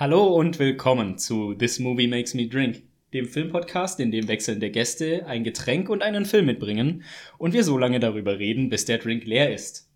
[0.00, 5.26] Hallo und willkommen zu This Movie Makes Me Drink, dem Filmpodcast, in dem wechselnde Gäste
[5.26, 7.02] ein Getränk und einen Film mitbringen
[7.36, 9.90] und wir so lange darüber reden, bis der Drink leer ist.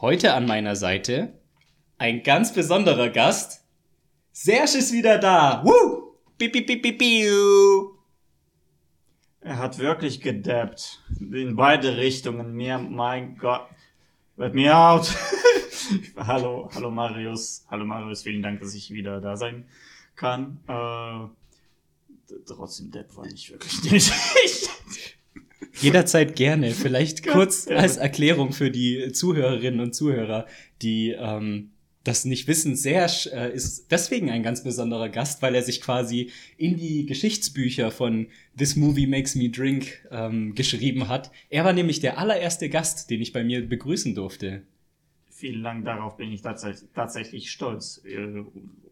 [0.00, 1.38] Heute an meiner Seite
[1.96, 3.64] ein ganz besonderer Gast.
[4.32, 5.62] Serge ist wieder da.
[5.64, 6.16] Woo!
[6.38, 7.90] Piu, piu, piu, piu, piu.
[9.42, 11.04] Er hat wirklich gedappt.
[11.20, 12.52] In beide Richtungen.
[12.52, 13.68] Mir, mein Gott.
[14.36, 15.08] Let me out.
[16.16, 17.64] hallo, hallo Marius.
[17.68, 19.64] Hallo Marius, vielen Dank, dass ich wieder da sein
[20.14, 20.58] kann.
[20.68, 21.26] Äh,
[22.46, 24.12] trotzdem Depp war nicht wirklich nötig.
[25.80, 26.70] Jederzeit gerne.
[26.70, 30.46] Vielleicht kurz als Erklärung für die Zuhörerinnen und Zuhörer,
[30.82, 31.70] die ähm,
[32.04, 36.30] das nicht wissen, Serge äh, ist deswegen ein ganz besonderer Gast, weil er sich quasi
[36.56, 41.32] in die Geschichtsbücher von This Movie Makes Me Drink ähm, geschrieben hat.
[41.50, 44.62] Er war nämlich der allererste Gast, den ich bei mir begrüßen durfte.
[45.38, 48.02] Vielen Dank, darauf bin ich tatsächlich, tatsächlich stolz.
[48.06, 48.42] Äh,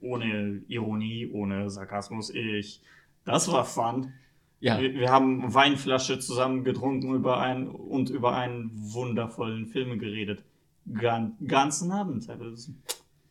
[0.02, 2.28] ohne Ironie, ohne Sarkasmus.
[2.28, 2.82] Ich,
[3.24, 4.12] das war fun.
[4.60, 4.78] Ja.
[4.78, 10.44] Wir, wir haben Weinflasche zusammen getrunken über ein, und über einen wundervollen Film geredet.
[10.92, 12.28] Gan, ganzen Abend.
[12.28, 12.72] Also,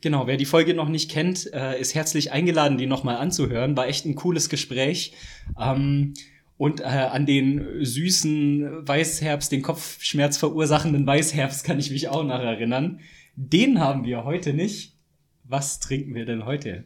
[0.02, 3.78] Genau, wer die Folge noch nicht kennt, äh, ist herzlich eingeladen, die nochmal anzuhören.
[3.78, 5.14] War echt ein cooles Gespräch.
[5.60, 6.16] Ähm,
[6.58, 12.40] und äh, an den süßen Weißherbst, den Kopfschmerz verursachenden Weißherbst kann ich mich auch noch
[12.40, 13.00] erinnern.
[13.36, 14.96] Den haben wir heute nicht.
[15.44, 16.86] Was trinken wir denn heute?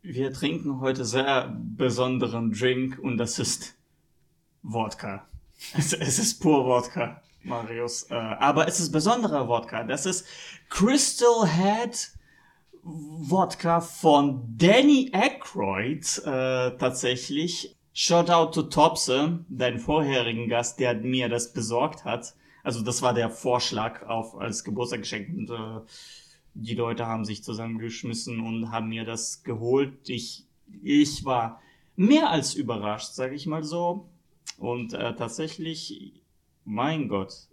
[0.00, 3.76] Wir trinken heute sehr besonderen Drink und das ist
[4.62, 5.26] Wodka.
[5.78, 8.10] Es, es ist pur Wodka, Marius.
[8.10, 9.84] Äh, aber es ist besonderer Wodka.
[9.84, 10.26] Das ist
[10.70, 12.10] Crystal Head
[12.82, 17.76] Wodka von Danny Aykroyd äh, tatsächlich.
[17.94, 22.34] Shoutout to Topse, dein vorherigen Gast, der mir das besorgt hat.
[22.62, 25.80] Also das war der Vorschlag auf als Geburtstagsgeschenk und äh,
[26.54, 30.08] die Leute haben sich zusammengeschmissen und haben mir das geholt.
[30.08, 30.46] Ich,
[30.82, 31.60] ich war
[31.96, 34.08] mehr als überrascht, sage ich mal so.
[34.58, 36.22] Und äh, tatsächlich,
[36.64, 37.48] mein Gott.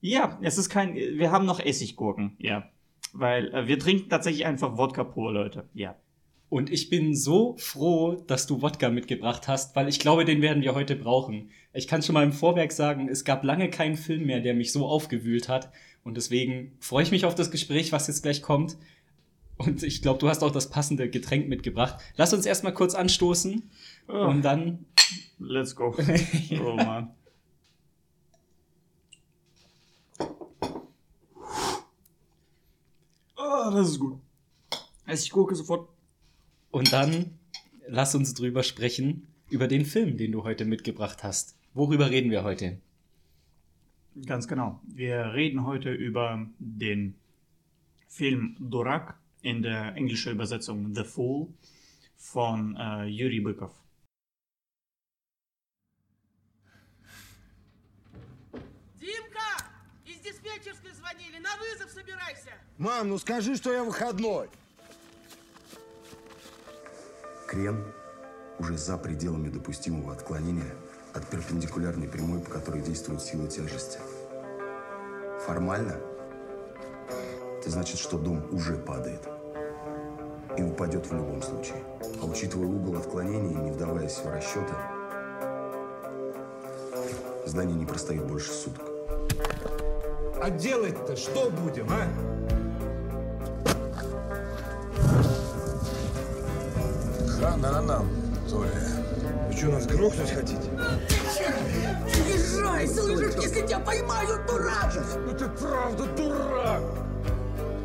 [0.00, 0.94] Ja, es ist kein.
[0.94, 2.68] Wir haben noch Essiggurken, ja.
[3.12, 5.68] Weil äh, wir trinken tatsächlich einfach Wodka pur, Leute.
[5.74, 5.96] Ja.
[6.50, 10.62] Und ich bin so froh, dass du Wodka mitgebracht hast, weil ich glaube, den werden
[10.62, 11.50] wir heute brauchen.
[11.74, 14.72] Ich kann schon mal im Vorwerk sagen, es gab lange keinen Film mehr, der mich
[14.72, 15.70] so aufgewühlt hat.
[16.04, 18.78] Und deswegen freue ich mich auf das Gespräch, was jetzt gleich kommt.
[19.58, 22.00] Und ich glaube, du hast auch das passende Getränk mitgebracht.
[22.16, 23.70] Lass uns erstmal kurz anstoßen.
[24.08, 24.86] Oh, Und dann.
[25.38, 25.94] let's go.
[26.64, 27.10] Oh Mann.
[33.36, 34.18] Oh, das ist gut.
[35.06, 35.88] Essiggurke sofort.
[36.71, 37.37] Und dann
[37.87, 41.55] lass uns drüber sprechen, über den Film, den du heute mitgebracht hast.
[41.73, 42.79] Worüber reden wir heute?
[44.25, 44.79] Ganz genau.
[44.87, 47.15] Wir reden heute über den
[48.07, 51.47] Film Durak in der englischen Übersetzung The Fool
[52.15, 53.71] von äh, Yuri Bykov.
[58.99, 59.51] Димка!
[60.05, 61.39] Из диспетчерской звонили.
[61.39, 62.51] На вызов собирайся.
[62.77, 64.49] Мам, ну скажи, что я выходной.
[67.48, 67.82] Крен
[68.58, 70.74] уже за пределами допустимого отклонения
[71.14, 73.98] от перпендикулярной прямой, по которой действует сила тяжести.
[75.46, 75.96] Формально
[77.58, 79.26] это значит, что дом уже падает.
[80.58, 81.82] И упадет в любом случае.
[82.20, 84.74] А учитывая угол отклонения и не вдаваясь в расчеты,
[87.46, 88.84] здание не простоит больше суток.
[90.42, 92.37] А делать-то что будем, а?
[97.40, 98.04] Хана
[98.50, 98.70] Толя.
[99.48, 100.70] Вы что, нас грохнуть хотите?
[102.28, 104.92] Езжай, слышишь, если тебя поймают, дурак!
[105.26, 106.82] Ну ты правда дурак!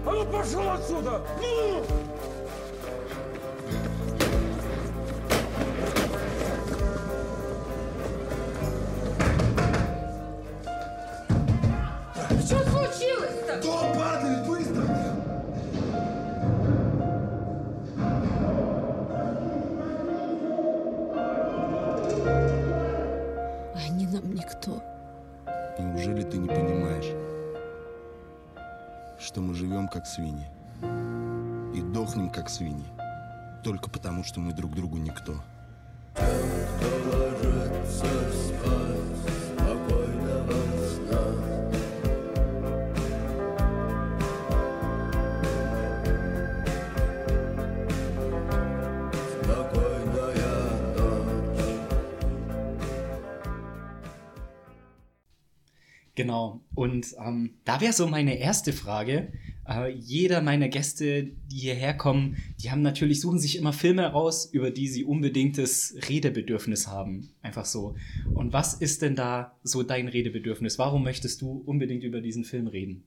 [0.05, 1.21] А ну пошел отсюда!
[1.39, 1.85] Ну!
[30.03, 30.45] Как свиньи
[31.73, 32.85] и дохнем как свиньи,
[33.63, 35.41] только потому, что мы друг другу никто?
[56.15, 56.61] Genau.
[56.75, 59.31] Und ähm, da wäre so meine erste Frage.
[59.97, 64.71] Jeder meiner Gäste, die hierher kommen, die haben natürlich, suchen sich immer Filme raus, über
[64.71, 67.29] die sie unbedingtes Redebedürfnis haben.
[67.41, 67.95] Einfach so.
[68.33, 70.77] Und was ist denn da so dein Redebedürfnis?
[70.79, 73.03] Warum möchtest du unbedingt über diesen Film reden?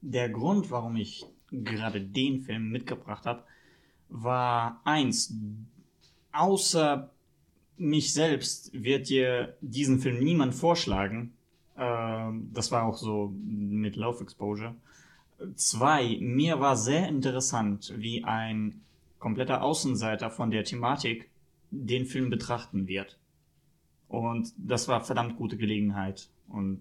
[0.00, 3.42] Der Grund, warum ich gerade den Film mitgebracht habe,
[4.08, 5.34] war eins.
[6.30, 7.10] Außer
[7.78, 11.32] mich selbst wird dir diesen Film niemand vorschlagen.
[11.76, 14.74] Ähm, das war auch so mit Love Exposure.
[15.54, 18.80] Zwei, mir war sehr interessant, wie ein
[19.18, 21.28] kompletter Außenseiter von der Thematik
[21.70, 23.18] den Film betrachten wird.
[24.08, 26.28] Und das war verdammt gute Gelegenheit.
[26.48, 26.80] Und,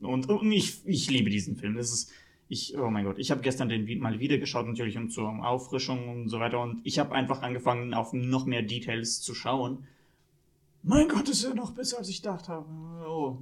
[0.00, 1.76] und, und ich, ich liebe diesen Film.
[1.76, 2.10] Das ist,
[2.48, 6.08] ich, oh mein Gott, ich habe gestern den mal wieder geschaut, natürlich um zur Auffrischung
[6.08, 6.60] und so weiter.
[6.60, 9.86] Und ich habe einfach angefangen, auf noch mehr Details zu schauen.
[10.82, 12.66] Mein Gott, ist er noch besser, als ich gedacht habe.
[13.06, 13.38] Oh.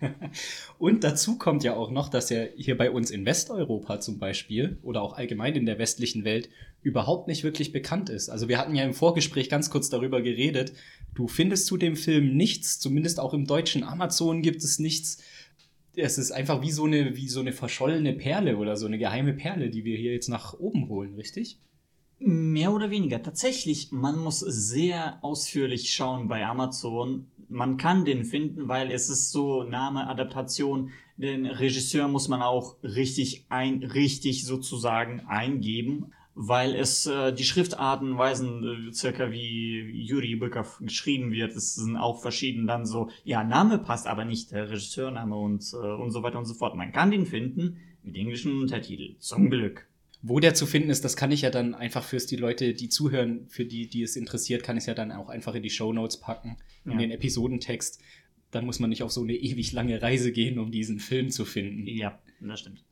[0.78, 4.78] Und dazu kommt ja auch noch, dass er hier bei uns in Westeuropa zum Beispiel
[4.82, 6.50] oder auch allgemein in der westlichen Welt
[6.82, 8.28] überhaupt nicht wirklich bekannt ist.
[8.28, 10.72] Also wir hatten ja im Vorgespräch ganz kurz darüber geredet.
[11.14, 15.18] Du findest zu dem Film nichts, zumindest auch im deutschen Amazon gibt es nichts.
[15.94, 19.32] Es ist einfach wie so eine, wie so eine verschollene Perle oder so eine geheime
[19.32, 21.58] Perle, die wir hier jetzt nach oben holen, richtig?
[22.18, 23.22] Mehr oder weniger.
[23.22, 27.26] Tatsächlich, man muss sehr ausführlich schauen bei Amazon.
[27.48, 30.90] Man kann den finden, weil es ist so Name, Adaptation.
[31.16, 38.18] Den Regisseur muss man auch richtig ein, richtig sozusagen eingeben, weil es äh, die Schriftarten
[38.18, 41.56] weisen äh, circa wie Yuri Bykov geschrieben wird.
[41.56, 45.76] Es sind auch verschieden dann so, ja, Name passt aber nicht, der Regisseurname und, äh,
[45.76, 46.74] und so weiter und so fort.
[46.74, 49.16] Man kann den finden mit englischen Untertitel.
[49.18, 49.88] Zum Glück.
[50.22, 52.88] Wo der zu finden ist, das kann ich ja dann einfach fürs die Leute, die
[52.88, 55.70] zuhören, für die, die es interessiert, kann ich es ja dann auch einfach in die
[55.70, 56.98] Show Notes packen, in Ja.
[56.98, 58.00] den Episodentext.
[58.50, 61.44] Dann muss man nicht auf so eine ewig lange Reise gehen, um diesen Film zu
[61.44, 61.86] finden.
[61.86, 62.82] Ja, das stimmt.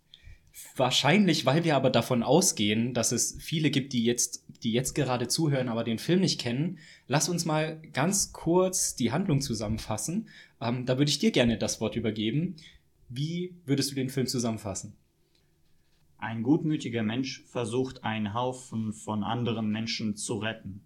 [0.77, 5.27] Wahrscheinlich, weil wir aber davon ausgehen, dass es viele gibt, die jetzt, die jetzt gerade
[5.27, 6.79] zuhören, aber den Film nicht kennen.
[7.09, 10.29] Lass uns mal ganz kurz die Handlung zusammenfassen.
[10.61, 12.55] Ähm, da würde ich dir gerne das Wort übergeben.
[13.09, 14.95] Wie würdest du den Film zusammenfassen?
[16.25, 20.81] Ein gutmütiger Mensch versucht, einen Haufen von anderen Menschen zu retten.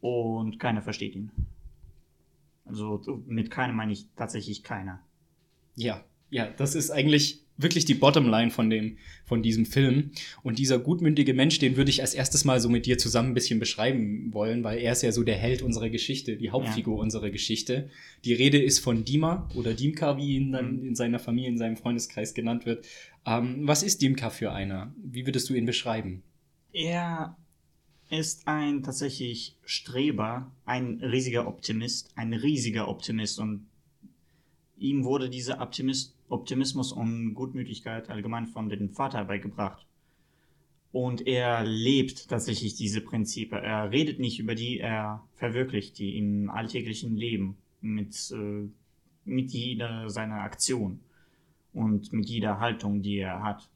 [0.00, 1.30] Und keiner versteht ihn.
[2.64, 5.00] Also mit keinem meine ich tatsächlich keiner.
[5.76, 10.12] Ja, ja, das ist eigentlich wirklich die Bottomline von dem, von diesem Film.
[10.42, 13.34] Und dieser gutmündige Mensch, den würde ich als erstes mal so mit dir zusammen ein
[13.34, 17.30] bisschen beschreiben wollen, weil er ist ja so der Held unserer Geschichte, die Hauptfigur unserer
[17.30, 17.90] Geschichte.
[18.24, 21.76] Die Rede ist von Dima oder Dimka, wie ihn dann in seiner Familie, in seinem
[21.76, 22.86] Freundeskreis genannt wird.
[23.28, 24.94] Ähm, was ist Dimka für einer?
[24.96, 26.22] Wie würdest du ihn beschreiben?
[26.72, 27.36] Er
[28.08, 33.66] ist ein tatsächlich Streber, ein riesiger Optimist, ein riesiger Optimist und
[34.78, 39.84] ihm wurde dieser Optimist, Optimismus und Gutmütigkeit allgemein von dem Vater beigebracht.
[40.90, 43.62] Und er lebt tatsächlich diese Prinzipien.
[43.62, 48.68] Er redet nicht über die, er verwirklicht die im alltäglichen Leben mit, äh,
[49.26, 51.00] mit jeder seiner Aktion
[51.72, 53.68] und mit jeder Haltung, die er hat.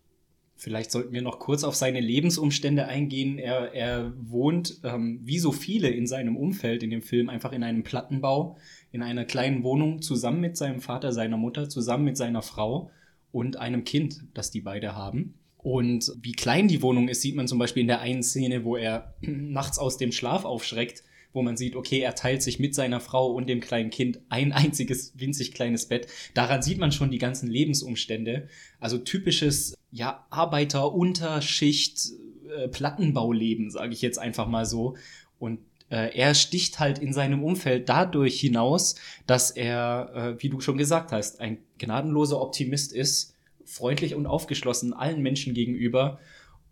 [0.55, 3.39] Vielleicht sollten wir noch kurz auf seine Lebensumstände eingehen.
[3.39, 7.65] Er, er wohnt, ähm, wie so viele in seinem Umfeld in dem Film, einfach in
[7.65, 8.57] einem Plattenbau,
[8.93, 12.91] in einer kleinen Wohnung, zusammen mit seinem Vater, seiner Mutter, zusammen mit seiner Frau
[13.33, 15.35] und einem Kind, das die beide haben.
[15.57, 18.77] Und wie klein die Wohnung ist, sieht man zum Beispiel in der einen Szene, wo
[18.77, 23.01] er nachts aus dem Schlaf aufschreckt, wo man sieht, okay, er teilt sich mit seiner
[23.01, 26.07] Frau und dem kleinen Kind ein einziges winzig kleines Bett.
[26.35, 28.49] Daran sieht man schon die ganzen Lebensumstände.
[28.81, 32.11] Also typisches, ja, Arbeiter-Unterschicht,
[32.57, 34.97] äh, Plattenbauleben, sage ich jetzt einfach mal so.
[35.39, 35.61] Und
[35.91, 38.95] äh, er sticht halt in seinem Umfeld dadurch hinaus,
[39.27, 43.35] dass er, äh, wie du schon gesagt hast, ein gnadenloser Optimist ist,
[43.65, 46.19] freundlich und aufgeschlossen allen Menschen gegenüber.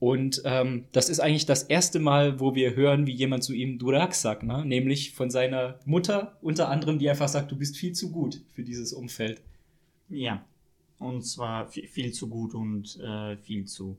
[0.00, 3.78] Und ähm, das ist eigentlich das erste Mal, wo wir hören, wie jemand zu ihm
[3.78, 4.64] Durak sagt, ne?
[4.64, 8.62] nämlich von seiner Mutter unter anderem, die einfach sagt, du bist viel zu gut für
[8.62, 9.42] dieses Umfeld.
[10.08, 10.42] Ja,
[10.98, 13.98] und zwar viel, zu gut und äh, viel zu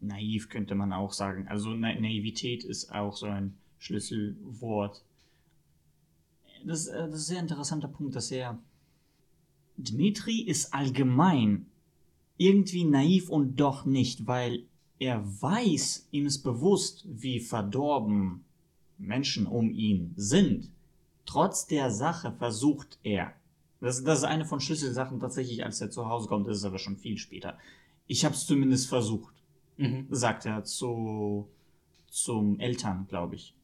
[0.00, 1.48] naiv, könnte man auch sagen.
[1.48, 5.02] Also Na Naivität ist auch so ein Schlüsselwort.
[6.64, 8.58] Das, äh, das ist ein sehr interessanter Punkt, dass er.
[9.76, 11.66] Dmitri ist allgemein
[12.36, 14.62] irgendwie naiv und doch nicht, weil
[15.04, 18.44] er weiß, ihm ist bewusst, wie verdorben
[18.96, 20.70] Menschen um ihn sind.
[21.26, 23.34] Trotz der Sache versucht er,
[23.80, 26.78] das, das ist eine von Schlüsselsachen tatsächlich, als er zu Hause kommt, ist es aber
[26.78, 27.58] schon viel später.
[28.06, 29.34] Ich habe es zumindest versucht,
[29.76, 30.06] Mhm.
[30.10, 31.48] sagt er zu
[32.08, 33.54] zum Eltern, glaube ich.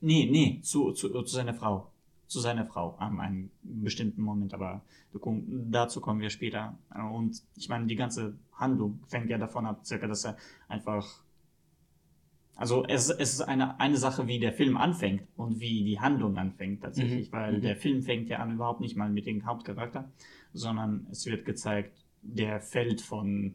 [0.00, 1.89] Nee, nee, zu, zu, zu seiner Frau.
[2.30, 4.82] Zu seiner Frau an einem bestimmten Moment, aber
[5.12, 6.78] dazu kommen wir später.
[7.12, 10.36] Und ich meine, die ganze Handlung fängt ja davon ab, circa, dass er
[10.68, 11.24] einfach
[12.54, 16.36] also es, es ist eine, eine Sache, wie der Film anfängt und wie die Handlung
[16.36, 17.32] anfängt tatsächlich, Mhm.
[17.32, 17.62] weil Mhm.
[17.62, 20.10] der Film fängt ja an überhaupt nicht mal mit dem Hauptcharakter,
[20.52, 23.54] sondern es wird gezeigt, der fällt von,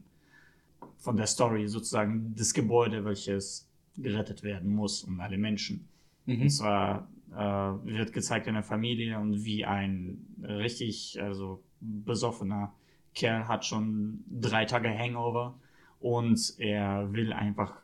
[0.98, 5.88] von der Story sozusagen das Gebäude, welches gerettet werden muss und alle Menschen.
[6.25, 6.41] Mhm.
[6.41, 12.74] Und zwar wird gezeigt eine Familie und wie ein richtig, also besoffener
[13.13, 15.58] Kerl hat schon drei Tage Hangover
[16.00, 17.82] und er will einfach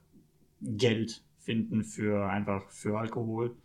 [0.62, 3.56] Geld finden für einfach für Alkohol.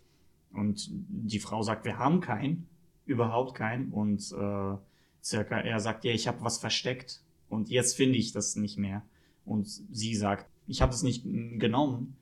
[0.53, 2.67] Und die Frau sagt, wir haben keinen,
[3.05, 3.93] überhaupt keinen.
[3.93, 4.77] Und äh,
[5.23, 9.03] circa, er sagt, ja, ich habe was versteckt und jetzt finde ich das nicht mehr.
[9.45, 12.17] Und sie sagt, ich habe das nicht mm, genommen.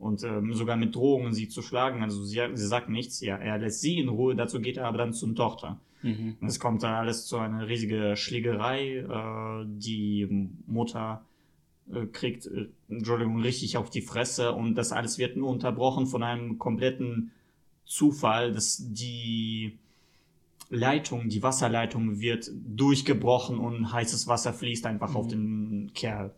[0.00, 2.02] Und ähm, sogar mit Drohungen sie zu schlagen.
[2.02, 3.20] Also sie, sie sagt nichts.
[3.20, 4.34] Ja, er lässt sie in Ruhe.
[4.34, 5.78] Dazu geht er aber dann zur Tochter.
[6.02, 6.36] Mhm.
[6.40, 8.96] Und es kommt dann alles zu einer riesigen Schlägerei.
[8.96, 11.22] Äh, die Mutter
[11.92, 16.22] äh, kriegt, äh, Entschuldigung, richtig auf die Fresse und das alles wird nur unterbrochen von
[16.22, 17.32] einem kompletten
[17.84, 19.78] Zufall, dass die
[20.68, 26.32] Leitung, die Wasserleitung wird durchgebrochen und heißes Wasser fließt einfach auf den Kerl.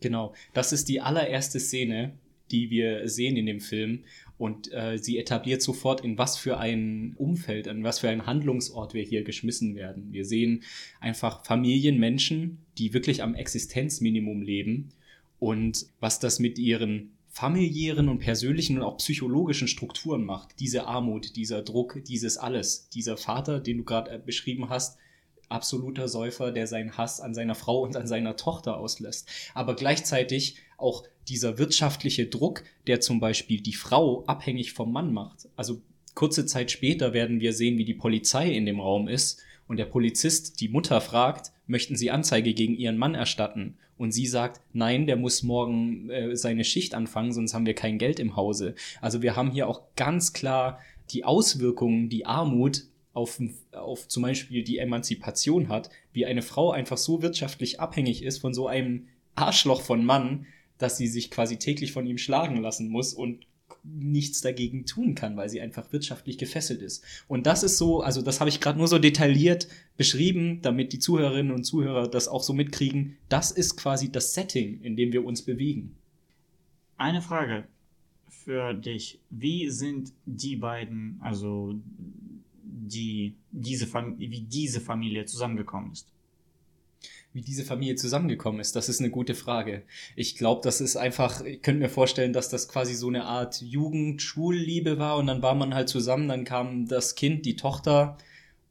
[0.00, 2.14] Genau, das ist die allererste Szene,
[2.50, 4.04] die wir sehen in dem Film.
[4.38, 8.94] Und äh, sie etabliert sofort, in was für ein Umfeld, in was für ein Handlungsort
[8.94, 10.12] wir hier geschmissen werden.
[10.12, 10.62] Wir sehen
[11.00, 14.90] einfach Familien, Menschen, die wirklich am Existenzminimum leben
[15.40, 20.58] und was das mit ihren familiären und persönlichen und auch psychologischen Strukturen macht.
[20.60, 22.88] Diese Armut, dieser Druck, dieses alles.
[22.90, 24.98] Dieser Vater, den du gerade äh, beschrieben hast,
[25.48, 29.28] absoluter Säufer, der seinen Hass an seiner Frau und an seiner Tochter auslässt.
[29.54, 35.48] Aber gleichzeitig auch dieser wirtschaftliche Druck, der zum Beispiel die Frau abhängig vom Mann macht.
[35.56, 35.82] Also
[36.14, 39.84] kurze Zeit später werden wir sehen, wie die Polizei in dem Raum ist und der
[39.84, 43.76] Polizist die Mutter fragt, möchten Sie Anzeige gegen Ihren Mann erstatten?
[43.98, 47.98] Und sie sagt, nein, der muss morgen äh, seine Schicht anfangen, sonst haben wir kein
[47.98, 48.76] Geld im Hause.
[49.00, 50.78] Also wir haben hier auch ganz klar
[51.10, 53.40] die Auswirkungen, die Armut auf,
[53.72, 58.54] auf zum Beispiel die Emanzipation hat, wie eine Frau einfach so wirtschaftlich abhängig ist von
[58.54, 60.46] so einem Arschloch von Mann,
[60.78, 63.46] dass sie sich quasi täglich von ihm schlagen lassen muss und
[63.84, 67.04] nichts dagegen tun kann, weil sie einfach wirtschaftlich gefesselt ist.
[67.26, 70.98] Und das ist so, also das habe ich gerade nur so detailliert beschrieben, damit die
[70.98, 73.16] Zuhörerinnen und Zuhörer das auch so mitkriegen.
[73.28, 75.96] Das ist quasi das Setting, in dem wir uns bewegen.
[76.96, 77.66] Eine Frage
[78.28, 79.20] für dich.
[79.30, 81.74] Wie sind die beiden, also
[82.62, 86.08] die, diese wie diese Familie zusammengekommen ist?
[87.32, 89.82] Wie diese Familie zusammengekommen ist, das ist eine gute Frage.
[90.16, 93.60] Ich glaube, das ist einfach, ich könnte mir vorstellen, dass das quasi so eine Art
[93.60, 98.16] Jugend-Schulliebe war und dann war man halt zusammen, dann kam das Kind, die Tochter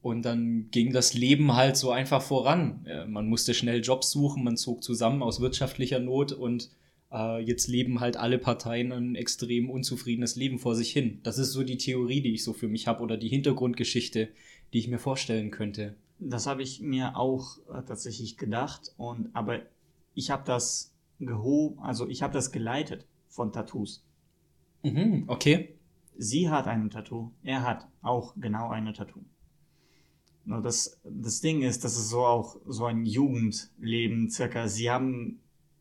[0.01, 2.85] und dann ging das Leben halt so einfach voran.
[2.85, 6.69] Äh, Man musste schnell Jobs suchen, man zog zusammen aus wirtschaftlicher Not und
[7.11, 11.19] äh, jetzt leben halt alle Parteien ein extrem unzufriedenes Leben vor sich hin.
[11.23, 14.29] Das ist so die Theorie, die ich so für mich habe oder die Hintergrundgeschichte,
[14.73, 15.95] die ich mir vorstellen könnte.
[16.19, 19.61] Das habe ich mir auch äh, tatsächlich gedacht und aber
[20.13, 24.03] ich habe das gehoben, also ich habe das geleitet von Tattoos.
[24.83, 25.77] Mhm, okay.
[26.17, 29.23] Sie hat ein Tattoo, er hat auch genau eine Tattoo.
[30.45, 34.67] Nur das, das Ding ist, das ist so auch so ein Jugendleben circa.
[34.67, 35.39] Sie haben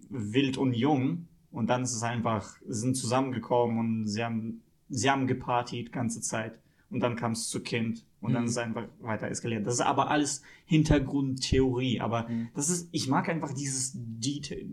[0.09, 5.26] wild und jung und dann ist es einfach, sind zusammengekommen und sie haben, sie haben
[5.26, 6.59] gepartied ganze Zeit
[6.90, 8.47] und dann kam es zu Kind und dann Mhm.
[8.47, 9.66] ist es einfach weiter eskaliert.
[9.66, 12.49] Das ist aber alles Hintergrundtheorie, aber Mhm.
[12.55, 14.64] das ist, ich mag einfach dieses Detail,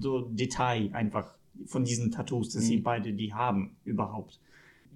[0.00, 1.34] so Detail einfach
[1.66, 2.82] von diesen Tattoos, dass sie Mhm.
[2.82, 4.40] beide die haben überhaupt.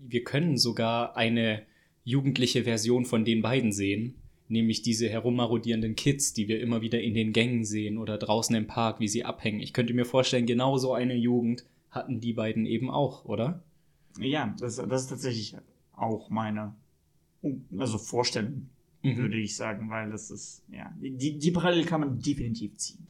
[0.04, 1.62] wir können sogar eine
[2.02, 4.16] jugendliche Version von den beiden sehen,
[4.48, 8.66] nämlich diese herummarodierenden Kids, die wir immer wieder in den Gängen sehen oder draußen im
[8.66, 9.60] Park, wie sie abhängen.
[9.60, 13.62] Ich könnte mir vorstellen, genau so eine Jugend hatten die beiden eben auch, oder?
[14.18, 15.54] Ja, das, das ist tatsächlich
[16.02, 16.74] auch meine
[17.78, 18.68] also Vorstellung,
[19.02, 19.16] Mhm.
[19.16, 23.04] würde ich sagen, weil das ist, ja, die, die Parallele kann man definitiv ziehen.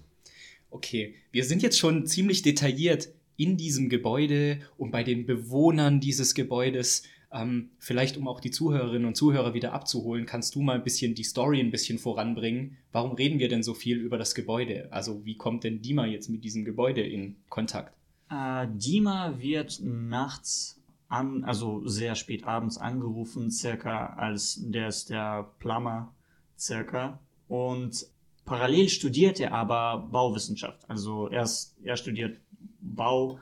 [0.70, 6.34] Okay, wir sind jetzt schon ziemlich detailliert in diesem Gebäude und bei den Bewohnern dieses
[6.34, 7.02] Gebäudes.
[7.30, 11.14] Ähm, vielleicht, um auch die Zuhörerinnen und Zuhörer wieder abzuholen, kannst du mal ein bisschen
[11.14, 12.76] die Story ein bisschen voranbringen.
[12.90, 14.88] Warum reden wir denn so viel über das Gebäude?
[14.92, 17.94] Also, wie kommt denn Dima jetzt mit diesem Gebäude in Kontakt?
[18.30, 20.81] Äh, Dima wird nachts
[21.12, 26.12] an, also sehr spät abends angerufen, circa als der ist der Plummer,
[26.58, 27.20] circa.
[27.48, 28.06] Und
[28.44, 30.88] parallel studiert er aber Bauwissenschaft.
[30.88, 32.38] Also er, ist, er studiert
[32.80, 33.38] Bau,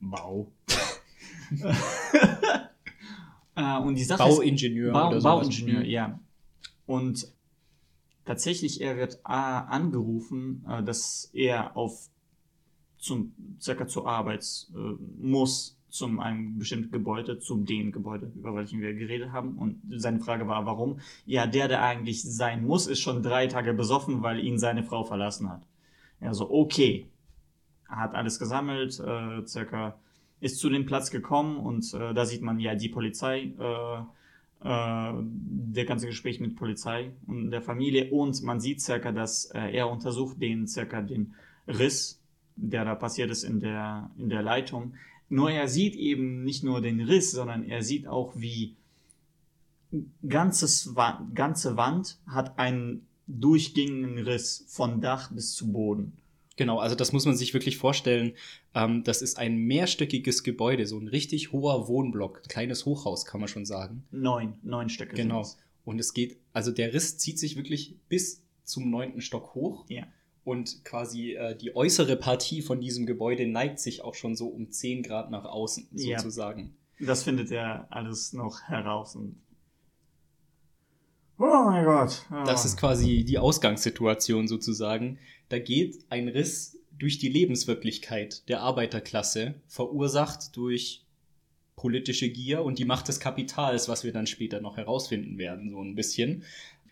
[0.00, 0.52] Bau.
[3.56, 5.20] Äh, und die Sache Bauingenieur ist, Bau, oder.
[5.20, 5.86] Bauingenieur, Mhm.
[5.86, 6.20] ja.
[6.86, 7.26] Und
[8.24, 12.08] tatsächlich, er wird äh, angerufen, äh, dass er auf
[12.98, 18.80] zum circa zur Arbeit äh, muss zum einem bestimmten Gebäude, zum dem Gebäude, über welchen
[18.80, 19.58] wir geredet haben.
[19.58, 21.00] Und seine Frage war, warum?
[21.26, 25.04] Ja, der, der eigentlich sein muss, ist schon drei Tage besoffen, weil ihn seine Frau
[25.04, 25.62] verlassen hat.
[26.20, 27.08] Er so, okay.
[27.88, 29.98] Er hat alles gesammelt, äh, circa
[30.40, 33.98] ist zu dem Platz gekommen und äh, da sieht man ja die Polizei, äh,
[34.60, 39.70] äh, der ganze Gespräch mit Polizei und der Familie und man sieht circa, dass äh,
[39.76, 41.34] er untersucht den circa den
[41.66, 42.20] Riss,
[42.56, 44.94] der da passiert ist in der in der Leitung.
[45.28, 48.76] Nur er sieht eben nicht nur den Riss, sondern er sieht auch wie
[50.26, 56.14] ganzes Wa ganze Wand hat einen durchgehenden Riss von Dach bis zu Boden.
[56.56, 58.32] Genau, also das muss man sich wirklich vorstellen.
[58.74, 63.48] Ähm, das ist ein mehrstöckiges Gebäude, so ein richtig hoher Wohnblock, kleines Hochhaus kann man
[63.48, 64.04] schon sagen.
[64.10, 65.14] Neun, neun Stücke.
[65.14, 65.46] Genau.
[65.84, 69.86] Und es geht, also der Riss zieht sich wirklich bis zum neunten Stock hoch.
[69.88, 70.06] Ja.
[70.48, 74.70] Und quasi äh, die äußere Partie von diesem Gebäude neigt sich auch schon so um
[74.70, 76.18] 10 Grad nach außen, Ja.
[76.18, 76.74] sozusagen.
[76.98, 79.36] Das findet er alles noch heraus und
[81.38, 82.24] Oh mein Gott.
[82.30, 82.44] Oh.
[82.46, 85.18] Das ist quasi die Ausgangssituation sozusagen.
[85.50, 91.04] Da geht ein Riss durch die Lebenswirklichkeit der Arbeiterklasse, verursacht durch
[91.76, 95.80] politische Gier und die Macht des Kapitals, was wir dann später noch herausfinden werden, so
[95.80, 96.42] ein bisschen.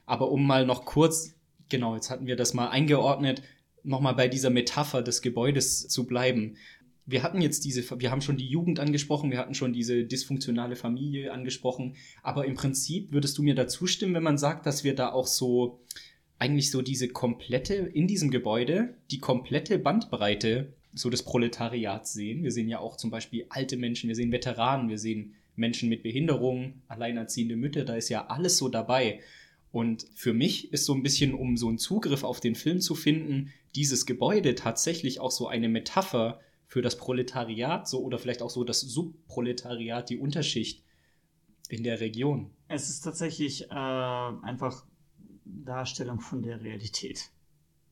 [0.05, 1.35] Aber um mal noch kurz,
[1.69, 3.43] genau, jetzt hatten wir das mal eingeordnet,
[3.83, 6.57] nochmal bei dieser Metapher des Gebäudes zu bleiben.
[7.05, 10.75] Wir hatten jetzt diese, wir haben schon die Jugend angesprochen, wir hatten schon diese dysfunktionale
[10.75, 14.95] Familie angesprochen, aber im Prinzip würdest du mir da zustimmen, wenn man sagt, dass wir
[14.95, 15.81] da auch so
[16.39, 22.43] eigentlich so diese komplette, in diesem Gebäude, die komplette Bandbreite so des Proletariats sehen.
[22.43, 26.03] Wir sehen ja auch zum Beispiel alte Menschen, wir sehen Veteranen, wir sehen Menschen mit
[26.03, 29.21] Behinderungen, alleinerziehende Mütter, da ist ja alles so dabei.
[29.77, 32.95] Und für mich ist so ein bisschen, um so einen Zugriff auf den Film zu
[32.95, 38.49] finden, dieses Gebäude tatsächlich auch so eine Metapher für das Proletariat, so oder vielleicht auch
[38.49, 40.83] so das Subproletariat, die Unterschicht
[41.69, 42.53] in der Region.
[42.69, 44.87] Es ist tatsächlich äh, einfach
[45.45, 47.29] Darstellung von der Realität,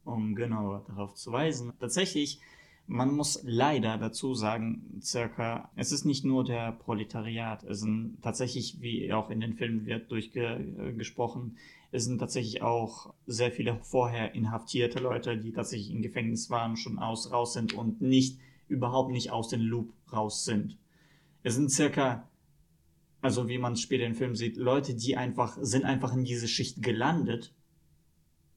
[0.07, 1.71] um genauer darauf zu weisen.
[1.81, 2.41] Tatsächlich,
[2.87, 8.81] man muss leider dazu sagen, circa, es ist nicht nur der Proletariat, es sind tatsächlich,
[8.81, 11.57] wie auch in den Filmen wird durchgesprochen,
[11.93, 16.99] es sind tatsächlich auch sehr viele vorher inhaftierte Leute, die tatsächlich im Gefängnis waren, schon
[16.99, 20.77] aus raus sind und nicht überhaupt nicht aus dem Loop raus sind.
[21.43, 22.29] Es sind circa
[23.25, 26.83] also wie man später im Film sieht, Leute, die einfach, sind einfach in diese Schicht
[26.83, 27.55] gelandet,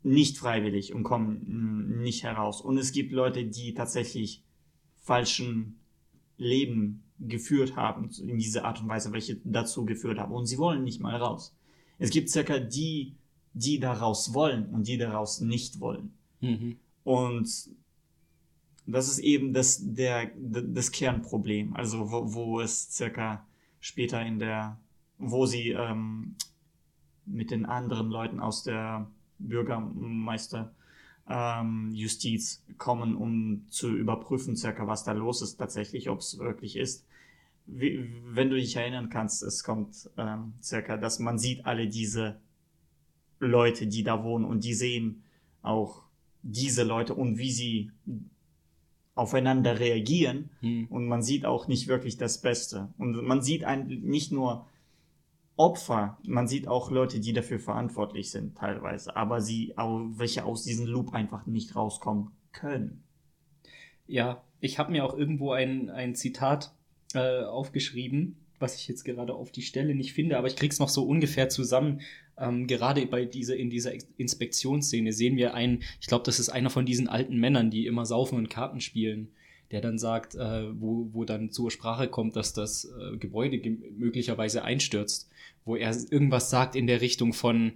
[0.08, 2.62] nicht freiwillig und kommen mm, nicht heraus.
[2.62, 4.44] Und es gibt Leute, die tatsächlich
[5.02, 5.80] falschen
[6.38, 10.34] Leben geführt haben, in diese Art und Weise, welche dazu geführt haben.
[10.34, 11.56] Und sie wollen nicht mal raus.
[12.00, 13.16] Es gibt circa die,
[13.54, 16.14] die daraus wollen und die daraus nicht wollen.
[16.42, 16.78] Mhm.
[17.04, 17.70] Und
[18.86, 21.76] das ist eben das, der, das Kernproblem.
[21.76, 23.46] Also wo, wo es circa
[23.80, 24.80] später in der,
[25.18, 26.36] wo sie ähm,
[27.26, 30.72] mit den anderen Leuten aus der Bürgermeister
[31.30, 36.76] ähm, Justiz kommen, um zu überprüfen, circa was da los ist tatsächlich, ob es wirklich
[36.78, 37.06] ist.
[37.66, 42.40] Wie, wenn du dich erinnern kannst, es kommt ähm, circa, dass man sieht alle diese
[43.40, 45.24] Leute, die da wohnen und die sehen
[45.62, 46.04] auch
[46.44, 47.92] diese Leute und wie sie
[49.16, 50.86] aufeinander reagieren Mhm.
[50.90, 52.90] und man sieht auch nicht wirklich das Beste.
[52.98, 54.66] Und man sieht ein, nicht nur
[55.58, 60.64] Opfer, man sieht auch Leute, die dafür verantwortlich sind teilweise, aber sie, auch welche aus
[60.64, 63.04] diesem Loop einfach nicht rauskommen können.
[64.06, 66.74] Ja, ich habe mir auch irgendwo ein, ein Zitat
[67.14, 70.90] äh, aufgeschrieben, was ich jetzt gerade auf die Stelle nicht finde, aber ich krieg's noch
[70.90, 72.02] so ungefähr zusammen.
[72.38, 76.70] Ähm, gerade bei dieser, in dieser Inspektionsszene sehen wir einen, ich glaube, das ist einer
[76.70, 79.30] von diesen alten Männern, die immer saufen und Karten spielen,
[79.72, 83.78] der dann sagt, äh, wo, wo dann zur Sprache kommt, dass das äh, Gebäude ge-
[83.98, 85.30] möglicherweise einstürzt,
[85.66, 87.74] wo er irgendwas sagt in der Richtung von,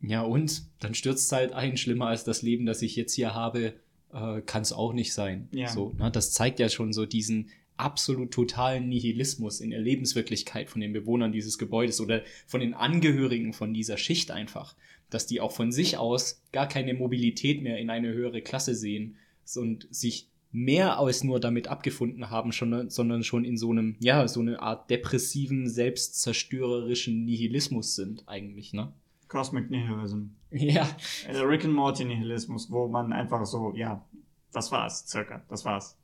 [0.00, 3.34] ja und, dann stürzt es halt ein, schlimmer als das Leben, das ich jetzt hier
[3.34, 3.74] habe,
[4.12, 5.48] äh, kann es auch nicht sein.
[5.52, 5.68] Ja.
[5.68, 6.10] So, ne?
[6.10, 11.32] Das zeigt ja schon so diesen absolut totalen Nihilismus in der Lebenswirklichkeit von den Bewohnern
[11.32, 14.74] dieses Gebäudes oder von den Angehörigen von dieser Schicht einfach,
[15.08, 19.16] dass die auch von sich aus gar keine Mobilität mehr in eine höhere Klasse sehen
[19.56, 24.26] und sich mehr als nur damit abgefunden haben, schon, sondern schon in so einem, ja,
[24.26, 28.92] so eine Art depressiven, selbstzerstörerischen Nihilismus sind eigentlich, ne?
[29.28, 30.30] Cosmic Nihilism.
[30.50, 30.88] Ja,
[31.28, 34.04] Also Rick and Morty Nihilismus, wo man einfach so, ja,
[34.52, 35.96] das war's, circa, das war's.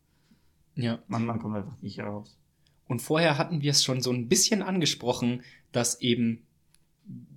[0.76, 1.00] ja.
[1.08, 2.36] Man, man kommt einfach nicht heraus.
[2.86, 6.45] Und vorher hatten wir es schon so ein bisschen angesprochen, dass eben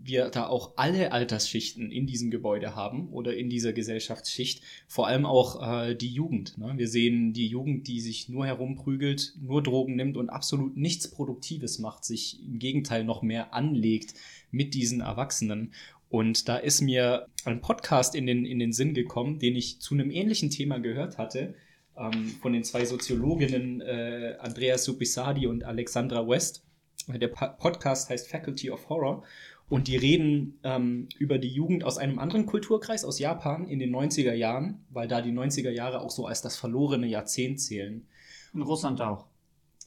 [0.09, 5.25] wir da auch alle Altersschichten in diesem Gebäude haben oder in dieser Gesellschaftsschicht, vor allem
[5.25, 6.57] auch äh, die Jugend.
[6.57, 6.73] Ne?
[6.75, 11.79] Wir sehen die Jugend, die sich nur herumprügelt, nur Drogen nimmt und absolut nichts Produktives
[11.79, 14.15] macht, sich im Gegenteil noch mehr anlegt
[14.51, 15.71] mit diesen Erwachsenen.
[16.09, 19.93] Und da ist mir ein Podcast in den, in den Sinn gekommen, den ich zu
[19.93, 21.53] einem ähnlichen Thema gehört hatte,
[21.95, 26.63] ähm, von den zwei Soziologinnen äh, Andrea Supisadi und Alexandra West.
[27.07, 29.23] Der Podcast heißt Faculty of Horror
[29.69, 33.95] und die reden ähm, über die Jugend aus einem anderen Kulturkreis, aus Japan in den
[33.95, 38.07] 90er Jahren, weil da die 90er Jahre auch so als das verlorene Jahrzehnt zählen.
[38.53, 39.27] In Russland auch.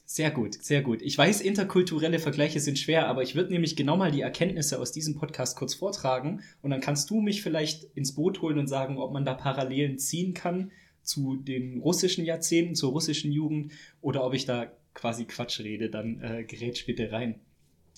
[0.05, 1.01] Sehr gut, sehr gut.
[1.01, 4.91] Ich weiß, interkulturelle Vergleiche sind schwer, aber ich würde nämlich genau mal die Erkenntnisse aus
[4.91, 8.97] diesem Podcast kurz vortragen und dann kannst du mich vielleicht ins Boot holen und sagen,
[8.97, 14.33] ob man da Parallelen ziehen kann zu den russischen Jahrzehnten, zur russischen Jugend oder ob
[14.33, 17.39] ich da quasi Quatsch rede, dann äh, gerätsch bitte rein.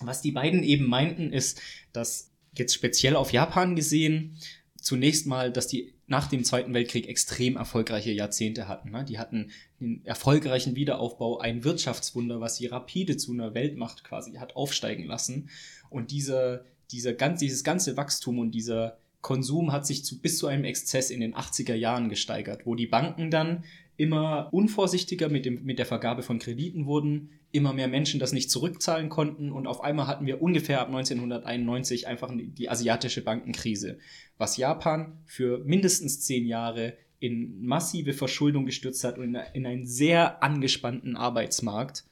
[0.02, 1.62] Was die beiden eben meinten, ist,
[1.94, 4.38] dass jetzt speziell auf Japan gesehen,
[4.80, 8.92] zunächst mal, dass die nach dem Zweiten Weltkrieg extrem erfolgreiche Jahrzehnte hatten.
[8.92, 9.04] Ne?
[9.04, 9.50] Die hatten
[9.82, 15.50] einen erfolgreichen Wiederaufbau, ein Wirtschaftswunder, was sie rapide zu einer Weltmacht quasi hat aufsteigen lassen.
[15.90, 20.46] Und dieser, dieser ganz, dieses ganze Wachstum und dieser Konsum hat sich zu, bis zu
[20.46, 23.64] einem Exzess in den 80er Jahren gesteigert, wo die Banken dann
[23.98, 28.52] immer unvorsichtiger mit, dem, mit der Vergabe von Krediten wurden, immer mehr Menschen das nicht
[28.52, 33.98] zurückzahlen konnten und auf einmal hatten wir ungefähr ab 1991 einfach die asiatische Bankenkrise,
[34.38, 40.44] was Japan für mindestens zehn Jahre in massive Verschuldung gestürzt hat und in einen sehr
[40.44, 42.06] angespannten Arbeitsmarkt.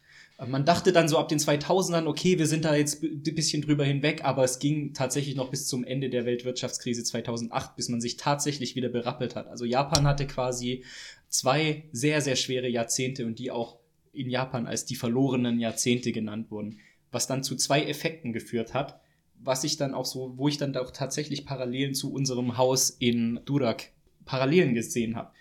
[0.48, 3.86] Man dachte dann so ab den 2000ern, okay, wir sind da jetzt ein bisschen drüber
[3.86, 8.18] hinweg, aber es ging tatsächlich noch bis zum Ende der Weltwirtschaftskrise 2008, bis man sich
[8.18, 9.48] tatsächlich wieder berappelt hat.
[9.48, 10.84] Also Japan hatte quasi
[11.30, 13.78] zwei sehr, sehr schwere Jahrzehnte und die auch
[14.14, 16.80] in Japan als die verlorenen Jahrzehnte genannt wurden,
[17.12, 19.00] was dann zu zwei Effekten geführt hat,
[19.36, 23.40] was ich dann auch so, wo ich dann auch tatsächlich Parallelen zu unserem Haus in
[23.46, 23.92] Durak
[24.26, 25.32] Parallelen gesehen habe.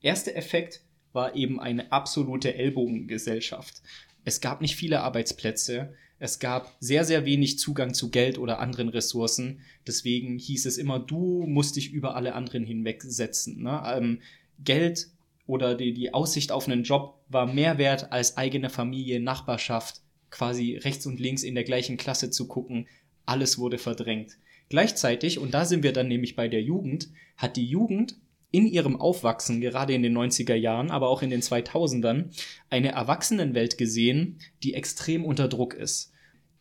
[0.00, 3.82] Erster Effekt war eben eine absolute Ellbogengesellschaft.
[4.24, 8.88] Es gab nicht viele Arbeitsplätze, es gab sehr, sehr wenig Zugang zu Geld oder anderen
[8.88, 9.60] Ressourcen.
[9.86, 13.60] Deswegen hieß es immer, du musst dich über alle anderen hinwegsetzen.
[13.60, 13.82] Ne?
[13.92, 14.20] Ähm,
[14.60, 15.08] Geld
[15.46, 20.00] oder die, die Aussicht auf einen Job war mehr wert als eigene Familie, Nachbarschaft,
[20.30, 22.88] quasi rechts und links in der gleichen Klasse zu gucken.
[23.26, 24.38] Alles wurde verdrängt.
[24.68, 28.16] Gleichzeitig, und da sind wir dann nämlich bei der Jugend, hat die Jugend
[28.50, 32.30] in ihrem Aufwachsen, gerade in den 90er Jahren, aber auch in den 2000ern,
[32.70, 36.12] eine Erwachsenenwelt gesehen, die extrem unter Druck ist,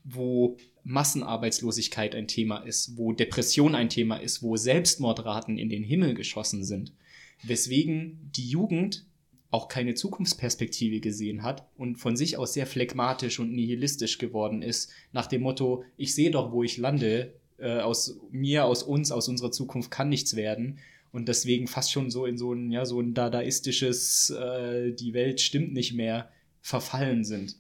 [0.04, 6.14] wo Massenarbeitslosigkeit ein Thema ist, wo Depression ein Thema ist, wo Selbstmordraten in den Himmel
[6.14, 6.94] geschossen sind,
[7.44, 9.06] weswegen die Jugend
[9.52, 14.92] auch keine Zukunftsperspektive gesehen hat und von sich aus sehr phlegmatisch und nihilistisch geworden ist,
[15.12, 19.28] nach dem Motto, ich sehe doch, wo ich lande, äh, aus mir, aus uns, aus
[19.28, 20.80] unserer Zukunft kann nichts werden
[21.12, 25.42] und deswegen fast schon so in so ein, ja, so ein dadaistisches, äh, die Welt
[25.42, 27.58] stimmt nicht mehr, verfallen sind.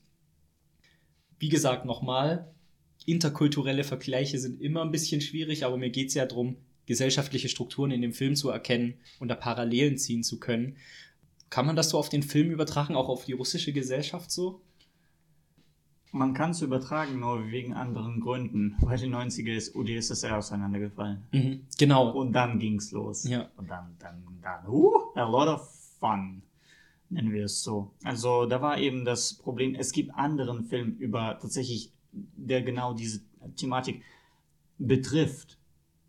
[1.39, 2.53] Wie gesagt, nochmal,
[3.05, 6.55] interkulturelle Vergleiche sind immer ein bisschen schwierig, aber mir geht es ja darum,
[6.91, 10.75] gesellschaftliche Strukturen in dem Film zu erkennen und da Parallelen ziehen zu können.
[11.49, 14.61] Kann man das so auf den Film übertragen, auch auf die russische Gesellschaft so?
[16.11, 18.75] Man kann es übertragen, nur wegen anderen Gründen.
[18.81, 21.23] Weil die 90er ist UdSSR auseinandergefallen.
[21.31, 22.11] Mhm, genau.
[22.11, 23.23] Und dann ging's los.
[23.23, 23.49] Ja.
[23.55, 25.61] Und dann, dann, dann, uh, a lot of
[25.97, 26.41] fun.
[27.09, 27.91] Nennen wir es so.
[28.03, 33.21] Also, da war eben das Problem, es gibt anderen Film über tatsächlich, der genau diese
[33.55, 34.03] Thematik
[34.77, 35.57] betrifft.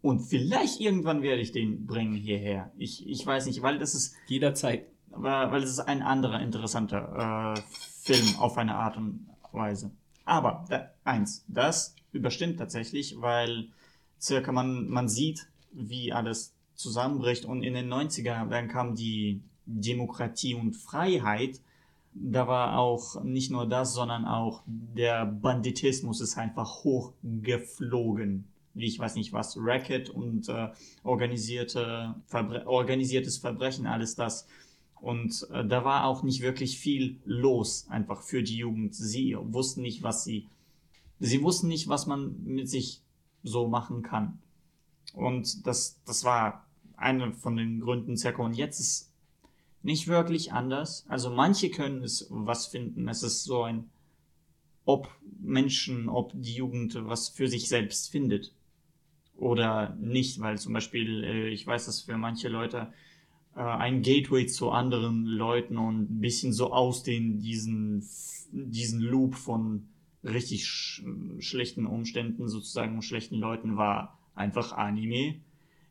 [0.03, 2.73] Und vielleicht irgendwann werde ich den bringen hierher.
[2.77, 4.87] Ich, ich weiß nicht, weil das ist, Jederzeit.
[5.11, 7.61] weil weil es ist ein anderer interessanter äh,
[8.01, 9.93] Film auf eine Art und Weise.
[10.25, 13.69] Aber da, eins, das überstimmt tatsächlich, weil
[14.21, 20.55] circa man, man sieht, wie alles zusammenbricht und in den 90er dann kam die Demokratie
[20.55, 21.61] und Freiheit.
[22.15, 28.52] Da war auch nicht nur das, sondern auch der Banditismus ist einfach hochgeflogen.
[28.75, 30.69] Wie ich weiß nicht was, Racket und äh,
[31.03, 34.47] organisierte Verbre organisiertes Verbrechen, alles das.
[35.01, 38.95] Und äh, da war auch nicht wirklich viel los, einfach für die Jugend.
[38.95, 40.49] Sie wussten nicht, was sie,
[41.19, 43.03] sie wussten nicht, was man mit sich
[43.43, 44.39] so machen kann.
[45.13, 48.43] Und das, das war einer von den Gründen circa.
[48.43, 49.13] Und jetzt ist
[49.83, 51.05] nicht wirklich anders.
[51.09, 53.09] Also manche können es was finden.
[53.09, 53.91] Es ist so ein,
[54.85, 55.09] ob
[55.41, 58.55] Menschen, ob die Jugend was für sich selbst findet
[59.37, 62.93] oder nicht, weil zum Beispiel, äh, ich weiß, dass für manche Leute
[63.57, 68.07] äh, ein Gateway zu anderen Leuten und ein bisschen so aus den diesen
[68.53, 69.89] diesen Loop von
[70.23, 71.03] richtig sch
[71.39, 75.41] schlechten Umständen sozusagen und schlechten Leuten war einfach Anime.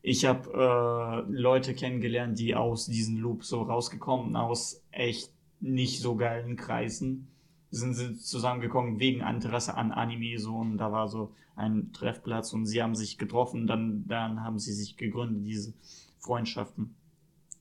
[0.04, 6.16] Ich habe äh, Leute kennengelernt, die aus diesem Loop so rausgekommen, aus echt nicht so
[6.16, 7.28] geilen Kreisen
[7.72, 12.66] sind sie zusammengekommen wegen Interesse an Anime so und da war so ein Treffplatz und
[12.66, 15.74] sie haben sich getroffen, dann, dann haben sie sich gegründet, diese
[16.20, 16.96] Freundschaften.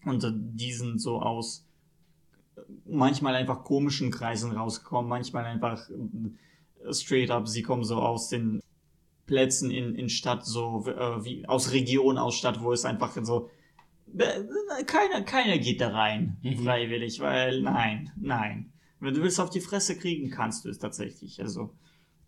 [0.05, 1.67] Und äh, die sind so aus
[2.57, 8.29] äh, manchmal einfach komischen Kreisen rausgekommen, manchmal einfach äh, straight up, sie kommen so aus
[8.29, 8.61] den
[9.27, 13.49] Plätzen in, in Stadt, so äh, wie aus Region, aus Stadt, wo es einfach so
[14.87, 16.65] keiner, keiner geht da rein, Mhm.
[16.65, 18.73] freiwillig, weil nein, nein.
[19.01, 21.41] Wenn du willst auf die Fresse kriegen, kannst du es tatsächlich.
[21.41, 21.75] Also,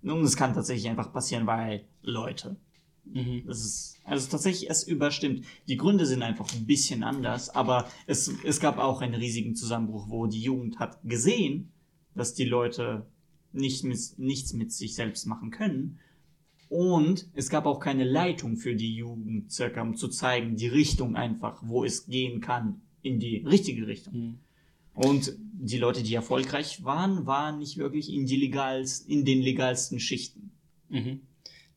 [0.01, 2.57] nun, es kann tatsächlich einfach passieren, weil Leute.
[3.05, 3.45] Mhm.
[3.47, 5.45] Das ist, also tatsächlich, es überstimmt.
[5.69, 10.09] Die Gründe sind einfach ein bisschen anders, aber es, es gab auch einen riesigen Zusammenbruch,
[10.09, 11.73] wo die Jugend hat gesehen,
[12.15, 13.07] dass die Leute
[13.53, 15.99] nicht mit, nichts mit sich selbst machen können.
[16.69, 21.17] Und es gab auch keine Leitung für die Jugend, circa, um zu zeigen, die Richtung
[21.17, 24.15] einfach, wo es gehen kann, in die richtige Richtung.
[24.15, 24.39] Mhm.
[24.95, 30.01] Und die Leute, die erfolgreich waren, waren nicht wirklich in, die legals, in den legalsten
[30.01, 30.51] Schichten.
[30.89, 31.21] Mhm.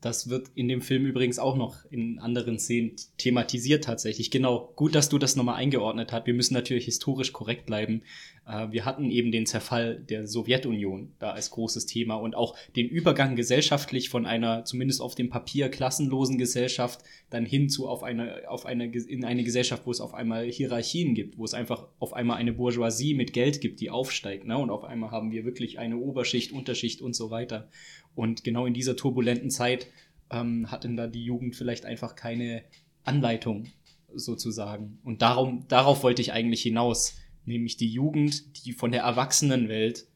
[0.06, 4.30] Das wird in dem Film übrigens auch noch in anderen Szenen thematisiert tatsächlich.
[4.30, 6.26] Genau, gut, dass du das nochmal eingeordnet hast.
[6.26, 8.02] Wir müssen natürlich historisch korrekt bleiben.
[8.46, 12.88] Äh, wir hatten eben den Zerfall der Sowjetunion da als großes Thema und auch den
[12.88, 18.48] Übergang gesellschaftlich von einer zumindest auf dem Papier klassenlosen Gesellschaft dann hin zu auf eine,
[18.48, 22.12] auf eine, in eine Gesellschaft, wo es auf einmal Hierarchien gibt, wo es einfach auf
[22.12, 24.46] einmal eine Bourgeoisie mit Geld gibt, die aufsteigt.
[24.46, 24.56] Ne?
[24.56, 27.68] Und auf einmal haben wir wirklich eine Oberschicht, Unterschicht und so weiter.
[28.16, 29.86] Und genau in dieser turbulenten Zeit
[30.30, 32.64] ähm, hat denn da die Jugend vielleicht einfach keine
[33.04, 33.68] Anleitung
[34.12, 34.98] sozusagen.
[35.04, 37.16] Und darum, darauf wollte ich eigentlich hinaus.
[37.44, 40.08] Nämlich die Jugend, die von der Erwachsenenwelt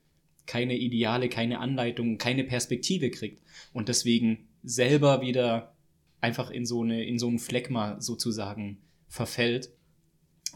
[0.46, 3.42] keine Ideale, keine Anleitung, keine Perspektive kriegt.
[3.72, 5.76] Und deswegen selber wieder
[6.20, 9.70] einfach in so eine, in so ein Phlegma sozusagen verfällt.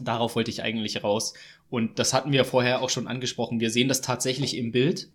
[0.01, 1.33] Darauf wollte ich eigentlich raus.
[1.69, 3.59] Und das hatten wir vorher auch schon angesprochen.
[3.59, 5.11] Wir sehen das tatsächlich im Bild.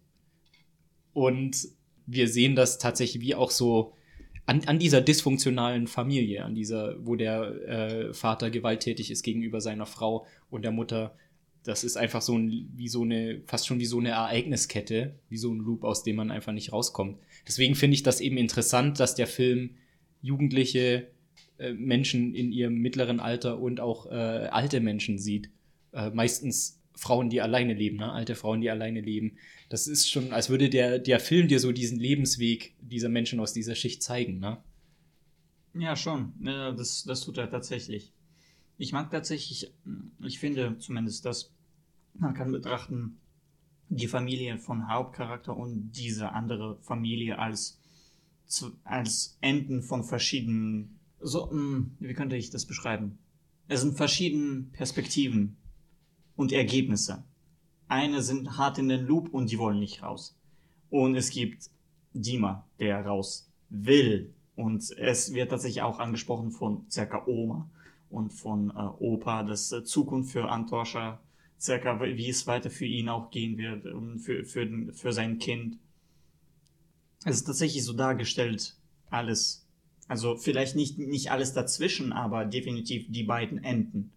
[1.12, 1.68] Und
[2.06, 3.92] wir sehen das tatsächlich wie auch so
[4.46, 9.86] an, an dieser dysfunktionalen Familie, an dieser, wo der äh, Vater gewalttätig ist gegenüber seiner
[9.86, 11.14] Frau und der Mutter.
[11.62, 15.36] Das ist einfach so ein, wie so eine, fast schon wie so eine Ereigniskette, wie
[15.36, 17.18] so ein Loop, aus dem man einfach nicht rauskommt.
[17.46, 19.76] Deswegen finde ich das eben interessant, dass der Film
[20.20, 21.08] jugendliche
[21.58, 25.50] äh, Menschen in ihrem mittleren Alter und auch äh, alte Menschen sieht.
[25.92, 28.12] Äh, meistens Frauen, die alleine leben, ne?
[28.12, 29.36] alte Frauen, die alleine leben.
[29.68, 33.52] Das ist schon, als würde der, der Film dir so diesen Lebensweg dieser Menschen aus
[33.52, 34.38] dieser Schicht zeigen.
[34.38, 34.58] Ne?
[35.74, 36.32] Ja, schon.
[36.40, 38.12] Das, das tut er tatsächlich.
[38.76, 39.72] Ich mag tatsächlich,
[40.22, 41.52] ich finde zumindest, dass
[42.14, 43.18] man kann betrachten,
[43.88, 47.80] die Familie von Hauptcharakter und diese andere Familie als,
[48.84, 53.18] als Enden von verschiedenen, so, mh, wie könnte ich das beschreiben?
[53.68, 55.56] Es sind verschiedene Perspektiven
[56.40, 57.22] und Ergebnisse.
[57.86, 60.34] Eine sind hart in den Loop und die wollen nicht raus.
[60.88, 61.68] Und es gibt
[62.14, 64.32] Dima, der raus will.
[64.56, 67.68] Und es wird tatsächlich auch angesprochen von circa Oma
[68.08, 71.20] und von äh, Opa, dass äh, Zukunft für Antoscha,
[71.60, 75.38] circa wie es weiter für ihn auch gehen wird und für, für, den, für sein
[75.38, 75.76] Kind.
[77.26, 78.78] Es ist tatsächlich so dargestellt,
[79.10, 79.66] alles.
[80.08, 84.10] Also vielleicht nicht, nicht alles dazwischen, aber definitiv die beiden Enden.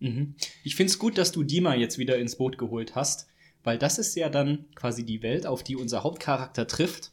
[0.00, 0.34] Mhm.
[0.64, 3.28] Ich finde es gut, dass du Dima jetzt wieder ins Boot geholt hast,
[3.62, 7.12] weil das ist ja dann quasi die Welt, auf die unser Hauptcharakter trifft.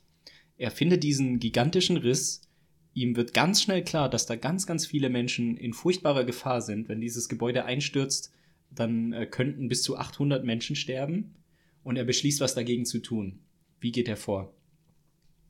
[0.57, 2.41] Er findet diesen gigantischen Riss.
[2.93, 6.89] Ihm wird ganz schnell klar, dass da ganz, ganz viele Menschen in furchtbarer Gefahr sind.
[6.89, 8.33] Wenn dieses Gebäude einstürzt,
[8.71, 11.35] dann äh, könnten bis zu 800 Menschen sterben.
[11.83, 13.39] Und er beschließt, was dagegen zu tun.
[13.79, 14.53] Wie geht er vor?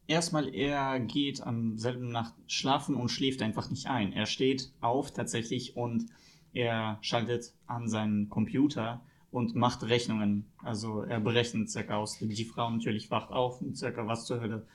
[0.08, 4.14] Erstmal, er geht am selben Nacht schlafen und schläft einfach nicht ein.
[4.14, 6.08] Er steht auf tatsächlich und
[6.54, 10.46] er schaltet an seinen Computer und macht Rechnungen.
[10.64, 12.18] Also er berechnet circa aus.
[12.20, 14.66] Die Frau natürlich wacht auf und circa was zur Hölle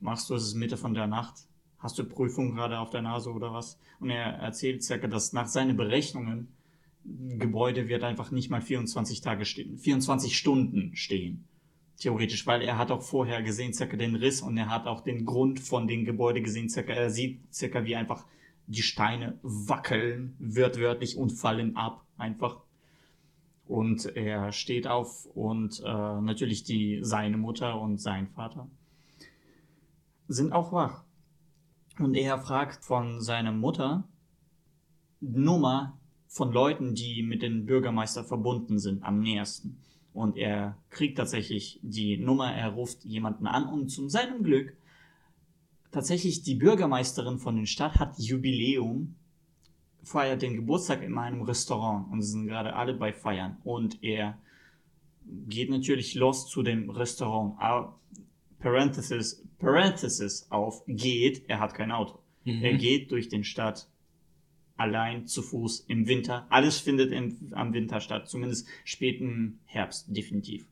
[0.00, 0.34] machst du?
[0.34, 1.34] Es ist Mitte von der Nacht.
[1.78, 3.78] Hast du Prüfung gerade auf der Nase oder was?
[4.00, 6.48] Und er erzählt circa, dass nach seinen Berechnungen
[7.04, 11.48] Gebäude wird einfach nicht mal 24 Tage stehen, 24 Stunden stehen
[11.98, 15.24] theoretisch, weil er hat auch vorher gesehen, circa den Riss und er hat auch den
[15.24, 18.24] Grund von dem Gebäude gesehen, circa, er sieht circa wie einfach
[18.68, 22.60] die Steine wackeln, wörtlich und fallen ab, einfach.
[23.66, 28.68] Und er steht auf und äh, natürlich die, seine Mutter und sein Vater
[30.28, 31.04] sind auch wach.
[31.98, 34.04] Und er fragt von seiner Mutter
[35.20, 39.78] Nummer von Leuten, die mit dem Bürgermeister verbunden sind, am nähersten.
[40.12, 44.76] Und er kriegt tatsächlich die Nummer, er ruft jemanden an und zu seinem Glück
[45.90, 49.14] tatsächlich die Bürgermeisterin von der Stadt hat Jubiläum,
[50.02, 53.58] feiert den Geburtstag in einem Restaurant und sie sind gerade alle bei Feiern.
[53.64, 54.38] Und er
[55.46, 57.54] geht natürlich los zu dem Restaurant.
[57.58, 57.94] Ah,
[58.58, 62.18] Parenthesis, Parenthesis auf geht, er hat kein Auto.
[62.44, 63.88] Er geht durch den Stadt
[64.76, 66.46] allein zu Fuß im Winter.
[66.48, 70.66] Alles findet im, am Winter statt, zumindest späten Herbst, definitiv.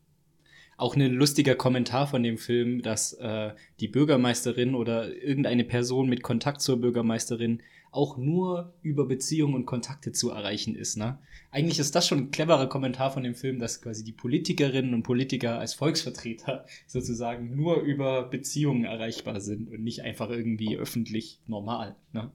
[0.77, 6.23] Auch ein lustiger Kommentar von dem Film, dass äh, die Bürgermeisterin oder irgendeine Person mit
[6.23, 7.63] Kontakt zur Bürgermeisterin
[7.97, 10.97] auch nur über Beziehungen und Kontakte zu erreichen ist.
[10.97, 11.19] Ne?
[11.51, 15.03] Eigentlich ist das schon ein cleverer Kommentar von dem Film, dass quasi die Politikerinnen und
[15.03, 21.97] Politiker als Volksvertreter sozusagen nur über Beziehungen erreichbar sind und nicht einfach irgendwie öffentlich normal.
[22.13, 22.31] Ne?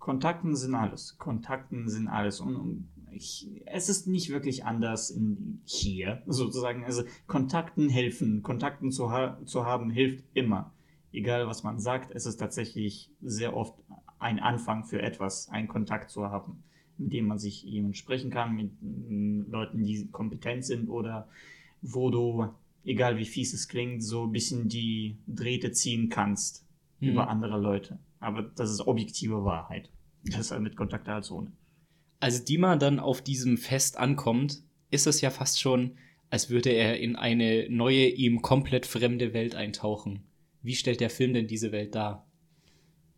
[0.00, 1.18] Kontakten sind alles.
[1.18, 2.40] Kontakten sind alles.
[2.40, 6.84] Und, und ich, es ist nicht wirklich anders in, hier, sozusagen.
[6.84, 8.42] Also Kontakten helfen.
[8.42, 10.72] Kontakten zu, ha zu haben hilft immer.
[11.12, 13.74] Egal was man sagt, es ist tatsächlich sehr oft
[14.18, 16.62] ein Anfang für etwas, einen Kontakt zu haben,
[16.98, 21.28] mit dem man sich jemand sprechen kann, mit mm, Leuten, die kompetent sind oder
[21.82, 22.46] wo du,
[22.84, 26.64] egal wie fies es klingt, so ein bisschen die Drähte ziehen kannst
[27.00, 27.08] Mhm.
[27.08, 27.98] über andere Leute.
[28.20, 29.90] Aber das ist objektive Wahrheit.
[30.24, 31.50] Das ist halt mit Kontakt als ohne.
[32.20, 35.96] Als Dima dann auf diesem Fest ankommt, ist es ja fast schon,
[36.28, 40.22] als würde er in eine neue, ihm komplett fremde Welt eintauchen.
[40.60, 42.26] Wie stellt der Film denn diese Welt dar?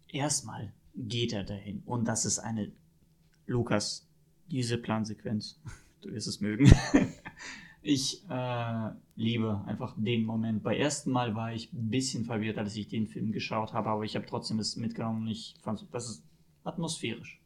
[0.08, 2.70] Erstmal geht er dahin und das ist eine
[3.46, 4.08] Lukas,
[4.48, 5.60] diese Plansequenz,
[6.00, 6.70] du wirst es mögen.
[7.82, 10.62] ich äh, liebe einfach den Moment.
[10.62, 14.04] Bei ersten Mal war ich ein bisschen verwirrt, als ich den Film geschaut habe, aber
[14.04, 16.24] ich habe trotzdem es mitgenommen und ich fand, das ist
[16.62, 17.41] atmosphärisch.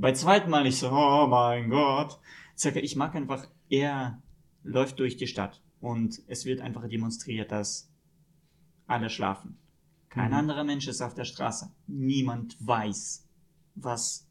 [0.00, 2.20] Bei zweiten Mal nicht so, oh mein Gott.
[2.76, 4.22] Ich mag einfach, er
[4.62, 7.90] läuft durch die Stadt und es wird einfach demonstriert, dass
[8.86, 9.58] alle schlafen.
[10.08, 10.36] Kein Mhm.
[10.36, 11.72] anderer Mensch ist auf der Straße.
[11.88, 13.26] Niemand weiß,
[13.74, 14.28] was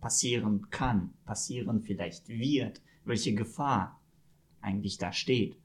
[0.00, 4.00] passieren kann, passieren vielleicht wird, welche Gefahr
[4.62, 5.58] eigentlich da steht.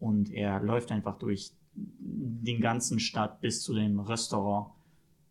[0.00, 4.72] Und er läuft einfach durch den ganzen Stadt bis zu dem Restaurant.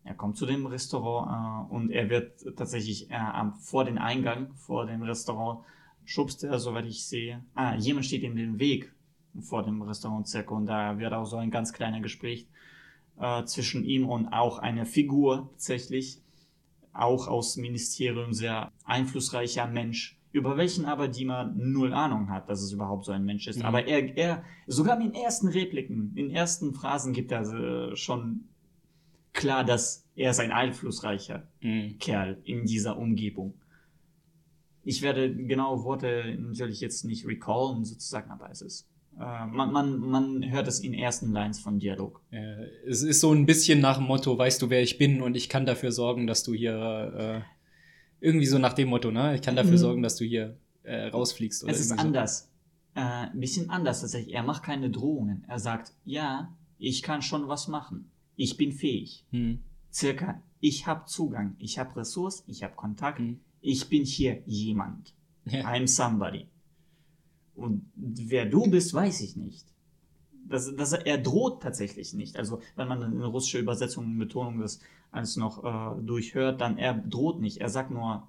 [0.06, 3.18] Er kommt zu dem Restaurant äh, und er wird tatsächlich äh,
[3.60, 5.64] vor den Eingang, vor dem Restaurant,
[6.04, 7.44] schubst er, soweit ich sehe.
[7.54, 8.92] Ah, jemand steht in dem Weg
[9.40, 12.46] vor dem Restaurant circa und da wird auch so ein ganz kleiner Gespräch
[13.18, 16.22] äh, zwischen ihm und auch eine Figur tatsächlich,
[16.92, 22.72] auch aus Ministerium sehr einflussreicher Mensch, über welchen aber Dima null Ahnung hat, dass es
[22.72, 23.58] überhaupt so ein Mensch ist.
[23.58, 23.64] Mhm.
[23.64, 27.96] Aber er, er, sogar in den ersten Repliken, in den ersten Phrasen gibt er äh,
[27.96, 28.48] schon
[29.36, 31.98] klar, dass er ist ein einflussreicher Mhm.
[31.98, 33.54] Kerl in dieser Umgebung.
[34.82, 38.88] Ich werde genaue Worte natürlich jetzt nicht recallen, sozusagen, aber es ist.
[39.18, 42.20] Äh, man, man, man hört es in ersten Lines von Dialog.
[42.30, 45.36] Äh, es ist so ein bisschen nach dem Motto, weißt du, wer ich bin und
[45.36, 49.34] ich kann dafür sorgen, dass du hier äh, irgendwie so nach dem Motto, ne?
[49.34, 49.76] Ich kann dafür Mhm.
[49.78, 51.64] sorgen, dass du hier äh, rausfliegst.
[51.64, 52.06] Oder es ist irgendwie so.
[52.08, 52.50] anders.
[52.94, 54.34] Äh, ein bisschen anders tatsächlich.
[54.34, 55.44] Er macht keine Drohungen.
[55.48, 58.10] Er sagt, ja, ich kann schon was machen.
[58.36, 59.24] Ich bin fähig.
[59.30, 59.60] Hm.
[59.92, 63.40] Circa, ich habe Zugang, ich habe Ressource, ich habe Kontakt, Mhm.
[63.60, 65.14] ich bin hier jemand.
[65.46, 65.64] Ja.
[65.64, 66.46] I'm somebody.
[67.54, 69.64] Und wer du bist, weiß ich nicht.
[70.48, 72.36] Das, das, er droht tatsächlich nicht.
[72.36, 76.94] Also, wenn man eine russische Übersetzung und Betonung das alles noch äh, durchhört, dann er
[76.94, 77.58] droht nicht.
[77.58, 78.28] Er sagt nur,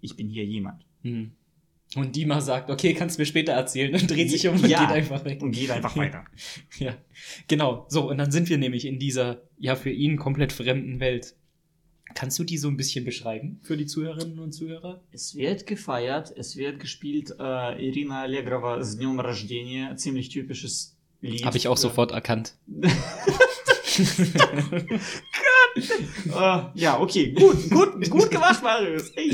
[0.00, 0.84] ich bin hier jemand.
[1.02, 1.32] Hm.
[1.95, 4.79] Und Dima sagt, okay, kannst du mir später erzählen und dreht sich um und Ja.
[4.85, 5.43] geht einfach weg.
[5.43, 6.25] Und geht einfach weiter.
[6.79, 6.95] Ja,
[7.47, 7.85] genau.
[7.89, 11.35] So, und dann sind wir nämlich in dieser, ja, für ihn komplett fremden Welt.
[12.15, 15.01] Kannst du die so ein bisschen beschreiben für die Zuhörerinnen und Zuhörer?
[15.11, 17.35] Es wird gefeiert, es wird gespielt.
[17.39, 21.45] Äh, Irina Allegrova с Днем Рождения, ziemlich typisches Lied.
[21.45, 22.55] Habe ich auch für- sofort erkannt.
[25.75, 29.09] Äh, ja, okay, gut, gut, gut gemacht, Marius.
[29.15, 29.31] Ey.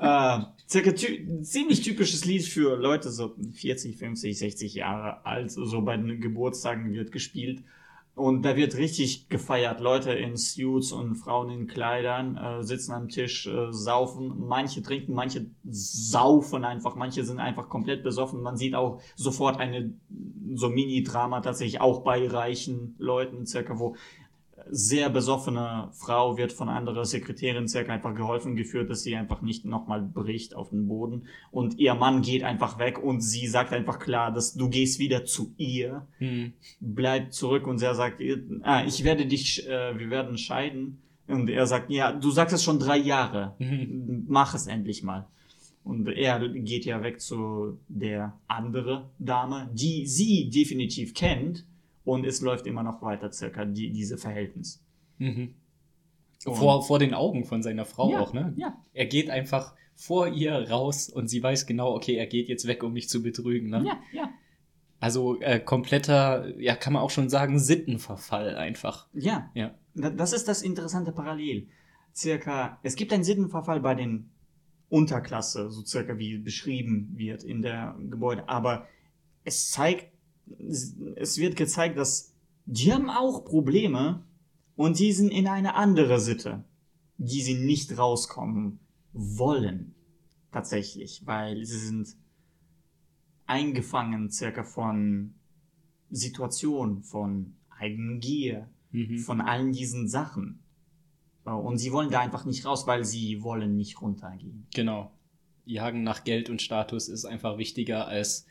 [0.00, 5.51] Äh, circa ty ziemlich typisches Lied für Leute so 40, 50, 60 Jahre alt.
[5.51, 7.63] So bei den Geburtstagen wird gespielt.
[8.15, 9.81] Und da wird richtig gefeiert.
[9.81, 14.47] Leute in Suits und Frauen in Kleidern äh, sitzen am Tisch, äh, saufen.
[14.47, 16.95] Manche trinken, manche saufen einfach.
[16.95, 18.41] Manche sind einfach komplett besoffen.
[18.41, 19.93] Man sieht auch sofort eine
[20.53, 23.97] so Mini-Drama tatsächlich auch bei reichen Leuten, circa wo
[24.69, 29.65] sehr besoffene Frau wird von anderer Sekretärin circa einfach geholfen geführt, dass sie einfach nicht
[29.65, 31.27] nochmal bricht auf den Boden.
[31.51, 35.25] Und ihr Mann geht einfach weg und sie sagt einfach klar, dass du gehst wieder
[35.25, 36.53] zu ihr, Hm.
[36.79, 38.21] bleibt zurück und sie sagt,
[38.63, 40.99] ah, ich werde dich, äh, wir werden scheiden.
[41.27, 43.55] Und er sagt, ja, du sagst es schon drei Jahre.
[43.57, 44.25] Mhm.
[44.27, 45.27] Mach es endlich mal.
[45.83, 51.65] Und er geht ja weg zu der andere Dame, die sie definitiv kennt.
[52.05, 54.81] Und es läuft immer noch weiter, circa die, diese Verhältnis.
[55.17, 55.55] Mhm.
[56.39, 58.53] Vor, vor den Augen von seiner Frau Ja, auch, ne?
[58.55, 58.77] ja.
[58.93, 62.83] Er geht einfach vor ihr raus und sie weiß genau, okay, er geht jetzt weg,
[62.83, 63.83] um mich zu betrügen, ne?
[63.85, 64.29] Ja, ja.
[64.99, 69.07] Also äh, kompletter, ja, kann man auch schon sagen, Sittenverfall einfach.
[69.13, 69.73] Ja, Ja.
[69.95, 71.67] Da- Das ist das interessante Parallel.
[72.13, 74.29] Circa, es gibt einen Sittenverfall bei den
[74.89, 78.87] Unterklasse, so circa wie beschrieben wird in der Gebäude, aber
[79.43, 80.11] es zeigt,
[81.15, 82.33] es wird gezeigt, dass
[82.65, 84.23] die haben auch Probleme
[84.75, 86.63] und die sind in eine andere Sitte,
[87.17, 88.79] die sie nicht rauskommen
[89.13, 89.95] wollen.
[90.51, 92.15] Tatsächlich, weil sie sind
[93.45, 95.35] eingefangen circa von
[96.09, 99.17] Situation, von Eigengier, Mhm.
[99.19, 100.59] von allen diesen Sachen.
[101.43, 104.65] Und sie wollen da einfach nicht raus, weil sie wollen nicht runtergehen.
[104.73, 105.11] Genau.
[105.65, 108.45] Jagen nach Geld und Status ist einfach wichtiger, als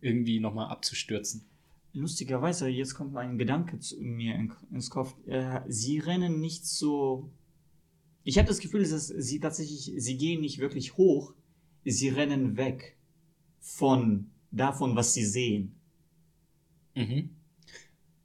[0.00, 1.44] irgendwie nochmal abzustürzen.
[1.92, 5.14] Lustigerweise, jetzt kommt ein Gedanke zu mir in, ins Kopf.
[5.26, 7.30] Äh, sie rennen nicht so.
[8.22, 11.34] Ich habe das Gefühl, dass sie tatsächlich, sie gehen nicht wirklich hoch,
[11.84, 12.96] sie rennen weg
[13.58, 15.74] von davon, was sie sehen.
[16.94, 17.30] Mhm.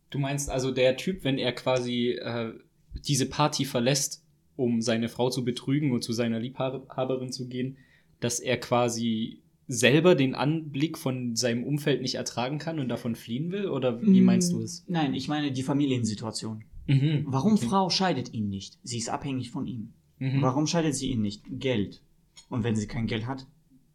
[0.09, 2.53] Du meinst also der Typ, wenn er quasi äh,
[2.93, 4.23] diese Party verlässt,
[4.55, 7.77] um seine Frau zu betrügen und zu seiner Liebhaberin zu gehen,
[8.19, 13.51] dass er quasi selber den Anblick von seinem Umfeld nicht ertragen kann und davon fliehen
[13.51, 13.67] will?
[13.67, 14.85] Oder wie meinst du es?
[14.87, 16.63] Nein, ich meine die Familiensituation.
[16.87, 17.23] Mhm.
[17.27, 17.65] Warum Okay.
[17.67, 18.77] Frau scheidet ihn nicht?
[18.83, 19.93] Sie ist abhängig von ihm.
[20.19, 20.41] Mhm.
[20.41, 21.43] Warum scheidet sie ihn nicht?
[21.49, 22.01] Geld.
[22.49, 23.47] Und wenn sie kein Geld hat,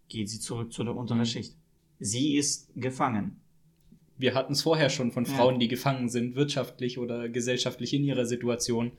[0.08, 1.24] geht sie zurück zu der unteren Mhm.
[1.26, 1.54] Schicht.
[2.00, 3.36] Sie ist gefangen.
[4.18, 5.30] Wir hatten es vorher schon von Ja.
[5.32, 8.90] Frauen, die gefangen sind, wirtschaftlich oder gesellschaftlich in ihrer Situation.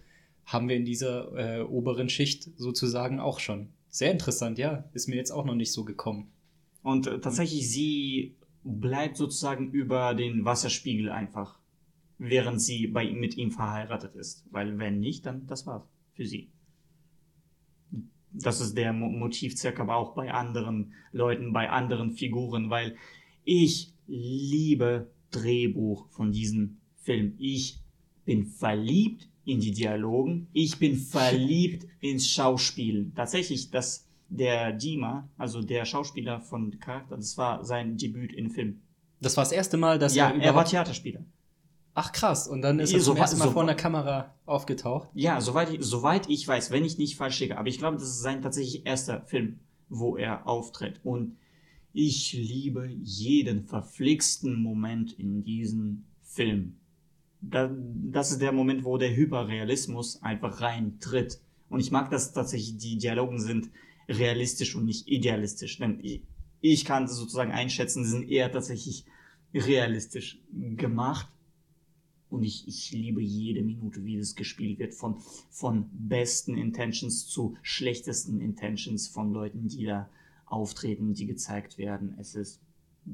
[0.46, 3.70] Haben wir in dieser äh, oberen Schicht sozusagen auch schon.
[3.90, 4.86] Sehr interessant, ja.
[4.94, 6.32] Ist mir jetzt auch noch nicht so gekommen.
[6.84, 11.60] Und äh, tatsächlich, sie bleibt sozusagen über den Wasserspiegel einfach,
[12.18, 14.46] während sie bei, mit ihm verheiratet ist.
[14.52, 16.50] Weil wenn nicht, dann das war's für sie.
[18.34, 22.96] Das ist der Mo Motiv circa aber auch bei anderen Leuten, bei anderen Figuren, weil
[23.44, 27.34] ich liebe Drehbuch von diesem Film.
[27.38, 27.80] Ich
[28.26, 30.48] bin verliebt in die Dialogen.
[30.54, 33.14] Ich bin verliebt ins Schauspielen.
[33.16, 38.82] Tatsächlich, das der Dima, also der Schauspieler von Charakter, das war sein Debüt in Film.
[39.20, 40.66] Das war das erste Mal, dass ja, er er war.
[40.66, 41.20] Theaterspieler.
[41.94, 43.76] Ach krass, und dann ist Ja, er zum so wa- ersten Mal so vor einer
[43.76, 45.10] Kamera aufgetaucht.
[45.14, 48.08] Ja, soweit ich, soweit ich weiß, wenn ich nicht falsch liege, aber ich glaube, das
[48.08, 49.60] ist sein tatsächlich erster Film,
[49.90, 51.02] wo er auftritt.
[51.04, 51.36] Und
[51.92, 56.78] ich liebe jeden verflixten Moment in diesem Film.
[57.42, 57.70] Da,
[58.10, 61.42] das ist der Moment, wo der Hyperrealismus einfach reintritt.
[61.70, 63.70] Und ich mag das tatsächlich, die Dialogen sind
[64.08, 65.78] realistisch und nicht idealistisch.
[65.78, 66.22] Denn ich,
[66.60, 69.06] ich kann das sozusagen einschätzen, sie sind eher tatsächlich
[69.54, 71.28] realistisch gemacht.
[72.30, 74.94] Und ich, ich liebe jede Minute, wie das gespielt wird.
[74.94, 75.18] Von,
[75.50, 80.10] von besten Intentions zu schlechtesten Intentions von Leuten, die da
[80.46, 82.16] auftreten, die gezeigt werden.
[82.20, 82.62] Es ist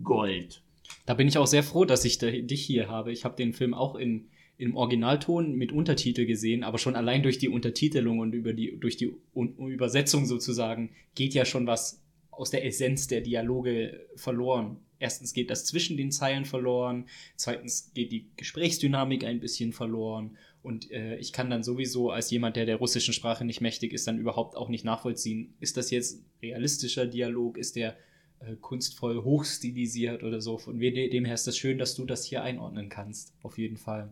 [0.03, 0.61] Gold.
[1.05, 3.11] Da bin ich auch sehr froh, dass ich dich hier habe.
[3.11, 4.27] Ich habe den Film auch in,
[4.57, 8.97] im Originalton mit Untertitel gesehen, aber schon allein durch die Untertitelung und über die, durch
[8.97, 12.01] die Un Übersetzung sozusagen geht ja schon was
[12.31, 14.77] aus der Essenz der Dialoge verloren.
[14.99, 17.05] Erstens geht das zwischen den Zeilen verloren,
[17.35, 22.55] zweitens geht die Gesprächsdynamik ein bisschen verloren und äh, ich kann dann sowieso als jemand,
[22.55, 26.23] der der russischen Sprache nicht mächtig ist, dann überhaupt auch nicht nachvollziehen, ist das jetzt
[26.41, 27.95] realistischer Dialog, ist der
[28.39, 30.57] äh, kunstvoll hochstilisiert oder so.
[30.57, 34.11] Von dem her ist das schön, dass du das hier einordnen kannst, auf jeden Fall.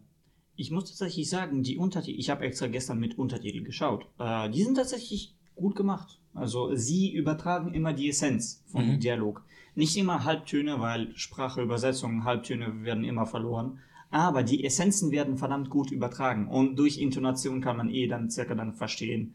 [0.56, 4.64] Ich muss tatsächlich sagen, die Untertitel, ich habe extra gestern mit Untertitel geschaut, äh, die
[4.64, 6.20] sind tatsächlich gut gemacht.
[6.34, 9.00] Also sie übertragen immer die Essenz vom Mhm.
[9.00, 9.44] Dialog.
[9.76, 13.80] Nicht immer Halbtöne, weil Spracheübersetzungen, Halbtöne werden immer verloren.
[14.12, 16.48] Aber die Essenzen werden verdammt gut übertragen.
[16.48, 19.34] Und durch Intonation kann man eh dann circa dann verstehen,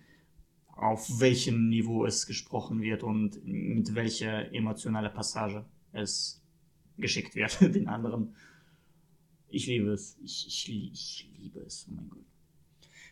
[0.69, 6.43] auf welchem Niveau es gesprochen wird und mit welcher emotionale Passage es
[6.97, 8.35] geschickt wird den anderen.
[9.51, 10.17] Ich liebe es.
[10.23, 11.87] Ich, ich, ich liebe es.
[11.89, 12.25] Oh mein Gott.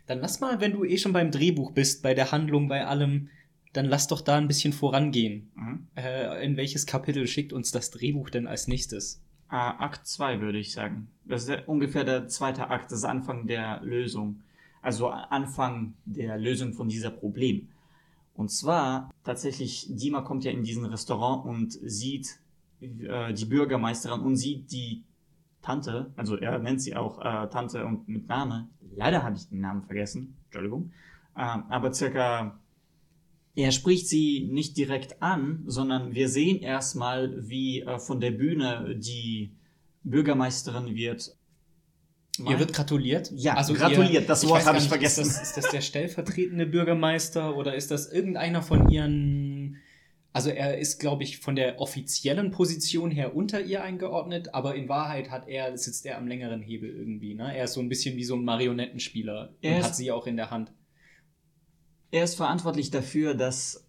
[0.07, 3.29] Dann lass mal, wenn du eh schon beim Drehbuch bist, bei der Handlung, bei allem,
[3.75, 5.51] dann lass doch da ein bisschen vorangehen.
[5.55, 5.87] Mhm.
[5.95, 9.21] Äh, in welches Kapitel schickt uns das Drehbuch denn als nächstes?
[9.51, 11.09] Äh, Akt 2 würde ich sagen.
[11.25, 14.41] Das ist ungefähr der zweite Akt, das ist Anfang der Lösung.
[14.81, 17.69] Also Anfang der Lösung von dieser Problem.
[18.35, 22.39] Und zwar tatsächlich, Dima kommt ja in diesen Restaurant und sieht
[22.81, 25.03] äh, die Bürgermeisterin und sieht die
[25.63, 28.69] Tante, also er nennt sie auch äh, Tante und mit Name.
[28.95, 30.93] Leider habe ich den Namen vergessen, Entschuldigung.
[31.37, 32.59] Ähm, aber circa,
[33.55, 38.97] er spricht sie nicht direkt an, sondern wir sehen erstmal, wie äh, von der Bühne
[38.99, 39.53] die
[40.05, 41.37] Bürgermeisterin wird.
[42.47, 43.33] Ihr wird gratuliert?
[43.35, 45.23] Ja, also gratuliert, das Wort habe ich vergessen.
[45.23, 49.48] Ist das, ist das der stellvertretende Bürgermeister oder ist das irgendeiner von ihren.
[50.33, 54.89] Also er ist, glaube ich, von der offiziellen Position her unter ihr eingeordnet, aber in
[54.89, 57.35] Wahrheit hat er, sitzt er am längeren Hebel irgendwie.
[57.35, 57.57] Ne?
[57.57, 60.27] Er ist so ein bisschen wie so ein Marionettenspieler Er und ist- hat sie auch
[60.27, 60.73] in der Hand.
[62.11, 63.87] Er ist verantwortlich dafür, dass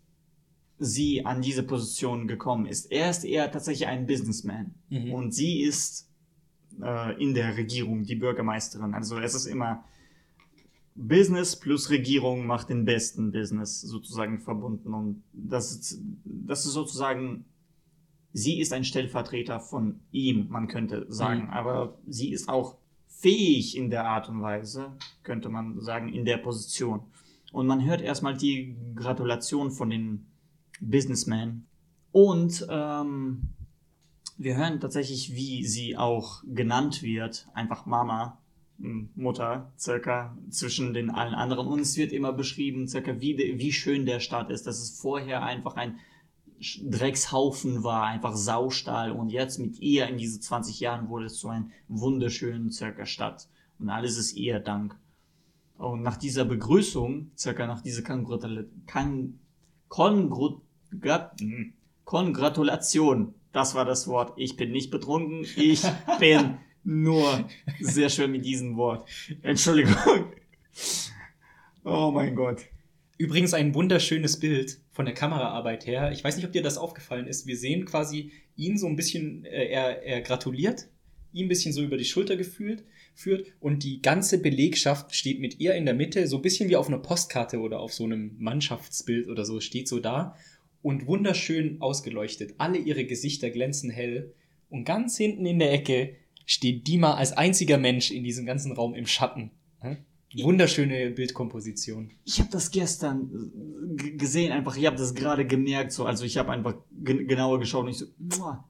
[0.77, 2.89] sie an diese Position gekommen ist.
[2.91, 5.13] Er ist eher tatsächlich ein Businessman Mhm.
[5.13, 6.07] und sie ist
[6.81, 8.93] äh, in der Regierung die Bürgermeisterin.
[8.93, 9.83] Also es ist immer
[11.07, 17.45] Business plus Regierung macht den besten Business sozusagen verbunden und das ist, das ist sozusagen
[18.33, 21.49] sie ist ein Stellvertreter von ihm, man könnte sagen, Mhm.
[21.49, 22.77] aber sie ist auch
[23.07, 24.93] fähig in der Art und Weise,
[25.23, 27.01] könnte man sagen, in der Position.
[27.51, 30.27] Und man hört erstmal die Gratulation von den
[30.79, 31.65] Businessmen.
[32.11, 33.49] Und ähm,
[34.37, 37.47] wir hören tatsächlich, wie sie auch genannt wird.
[37.53, 38.38] Einfach Mama,
[38.79, 41.67] Mutter, circa zwischen den allen anderen.
[41.67, 44.67] Und es wird immer beschrieben, circa wie, de, wie schön der Stadt ist.
[44.67, 45.99] Dass es vorher einfach ein
[46.83, 49.11] Dreckshaufen war, einfach Saustall.
[49.11, 53.47] Und jetzt mit ihr in diese 20 Jahren wurde es zu einer wunderschönen circa Stadt.
[53.79, 54.95] Und alles ist ihr Dank.
[55.77, 58.25] Und nach dieser Begrüßung, circa nach dieser hm,
[62.05, 64.33] Kongratulation, das war das Wort.
[64.35, 65.83] Ich bin nicht betrunken, ich
[66.19, 67.47] bin nur
[67.79, 69.07] sehr schön mit diesem Wort.
[69.41, 70.31] Entschuldigung.
[71.83, 72.65] Oh mein Gott.
[73.17, 76.11] Übrigens ein wunderschönes Bild von der Kameraarbeit her.
[76.11, 77.47] Ich weiß nicht, ob dir das aufgefallen ist.
[77.47, 80.87] Wir sehen quasi ihn so ein bisschen, äh, er, er gratuliert,
[81.33, 85.59] ihn ein bisschen so über die Schulter gefühlt, führt und die ganze Belegschaft steht mit
[85.59, 88.35] ihr in der Mitte, so ein bisschen wie auf einer Postkarte oder auf so einem
[88.39, 90.35] Mannschaftsbild oder so, steht so da
[90.81, 92.55] und wunderschön ausgeleuchtet.
[92.57, 94.33] Alle ihre Gesichter glänzen hell
[94.69, 96.15] und ganz hinten in der Ecke
[96.49, 99.51] steht Dima als einziger Mensch in diesem ganzen Raum im Schatten.
[100.35, 102.09] Wunderschöne Bildkomposition.
[102.25, 103.29] Ich habe das gestern
[103.99, 106.73] äh, gesehen, einfach, ich habe das gerade gemerkt, so, also ich habe einfach
[107.03, 108.07] gen genauer geschaut und ich so,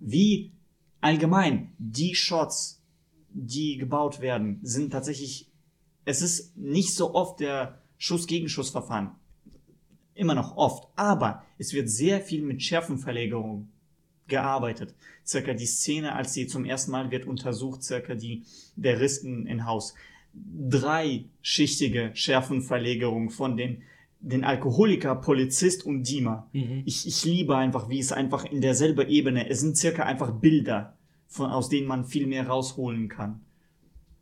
[0.02, 0.52] wie
[1.00, 2.82] allgemein die Shots,
[3.30, 5.50] die gebaut werden, sind tatsächlich,
[6.04, 9.12] es ist nicht so oft der Schuss-Gegenschuss-Verfahren.
[10.16, 13.70] Immer noch oft, aber es wird sehr viel mit Schärfenverlegerung
[14.30, 14.94] gearbeitet.
[15.26, 18.44] Circa die Szene, als sie zum ersten Mal wird untersucht, circa die,
[18.76, 19.94] der Riss in, in Haus.
[20.34, 23.84] Dreischichtige Schärfenverlegerung von den,
[24.20, 26.48] den Alkoholiker, Polizist und Dima.
[26.54, 26.84] Mhm.
[26.86, 30.98] Ich, ich liebe einfach, wie es einfach in derselben Ebene, es sind circa einfach Bilder,
[31.28, 33.42] von, aus denen man viel mehr rausholen kann.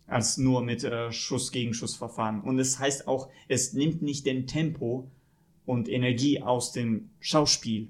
[0.07, 2.41] Als nur mit äh, Schuss-Gegenschuss-Verfahren.
[2.41, 5.09] Und es heißt auch, es nimmt nicht den Tempo
[5.65, 7.89] und Energie aus dem Schauspiel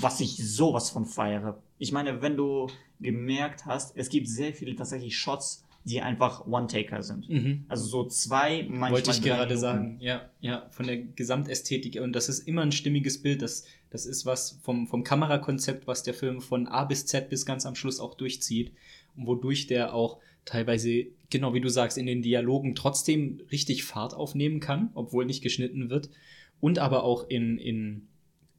[0.00, 1.60] was ich sowas von feiere.
[1.78, 2.68] Ich meine, wenn du
[3.00, 7.28] gemerkt hast, es gibt sehr viele tatsächlich Shots, die einfach One-Taker sind.
[7.28, 7.64] Mhm.
[7.68, 9.60] Also so zwei, manchmal Wollte ich gerade Minuten.
[9.60, 12.00] sagen, ja, ja, von der Gesamtästhetik.
[12.00, 13.40] Und das ist immer ein stimmiges Bild.
[13.40, 17.46] Das, das ist was vom, vom Kamerakonzept, was der Film von A bis Z bis
[17.46, 18.72] ganz am Schluss auch durchzieht.
[19.16, 24.14] Und wodurch der auch teilweise, genau wie du sagst, in den Dialogen trotzdem richtig Fahrt
[24.14, 26.10] aufnehmen kann, obwohl nicht geschnitten wird.
[26.60, 28.06] Und aber auch in, in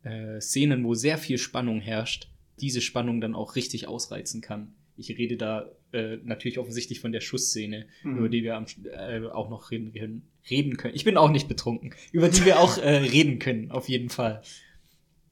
[0.03, 2.27] äh, Szenen, wo sehr viel Spannung herrscht,
[2.59, 4.73] diese Spannung dann auch richtig ausreizen kann.
[4.97, 8.17] Ich rede da äh, natürlich offensichtlich von der Schussszene, Mhm.
[8.17, 10.95] über die wir am, äh, auch noch reden, können- reden können.
[10.95, 11.93] Ich bin auch nicht betrunken.
[12.11, 14.41] Über die wir auch äh, reden können, auf jeden Fall.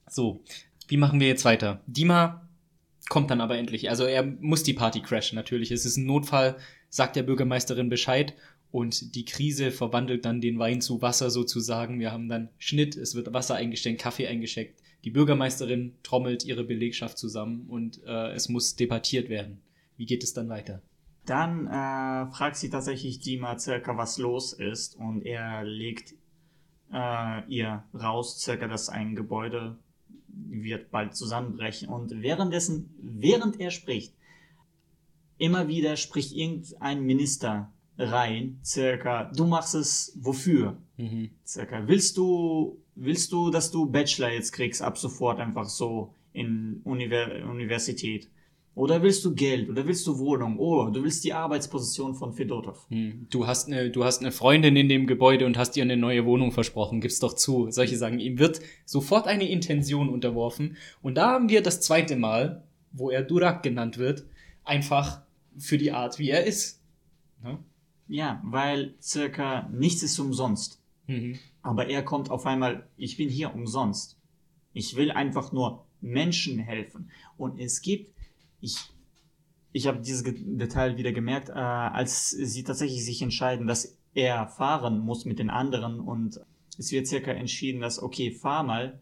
[0.10, 0.44] So,
[0.88, 1.82] wie machen wir jetzt weiter?
[1.88, 2.48] Dima
[3.10, 3.90] kommt dann aber endlich.
[3.90, 5.72] Also er muss die Party crashen, natürlich.
[5.72, 6.58] Es ist ein Notfall,
[6.90, 8.34] sagt der Bürgermeisterin Bescheid
[8.72, 12.00] und die Krise verwandelt dann den Wein zu Wasser sozusagen.
[12.00, 14.80] Wir haben dann Schnitt, es wird Wasser eingeschenkt, Kaffee eingeschenkt.
[15.04, 19.62] Die Bürgermeisterin trommelt ihre Belegschaft zusammen und äh, es muss debattiert werden.
[19.98, 20.82] Wie geht es dann weiter?
[21.26, 26.14] Dann äh, fragt sie tatsächlich Dima circa, was los ist und er legt
[26.92, 29.78] äh, ihr raus, circa, dass ein Gebäude
[30.28, 34.14] wird bald zusammenbrechen und währenddessen, während er spricht,
[35.38, 40.78] immer wieder spricht irgendein Minister rein, circa, du machst es wofür?
[40.98, 41.30] Mhm.
[41.46, 46.82] Circa, willst du, willst du, dass du Bachelor jetzt kriegst, ab sofort einfach so in
[46.84, 48.30] Univer Universität?
[48.76, 49.70] Oder willst du Geld?
[49.70, 50.58] Oder willst du Wohnung?
[50.58, 52.88] Oh, du willst die Arbeitsposition von Fedotov.
[52.90, 55.98] Hm, Du hast eine, du hast eine Freundin in dem Gebäude und hast ihr eine
[55.98, 57.02] neue Wohnung versprochen.
[57.02, 57.70] Gib's doch zu.
[57.72, 60.78] Solche sagen, ihm wird sofort eine Intention unterworfen.
[61.02, 64.24] Und da haben wir das zweite Mal, wo er Durak genannt wird,
[64.64, 65.24] einfach
[65.58, 66.82] für die Art, wie er ist.
[67.44, 67.60] Ne?
[68.10, 70.82] Ja, weil circa nichts ist umsonst.
[71.08, 71.38] Mhm.
[71.62, 74.18] Aber er kommt auf einmal, ich bin hier umsonst.
[74.74, 77.12] Ich will einfach nur Menschen helfen.
[77.38, 78.12] Und es gibt,
[78.62, 78.78] ich,
[79.72, 85.00] ich habe dieses Detail wieder gemerkt, äh, als sie tatsächlich sich entscheiden, dass er fahren
[85.00, 86.42] muss mit den anderen und
[86.80, 89.00] es wird circa entschieden, dass, okay, fahr mal.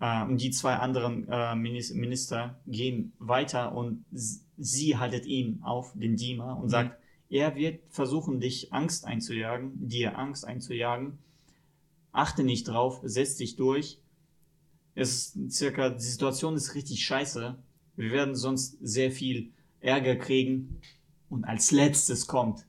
[0.00, 5.92] Äh, und die zwei anderen äh, Minis- Minister gehen weiter und sie haltet ihn auf,
[5.94, 7.00] den Dima, und sagt,
[7.30, 11.18] er wird versuchen, dich Angst einzujagen, dir Angst einzujagen.
[12.12, 13.98] Achte nicht drauf, setz dich durch.
[14.94, 17.56] Es ist circa, die Situation ist richtig scheiße.
[17.96, 19.50] Wir werden sonst sehr viel
[19.80, 20.80] Ärger kriegen.
[21.28, 22.64] Und als letztes kommt,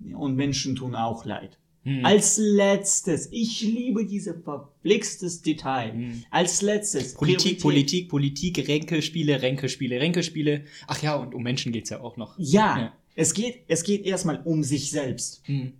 [0.00, 1.58] und Menschen tun auch leid.
[1.84, 2.04] Mhm.
[2.04, 5.94] Als letztes, ich liebe diese verflixtes Detail.
[5.94, 6.24] Mhm.
[6.30, 8.08] Als letztes, Politik, Priorität.
[8.08, 10.64] Politik, Politik, Ränkelspiele, Ränkelspiele, Ränkelspiele.
[10.86, 12.34] Ach ja, und um Menschen geht's ja auch noch.
[12.38, 12.92] Ja, Ja.
[13.18, 15.42] Es geht, es geht erstmal um sich selbst.
[15.48, 15.72] Mhm.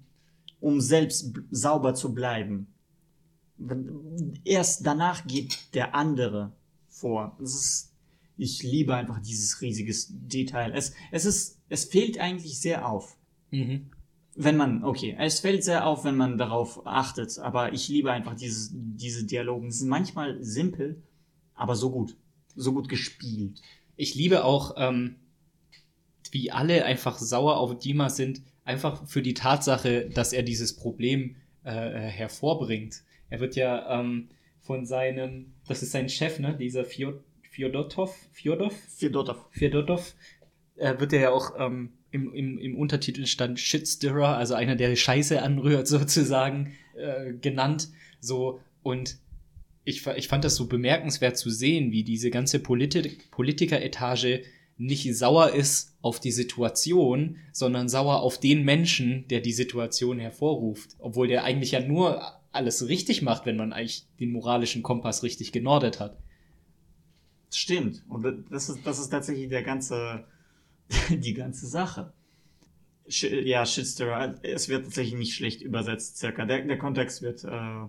[0.61, 2.67] um selbst sauber zu bleiben.
[4.45, 6.53] Erst danach geht der andere
[6.89, 7.37] vor.
[7.39, 7.93] Das ist,
[8.37, 10.73] ich liebe einfach dieses riesiges Detail.
[10.75, 13.17] Es, es ist, es fehlt eigentlich sehr auf.
[13.53, 13.91] Mhm.
[14.35, 18.35] Wenn man, okay, es fällt sehr auf, wenn man darauf achtet, aber ich liebe einfach
[18.35, 19.71] dieses, diese Dialogen.
[19.71, 21.01] Sie sind manchmal simpel,
[21.55, 22.17] aber so gut.
[22.57, 23.63] So gut gespielt.
[23.95, 25.17] Ich liebe auch, ähm,
[26.33, 31.37] wie alle einfach sauer auf Dima sind, einfach für die Tatsache, dass er dieses Problem
[31.65, 33.03] äh, äh, hervorbringt.
[33.31, 34.29] Er wird ja ähm,
[34.61, 39.49] von seinem, das ist sein Chef, ne, dieser Fjod Fjodotov, Fjodov, Fedotov.
[39.51, 40.15] Fjodotov,
[40.77, 44.95] äh, wird er ja auch ähm, im, im, im Untertitel stand Shitstirrer, also einer, der
[44.95, 47.89] Scheiße anrührt, sozusagen, äh, genannt.
[48.21, 49.19] So, und
[49.85, 54.43] ich, ich fand das so bemerkenswert zu sehen, wie diese ganze Politi Politikeretage
[54.79, 60.97] nicht sauer ist auf die Situation, sondern sauer auf den Menschen, der die Situation hervorruft.
[60.99, 62.23] Obwohl der eigentlich ja nur
[62.53, 66.17] alles richtig macht, wenn man eigentlich den moralischen Kompass richtig genordet hat.
[67.51, 68.05] Stimmt.
[68.09, 70.25] Und das ist, das ist tatsächlich der ganze,
[71.11, 72.13] die ganze Sache.
[73.09, 76.45] Sh ja, Shitstirrer, es wird tatsächlich nicht schlecht übersetzt, circa.
[76.45, 77.87] Der, der Kontext wird äh,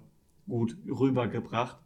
[0.48, 1.78] gut rübergebracht.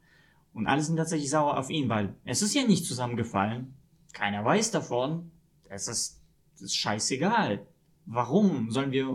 [0.54, 3.74] Und alle sind tatsächlich sauer auf ihn, weil es ist ja nicht zusammengefallen.
[4.14, 5.32] Keiner weiß davon.
[5.70, 6.22] Es ist,
[6.60, 7.66] ist scheißegal.
[8.06, 9.10] Warum sollen wir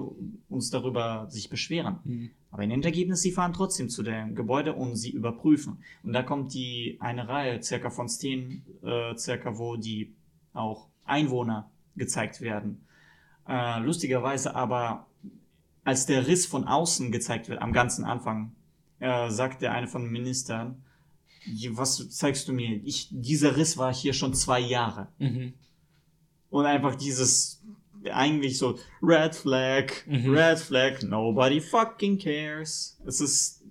[0.49, 1.99] uns darüber sich beschweren?
[2.05, 2.31] Mhm.
[2.51, 5.79] Aber im Endergebnis, sie fahren trotzdem zu dem Gebäude und sie überprüfen.
[6.03, 10.15] Und da kommt die eine Reihe circa von Szenen, äh, circa wo die
[10.55, 12.87] auch Einwohner gezeigt werden.
[13.47, 15.07] Äh, lustigerweise aber,
[15.85, 18.53] als der Riss von außen gezeigt wird, am ganzen Anfang,
[18.99, 20.88] äh, sagt der eine von den Ministern, "Je-
[21.73, 22.81] was zeigst du mir?
[22.85, 25.09] Ich, dieser Riss war hier schon zwei Jahre.
[25.19, 25.55] Mhm.
[26.51, 27.63] Und einfach dieses,
[28.11, 30.35] eigentlich so, Red Flag, Mhm.
[30.35, 32.99] Red Flag, nobody fucking cares.
[33.07, 33.63] Es ist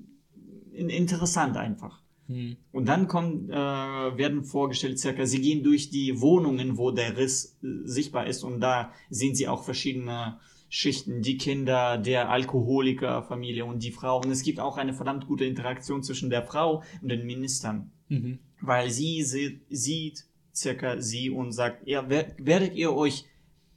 [0.74, 2.02] in, interessant einfach.
[2.28, 2.58] Mhm.
[2.72, 7.58] Und dann kommen, äh, werden vorgestellt, circa, sie gehen durch die Wohnungen, wo der Riss
[7.64, 10.40] äh, sichtbar ist und da sehen sie auch verschiedene
[10.70, 14.18] Schichten, die Kinder, der Alkoholikerfamilie und die Frau.
[14.22, 18.40] Und es gibt auch eine verdammt gute Interaktion zwischen der Frau und den Ministern Mhm.
[18.62, 23.26] weil sie sie- sieht circa sie und sagt, ja, wer- werdet ihr euch,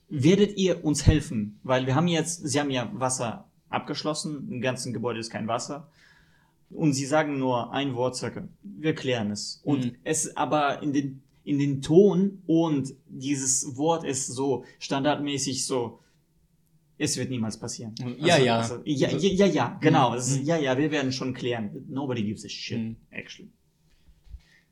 [0.09, 1.59] werdet ihr uns helfen?
[1.63, 5.89] Weil wir haben jetzt, sie haben ja Wasser abgeschlossen, im ganzen Gebäude ist kein Wasser.
[6.71, 9.61] Und sie sagen nur ein Wort circa, wir klären es.
[9.65, 9.97] Und Mhm.
[10.05, 15.99] es aber in den, in den Ton und dieses Wort ist so standardmäßig so,
[17.01, 17.95] es wird niemals passieren.
[18.19, 18.59] Ja, ja.
[18.59, 20.11] Also, ja, ja, ja, ja, genau.
[20.11, 20.17] Mhm.
[20.19, 21.71] Ist, ja, ja, wir werden schon klären.
[21.89, 22.97] Nobody gives a shit, Mhm.
[23.11, 23.51] actually.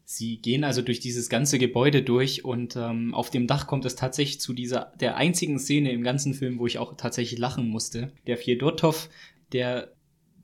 [0.04, 3.94] Sie gehen also durch dieses ganze Gebäude durch und ähm, auf dem Dach kommt es
[3.94, 8.12] tatsächlich zu dieser der einzigen Szene im ganzen Film, wo ich auch tatsächlich lachen musste.
[8.26, 9.10] Der Fjodortov,
[9.52, 9.92] der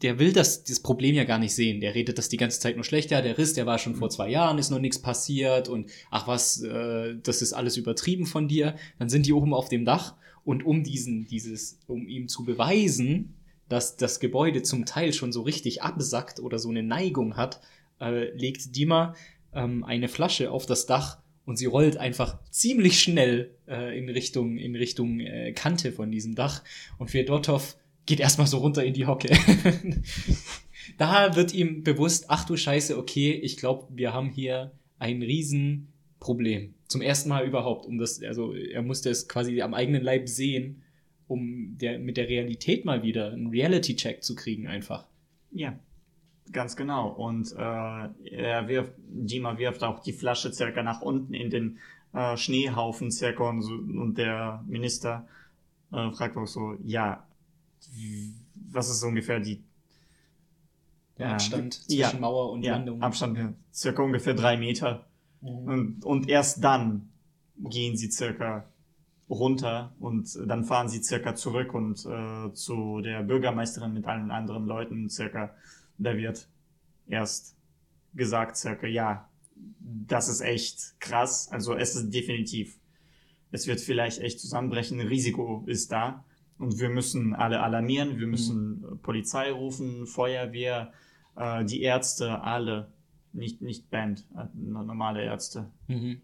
[0.03, 1.81] der will das, das Problem ja gar nicht sehen.
[1.81, 3.11] Der redet das die ganze Zeit nur schlecht.
[3.11, 6.27] Ja, der Riss, der war schon vor zwei Jahren, ist noch nichts passiert und ach
[6.27, 8.75] was, äh, das ist alles übertrieben von dir.
[8.99, 13.35] Dann sind die oben auf dem Dach und um diesen, dieses, um ihm zu beweisen,
[13.69, 17.61] dass das Gebäude zum Teil schon so richtig absackt oder so eine Neigung hat,
[18.01, 19.15] äh, legt Dima
[19.55, 24.59] ähm, eine Flasche auf das Dach und sie rollt einfach ziemlich schnell äh, in Richtung,
[24.59, 26.63] in Richtung äh, Kante von diesem Dach.
[26.99, 27.77] Und Fedotov
[28.07, 29.29] geht erstmal so runter in die Hocke.
[30.99, 36.74] da wird ihm bewusst, ach du Scheiße, okay, ich glaube, wir haben hier ein Riesenproblem.
[36.95, 40.85] Zum ersten Mal überhaupt, um das, also er musste es quasi am eigenen Leib sehen,
[41.27, 45.09] um der, mit der Realität mal wieder einen Reality-Check zu kriegen einfach.
[45.51, 45.77] Ja,
[46.53, 47.09] ganz genau.
[47.09, 51.79] Und äh, er wirft, Dima wirft auch die Flasche circa nach unten in den
[52.13, 53.65] äh, Schneehaufen circa und,
[53.99, 55.27] und der Minister
[55.91, 57.27] äh, fragt auch so, ja,
[58.71, 59.65] was ist so ungefähr die
[61.19, 61.33] Der Ja.
[61.33, 62.13] Abstand zwischen Ja.
[62.21, 63.03] Mauer und ja, Landung.
[63.03, 65.07] Abstand ja, circa ungefähr drei Meter.
[65.45, 67.11] Und, und erst dann
[67.59, 68.65] gehen sie circa
[69.29, 74.67] runter und dann fahren sie circa zurück und äh, zu der Bürgermeisterin mit allen anderen
[74.67, 75.55] Leuten circa,
[75.99, 76.49] da wird
[77.09, 77.57] erst
[78.15, 79.29] gesagt circa, ja,
[79.81, 82.79] das ist echt krass, also es ist definitiv,
[83.51, 86.25] es wird vielleicht echt zusammenbrechen, Risiko ist da.
[86.57, 90.93] Und wir müssen alle alarmieren, wir müssen äh, Polizei rufen, Feuerwehr,
[91.37, 92.93] äh, die Ärzte, alle,
[93.35, 95.71] nicht, nicht Band, äh, normale Ärzte.
[95.89, 96.21] Mhm.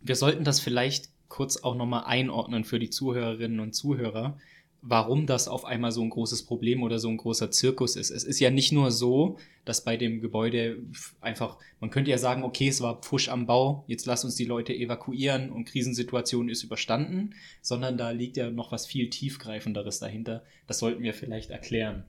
[0.00, 4.38] Wir sollten das vielleicht kurz auch nochmal einordnen für die Zuhörerinnen und Zuhörer,
[4.82, 8.10] warum das auf einmal so ein großes Problem oder so ein großer Zirkus ist.
[8.10, 10.78] Es ist ja nicht nur so, dass bei dem Gebäude
[11.20, 14.46] einfach, man könnte ja sagen, okay, es war Pfusch am Bau, jetzt lass uns die
[14.46, 20.44] Leute evakuieren und Krisensituation ist überstanden, sondern da liegt ja noch was viel tiefgreifenderes dahinter.
[20.66, 22.04] Das sollten wir vielleicht erklären.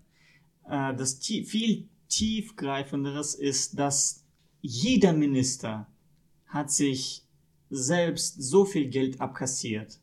[0.69, 4.23] Äh, das viel tiefgreifenderes ist, dass
[4.61, 5.87] jeder Minister
[6.45, 7.23] hat sich
[7.69, 9.99] selbst so viel Geld abkassiert.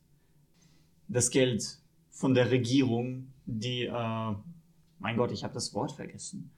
[1.06, 1.78] Das Geld
[2.10, 4.34] von der Regierung, die, äh,
[4.98, 6.50] mein Gott, ich habe das Wort vergessen.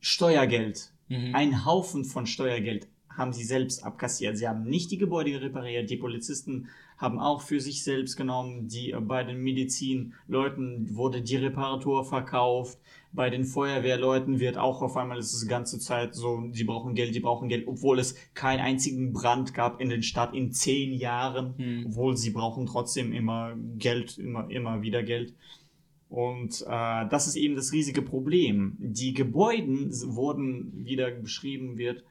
[0.00, 0.92] Steuergeld.
[1.08, 1.34] Mhm.
[1.34, 2.86] Ein Haufen von Steuergeld
[3.16, 4.36] haben sie selbst abkassiert.
[4.38, 5.90] Sie haben nicht die Gebäude repariert.
[5.90, 8.68] Die Polizisten haben auch für sich selbst genommen.
[8.68, 12.78] Die, äh, bei den Medizinleuten wurde die Reparatur verkauft.
[13.14, 16.94] Bei den Feuerwehrleuten wird auch auf einmal, es ist die ganze Zeit so, sie brauchen
[16.94, 20.94] Geld, die brauchen Geld, obwohl es keinen einzigen Brand gab in den Stadt in zehn
[20.94, 21.54] Jahren.
[21.58, 21.86] Hm.
[21.88, 25.34] Obwohl sie brauchen trotzdem immer Geld, immer, immer wieder Geld.
[26.08, 28.76] Und äh, das ist eben das riesige Problem.
[28.78, 32.04] Die Gebäuden wurden, wie da beschrieben wird,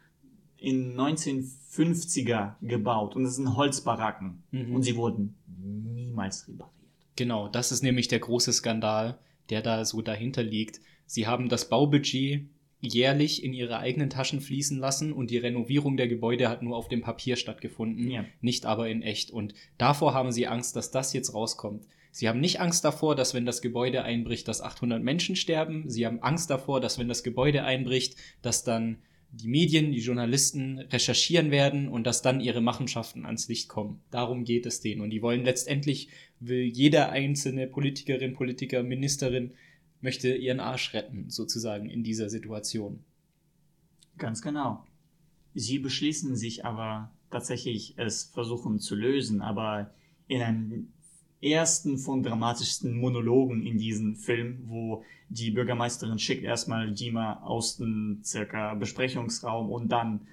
[0.57, 4.75] in 1950er gebaut und es sind Holzbaracken Mhm.
[4.75, 6.75] und sie wurden niemals repariert.
[7.15, 9.17] Genau, das ist nämlich der große Skandal,
[9.49, 10.79] der da so dahinter liegt.
[11.11, 12.45] Sie haben das Baubudget
[12.79, 16.87] jährlich in ihre eigenen Taschen fließen lassen und die Renovierung der Gebäude hat nur auf
[16.87, 18.23] dem Papier stattgefunden, Ja.
[18.39, 19.29] nicht aber in echt.
[19.29, 21.85] Und davor haben sie Angst, dass das jetzt rauskommt.
[22.13, 25.89] Sie haben nicht Angst davor, dass wenn das Gebäude einbricht, dass 800 Menschen sterben.
[25.89, 28.99] Sie haben Angst davor, dass wenn das Gebäude einbricht, dass dann
[29.33, 33.99] die Medien, die Journalisten recherchieren werden und dass dann ihre Machenschaften ans Licht kommen.
[34.11, 35.01] Darum geht es denen.
[35.01, 36.07] Und die wollen letztendlich,
[36.39, 39.51] will jeder einzelne Politikerin, Politiker, Ministerin,
[40.01, 43.03] möchte ihren Arsch retten, sozusagen in dieser Situation.
[44.17, 44.85] Ganz genau.
[45.53, 49.93] Sie beschließen sich aber tatsächlich, es versuchen zu lösen, aber
[50.27, 50.87] in einem
[51.41, 58.21] ersten von dramatischsten Monologen in diesem Film, wo die Bürgermeisterin schickt erstmal Dima aus dem
[58.23, 60.27] circa Besprechungsraum und dann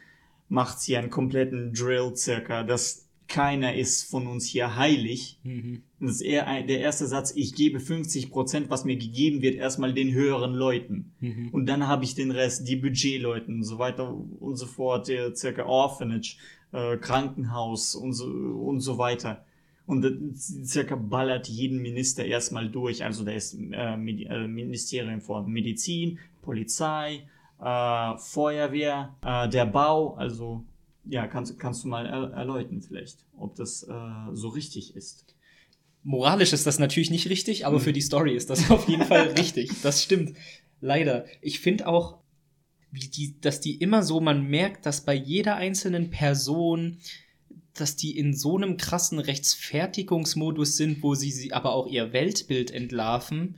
[0.49, 5.39] macht sie einen kompletten Drill circa, dass keiner ist von uns hier heilig.
[5.45, 5.83] Mhm.
[6.01, 9.57] Das ist eher ein, der erste Satz, ich gebe 50 Prozent, was mir gegeben wird,
[9.57, 11.13] erstmal den höheren Leuten.
[11.21, 11.51] Mhm.
[11.53, 15.37] Und dann habe ich den Rest, die Budgetleuten und so weiter und so fort, der
[15.37, 16.39] circa Orphanage,
[16.73, 19.45] äh, Krankenhaus und so, und so weiter.
[19.87, 20.05] Und
[20.37, 23.05] circa ballert jeden Minister erstmal durch.
[23.05, 27.27] Also da ist äh, Medi äh, Ministerium von Medizin, Polizei,
[27.61, 30.15] äh, Feuerwehr, äh, der Bau.
[30.15, 30.65] Also
[31.09, 33.93] ja, kannst, kannst du mal er erläutern vielleicht, ob das äh,
[34.33, 35.35] so richtig ist.
[36.05, 39.29] Moralisch ist das natürlich nicht richtig, aber für die Story ist das auf jeden Fall
[39.39, 39.71] richtig.
[39.83, 40.37] Das stimmt.
[40.81, 41.27] Leider.
[41.43, 42.19] Ich finde auch,
[42.93, 46.99] die, dass die immer so, man merkt, dass bei jeder einzelnen Person,
[47.75, 52.71] dass die in so einem krassen Rechtfertigungsmodus sind, wo sie, sie aber auch ihr Weltbild
[52.71, 53.57] entlarven,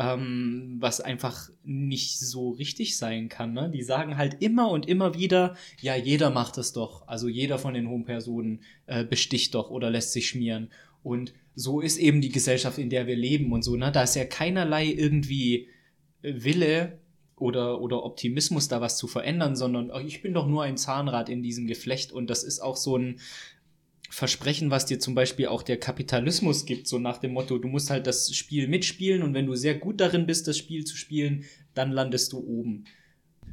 [0.00, 3.52] ähm, was einfach nicht so richtig sein kann.
[3.52, 3.70] Ne?
[3.70, 7.06] Die sagen halt immer und immer wieder, ja, jeder macht es doch.
[7.06, 10.70] Also jeder von den hohen Personen äh, besticht doch oder lässt sich schmieren.
[11.02, 13.76] Und so ist eben die Gesellschaft, in der wir leben und so.
[13.76, 13.92] Ne?
[13.92, 15.68] Da ist ja keinerlei irgendwie
[16.22, 16.98] Wille
[17.36, 21.28] oder, oder Optimismus, da was zu verändern, sondern oh, ich bin doch nur ein Zahnrad
[21.28, 23.20] in diesem Geflecht und das ist auch so ein
[24.10, 27.90] Versprechen, was dir zum Beispiel auch der Kapitalismus gibt, so nach dem Motto, du musst
[27.90, 31.44] halt das Spiel mitspielen und wenn du sehr gut darin bist, das Spiel zu spielen,
[31.74, 32.84] dann landest du oben.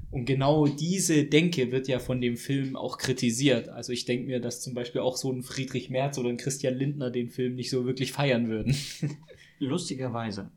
[0.10, 3.70] Und genau diese Denke wird ja von dem Film auch kritisiert.
[3.70, 6.76] Also ich denke mir, dass zum Beispiel auch so ein Friedrich Merz oder ein Christian
[6.76, 8.76] Lindner den Film nicht so wirklich feiern würden.
[9.60, 10.50] Lustigerweise,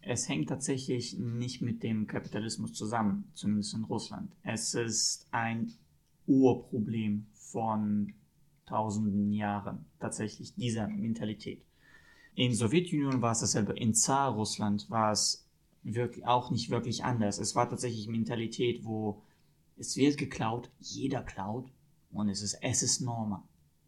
[0.00, 4.32] es hängt tatsächlich nicht mit dem Kapitalismus zusammen, zumindest in Russland.
[4.42, 5.72] Es ist ein
[6.26, 8.12] Urproblem von
[8.66, 11.62] tausenden Jahren, tatsächlich dieser Mentalität.
[12.34, 15.46] In Sowjetunion war es dasselbe, in Zar-Russland war es
[15.82, 17.38] wirklich, auch nicht wirklich anders.
[17.38, 19.22] Es war tatsächlich Mentalität, wo
[19.78, 21.70] es wird geklaut, jeder klaut
[22.10, 23.42] und es ist, es ist Norm.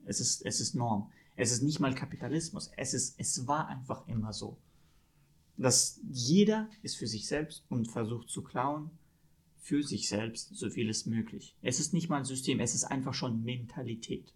[0.06, 1.10] Es ist, es ist Norm.
[1.36, 2.70] Es ist nicht mal Kapitalismus.
[2.76, 4.56] Es ist, es war einfach immer so.
[5.58, 8.90] dass jeder ist für sich selbst und versucht zu klauen
[9.58, 11.56] für sich selbst so viel ist möglich.
[11.60, 14.32] Es ist nicht mal ein System, es ist einfach schon Mentalität.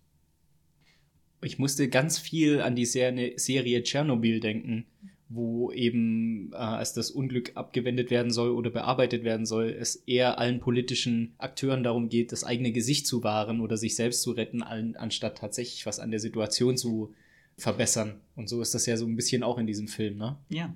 [1.42, 4.86] Ich musste ganz viel an die Serie, Tschernobyl denken,
[5.28, 10.38] wo eben, äh, als das Unglück abgewendet werden soll oder bearbeitet werden soll, es eher
[10.38, 14.62] allen politischen Akteuren darum geht, das eigene Gesicht zu wahren oder sich selbst zu retten,
[14.62, 17.14] allen, anstatt tatsächlich was an der Situation zu
[17.56, 18.20] verbessern.
[18.36, 20.36] Und so ist das ja so ein bisschen auch in diesem Film, ne?
[20.48, 20.74] Ja.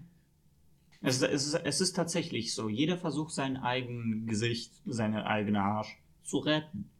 [1.02, 2.68] Es, es, ist, es ist tatsächlich so.
[2.68, 6.90] Jeder versucht sein eigenes Gesicht, seine eigene Arsch zu retten.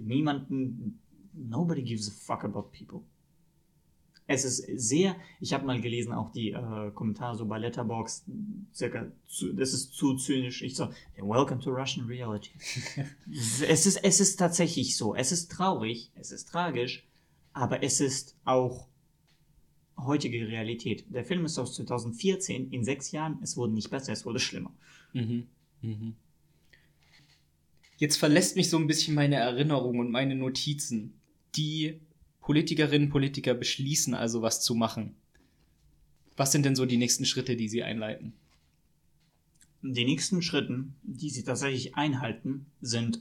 [0.00, 1.00] Niemanden,
[1.34, 3.02] nobody gives a fuck about people.
[4.26, 8.24] Es ist sehr, ich habe mal gelesen, auch die äh, Kommentare so bei Letterbox,
[8.74, 10.62] circa, zu, das ist zu zynisch.
[10.62, 12.52] Ich so, welcome to Russian reality.
[13.68, 15.14] es, ist, es ist tatsächlich so.
[15.14, 17.06] Es ist traurig, es ist tragisch,
[17.52, 18.88] aber es ist auch
[19.98, 21.04] heutige Realität.
[21.08, 24.72] Der Film ist aus 2014, in sechs Jahren, es wurde nicht besser, es wurde schlimmer.
[25.12, 25.46] Mhm.
[25.82, 26.16] Mhm.
[27.98, 31.20] Jetzt verlässt mich so ein bisschen meine Erinnerung und meine Notizen.
[31.56, 32.00] Die
[32.40, 35.14] Politikerinnen und Politiker beschließen also, was zu machen.
[36.36, 38.34] Was sind denn so die nächsten Schritte, die sie einleiten?
[39.82, 43.20] Die nächsten Schritte, die sie tatsächlich einhalten, sind,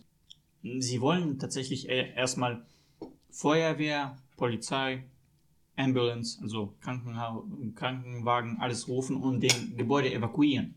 [0.63, 2.65] sie wollen tatsächlich e- erstmal
[3.29, 5.03] Feuerwehr, Polizei,
[5.75, 7.43] Ambulance, also Krankenha
[7.75, 10.75] Krankenwagen, alles rufen und den Gebäude evakuieren.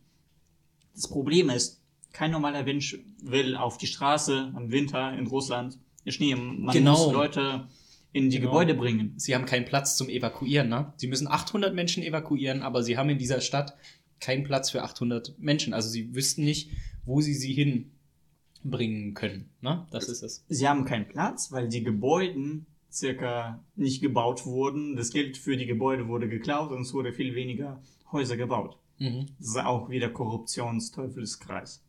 [0.94, 1.80] Das Problem ist,
[2.12, 5.78] kein normaler Mensch will auf die Straße im Winter in Russland
[6.12, 6.34] Schnee.
[6.34, 6.92] Man Genau.
[7.06, 7.66] muss Leute
[8.12, 8.50] in die Genau.
[8.50, 9.14] Gebäude bringen.
[9.16, 10.92] Sie haben keinen Platz zum Evakuieren, ne?
[10.96, 13.76] Sie müssen 800 Menschen evakuieren, aber sie haben in dieser Stadt
[14.20, 15.74] keinen Platz für 800 Menschen.
[15.74, 16.70] Also sie wüssten nicht,
[17.04, 19.86] wo sie sie hinbringen können, ne?
[19.90, 20.44] Das ist es.
[20.48, 24.96] Sie haben keinen Platz, weil die Gebäude circa nicht gebaut wurden.
[24.96, 28.78] Das Geld für die Gebäude wurde geklaut und es wurde viel weniger Häuser gebaut.
[28.98, 29.26] Mhm.
[29.38, 31.82] Das ist auch wieder Korruptionsteufelskreis.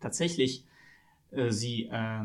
[0.00, 0.64] Tatsächlich,
[1.30, 2.24] äh, sie äh,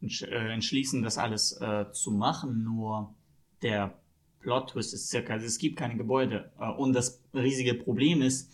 [0.00, 3.14] entschließen, das alles äh, zu machen, nur
[3.62, 3.98] der
[4.40, 6.50] Plot-Twist ist circa, also es gibt keine Gebäude.
[6.60, 8.50] Äh, und das riesige Problem ist,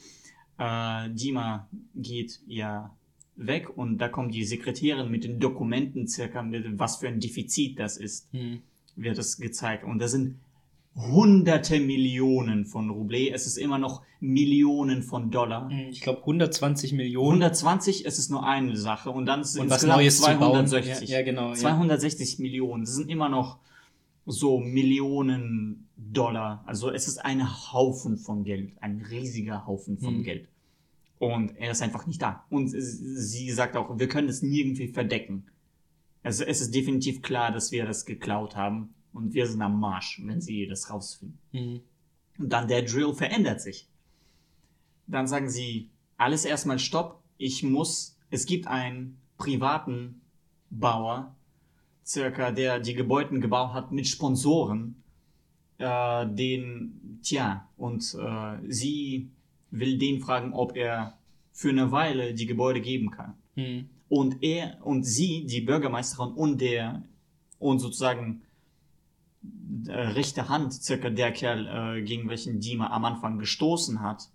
[0.58, 2.94] äh, Dima geht ja
[3.36, 7.78] weg und da kommt die Sekretärin mit den Dokumenten circa, mit was für ein Defizit
[7.78, 8.62] das ist Mhm.
[8.96, 9.84] wird es gezeigt.
[9.84, 10.36] Und da sind
[10.94, 13.30] hunderte Millionen von Ruble.
[13.32, 15.70] Es ist immer noch Millionen von Dollar.
[15.90, 17.42] Ich glaube 120 Millionen.
[17.42, 19.10] 120, es ist nur eine Sache.
[19.10, 20.66] Und dann ist Und was Neues zu bauen.
[20.66, 21.08] 260.
[21.08, 21.54] Ja, ja, genau, ja.
[21.54, 22.84] 260 Millionen.
[22.84, 23.58] Das sind immer noch
[24.26, 26.62] so Millionen Dollar.
[26.66, 28.72] Also es ist ein Haufen von Geld.
[28.80, 30.22] Ein riesiger Haufen von Hm.
[30.24, 30.48] Geld.
[31.18, 32.44] Und er ist einfach nicht da.
[32.50, 35.46] Und sie sagt auch, wir können es nirgendwie verdecken.
[36.22, 38.94] Also es ist definitiv klar, dass wir das geklaut haben.
[39.12, 41.38] Und wir sind am Marsch, wenn sie das rausfinden.
[41.52, 41.80] Mhm.
[42.38, 43.88] Und dann der Drill verändert sich.
[45.06, 47.22] Dann sagen sie, alles erstmal stopp.
[47.36, 50.22] Ich muss, es gibt einen privaten
[50.70, 51.34] Bauer,
[52.04, 55.02] circa, der die Gebäude gebaut hat mit Sponsoren,
[55.78, 59.30] äh, den, tja, und äh, sie
[59.70, 61.18] will den fragen, ob er
[61.52, 63.34] für eine Weile die Gebäude geben kann.
[63.56, 63.88] Mhm.
[64.08, 67.02] Und er und sie, die Bürgermeisterin und der
[67.58, 68.42] und sozusagen
[69.88, 74.28] äh, rechte Hand, circa der Kerl, äh, gegen welchen Dima am Anfang gestoßen hat.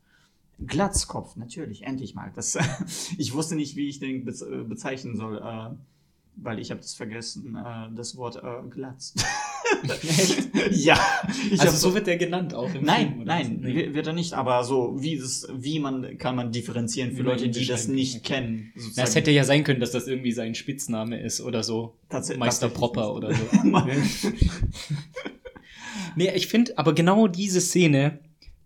[0.65, 2.31] Glatzkopf, natürlich, endlich mal.
[2.35, 2.57] Das,
[3.17, 5.75] ich wusste nicht, wie ich den äh, bezeichnen soll, äh,
[6.35, 9.13] weil ich habe das vergessen, äh, das Wort äh, Glatz.
[10.71, 10.99] ja,
[11.51, 13.59] ich Also so wird der genannt auch im Nein, Film, nein?
[13.61, 13.75] Nee.
[13.75, 17.21] wi- wird er nicht, aber so, wie das, wie man, kann man differenzieren für Wie
[17.23, 18.33] Leute, die das nicht okay.
[18.35, 18.73] kennen.
[18.95, 21.95] Na, es hätte ja sein können, dass das irgendwie sein Spitzname ist oder so.
[22.09, 23.43] Tats- Meister tatsächlich Propper oder so.
[26.15, 28.19] nee, ich finde, aber genau diese Szene,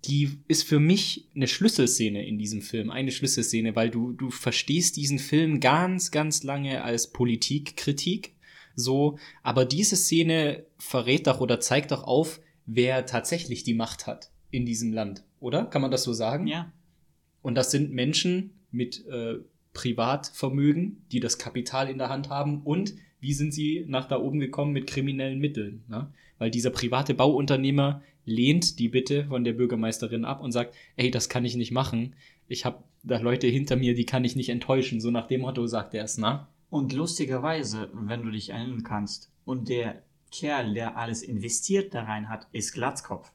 [0.05, 2.89] die ist für mich eine Schlüsselszene in diesem Film.
[2.89, 8.33] Eine Schlüsselszene, weil du, du verstehst diesen Film ganz, ganz lange als Politikkritik.
[8.75, 14.31] So, aber diese Szene verrät doch oder zeigt doch auf, wer tatsächlich die Macht hat
[14.51, 15.65] in diesem Land, oder?
[15.65, 16.47] Kann man das so sagen?
[16.47, 16.71] Ja,
[17.41, 19.35] Und das sind Menschen mit äh,
[19.73, 22.61] Privatvermögen, die das Kapital in der Hand haben.
[22.63, 25.83] Und wie sind sie nach da oben gekommen mit kriminellen Mitteln?
[25.87, 26.11] Ne?
[26.37, 31.29] Weil dieser private Bauunternehmer lehnt die Bitte von der Bürgermeisterin ab und sagt, ey, das
[31.29, 32.15] kann ich nicht machen.
[32.47, 35.01] Ich habe da Leute hinter mir, die kann ich nicht enttäuschen.
[35.01, 36.47] So nach dem Motto sagt er es, ne?
[36.71, 40.01] Und lustigerweise, wenn du dich erinnern kannst, und der
[40.31, 43.29] Kerl, der alles investiert da rein hat, ist Glatzkopf.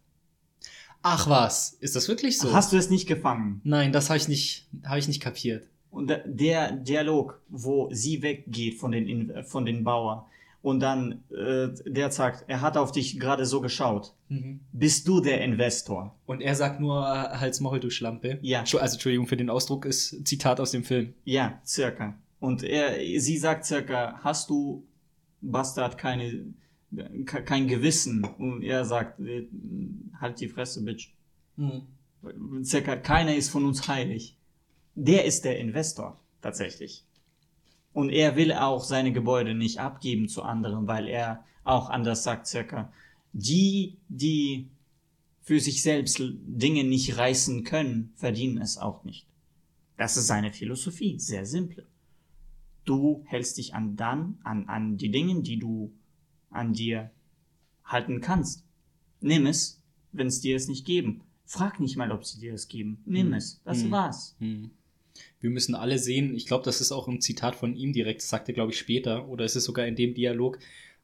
[1.02, 2.52] Ach was, ist das wirklich so?
[2.52, 3.60] Hast du es nicht gefangen?
[3.62, 5.68] Nein, das habe ich nicht, habe ich nicht kapiert.
[5.90, 10.24] Und der Dialog, wo sie weggeht von den, In- von den Bauern
[10.62, 14.14] Und dann, äh, der sagt, er hat auf dich gerade so geschaut.
[14.28, 14.58] Mhm.
[14.72, 16.16] Bist du der Investor?
[16.26, 18.38] Und er sagt nur, äh, Hals Maul, du Schlampe.
[18.42, 18.60] Ja.
[18.60, 21.14] Also, Entschuldigung für den Ausdruck, ist Zitat aus dem Film.
[21.24, 22.14] Ja, circa.
[22.46, 24.84] Und er, sie sagt circa, hast du,
[25.40, 26.46] Bastard, keine,
[27.24, 28.24] ke- kein Gewissen?
[28.24, 29.20] Und er sagt,
[30.20, 31.08] halt die Fresse, Bitch.
[32.62, 34.36] Circa, keiner ist von uns heilig.
[34.94, 37.04] Der ist der Investor, tatsächlich.
[37.92, 42.46] Und er will auch seine Gebäude nicht abgeben zu anderen, weil er auch anders sagt,
[42.46, 42.92] circa,
[43.32, 44.68] die, die
[45.42, 49.26] für sich selbst Dinge nicht reißen können, verdienen es auch nicht.
[49.96, 51.86] Das ist seine Philosophie, sehr simpel.
[52.86, 55.92] Du hältst dich an dann, an, an die Dinge, die du
[56.50, 57.10] an dir
[57.84, 58.64] halten kannst.
[59.20, 59.82] Nimm es,
[60.12, 61.20] wenn es dir es nicht geben.
[61.44, 63.02] Frag nicht mal, ob sie dir es geben.
[63.04, 63.60] Nimm es.
[63.64, 63.90] Das Hm.
[63.90, 64.36] war's.
[64.38, 64.70] Hm.
[65.40, 68.28] Wir müssen alle sehen, ich glaube, das ist auch ein Zitat von ihm direkt, das
[68.28, 70.58] sagt er, glaube ich, später, oder ist es sogar in dem Dialog,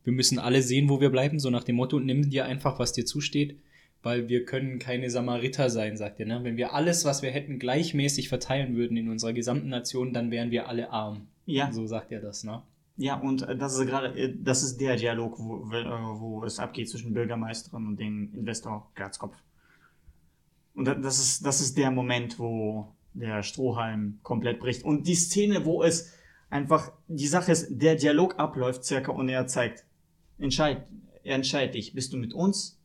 [0.05, 2.93] wir müssen alle sehen, wo wir bleiben, so nach dem Motto, nimm dir einfach, was
[2.93, 3.59] dir zusteht,
[4.03, 6.27] weil wir können keine Samariter sein, sagt er.
[6.27, 6.41] Ne?
[6.43, 10.51] Wenn wir alles, was wir hätten, gleichmäßig verteilen würden in unserer gesamten Nation, dann wären
[10.51, 11.29] wir alle arm.
[11.47, 11.73] Ja.
[11.73, 12.63] So sagt er das, ne?
[12.97, 15.65] Ja, und äh, das ist gerade, äh, das ist der Dialog, wo,
[16.21, 19.37] wo, äh, es abgeht zwischen Bürgermeisterin und dem Investor Glatzkopf.
[20.75, 24.85] Und da- das ist, das ist der Moment, wo der Strohhalm komplett bricht.
[24.85, 26.13] Und die Szene, wo es
[26.51, 29.85] einfach, die Sache ist, der Dialog abläuft circa und er zeigt,
[30.39, 30.87] entscheid,
[31.25, 32.79] entscheidet dich, bist du mit uns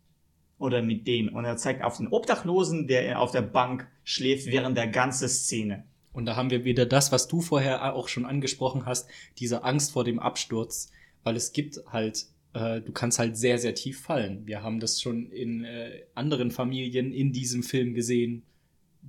[0.59, 1.29] oder mit denen?
[1.29, 5.85] Und er zeigt auf den Obdachlosen, der auf der Bank schläft während der ganzen Szene.
[6.13, 9.91] Und da haben wir wieder das, was du vorher auch schon angesprochen hast, diese Angst
[9.91, 10.91] vor dem Absturz,
[11.23, 14.47] weil es gibt halt, äh, du kannst halt sehr, sehr tief fallen.
[14.47, 18.41] Wir haben das schon in äh, anderen Familien in diesem Film gesehen,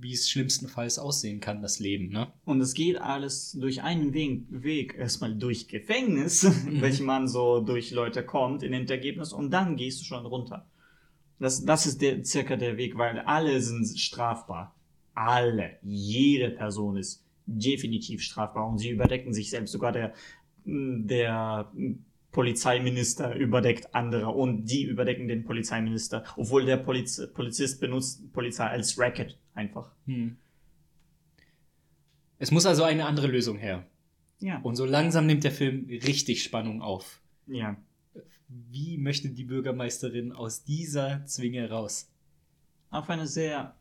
[0.01, 2.27] wie es schlimmstenfalls aussehen kann, das Leben, ne?
[2.45, 4.95] Und es geht alles durch einen Weg, Weg.
[4.97, 6.45] erstmal durch Gefängnis,
[6.79, 10.65] welchen man so durch Leute kommt in Endergebnis und dann gehst du schon runter.
[11.39, 14.75] Das, das ist der, circa der Weg, weil alle sind strafbar.
[15.13, 15.77] Alle.
[15.83, 19.71] Jede Person ist definitiv strafbar und sie überdecken sich selbst.
[19.71, 20.13] Sogar der,
[20.65, 21.71] der
[22.31, 28.99] Polizeiminister überdeckt andere und die überdecken den Polizeiminister, obwohl der Poliz Polizist benutzt Polizei als
[28.99, 29.91] Racket einfach.
[30.05, 30.37] Hm.
[32.37, 33.85] Es muss also eine andere Lösung her.
[34.39, 34.59] Ja.
[34.61, 37.19] Und so langsam nimmt der Film richtig Spannung auf.
[37.47, 37.75] Ja.
[38.49, 42.09] Wie möchte die Bürgermeisterin aus dieser Zwinge raus?
[42.91, 43.75] auf eine sehr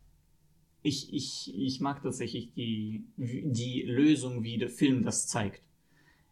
[0.82, 5.62] ich, ich, ich mag tatsächlich die, die Lösung, wie der Film das zeigt.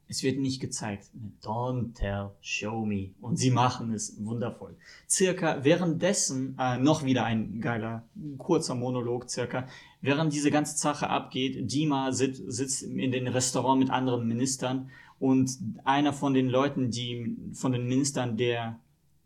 [0.08, 1.10] Es wird nicht gezeigt.
[1.42, 3.10] Don't tell, show me.
[3.20, 4.76] Und sie machen es wundervoll.
[5.08, 8.04] Circa währenddessen, äh, noch wieder ein geiler,
[8.38, 9.66] kurzer Monolog, circa,
[10.00, 15.50] während diese ganze Sache abgeht, Dima sit, sitzt in den Restaurant mit anderen Ministern und
[15.84, 18.80] einer von den Leuten, die, von den Ministern, der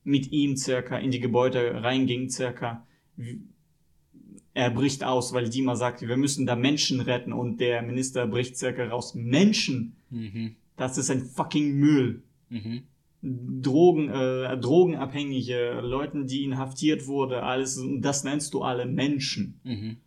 [0.05, 2.87] mit ihm circa in die Gebäude reinging, circa,
[4.55, 8.57] er bricht aus, weil Dima sagt, wir müssen da Menschen retten und der Minister bricht
[8.57, 9.15] circa raus.
[9.15, 10.57] Menschen, Mhm.
[10.77, 12.23] das ist ein fucking Müll.
[12.49, 12.83] Mhm.
[13.23, 19.61] Drogen, äh, Drogenabhängige, Leuten, die inhaftiert wurde, alles, das nennst du alle Menschen.
[19.63, 19.99] Mhm.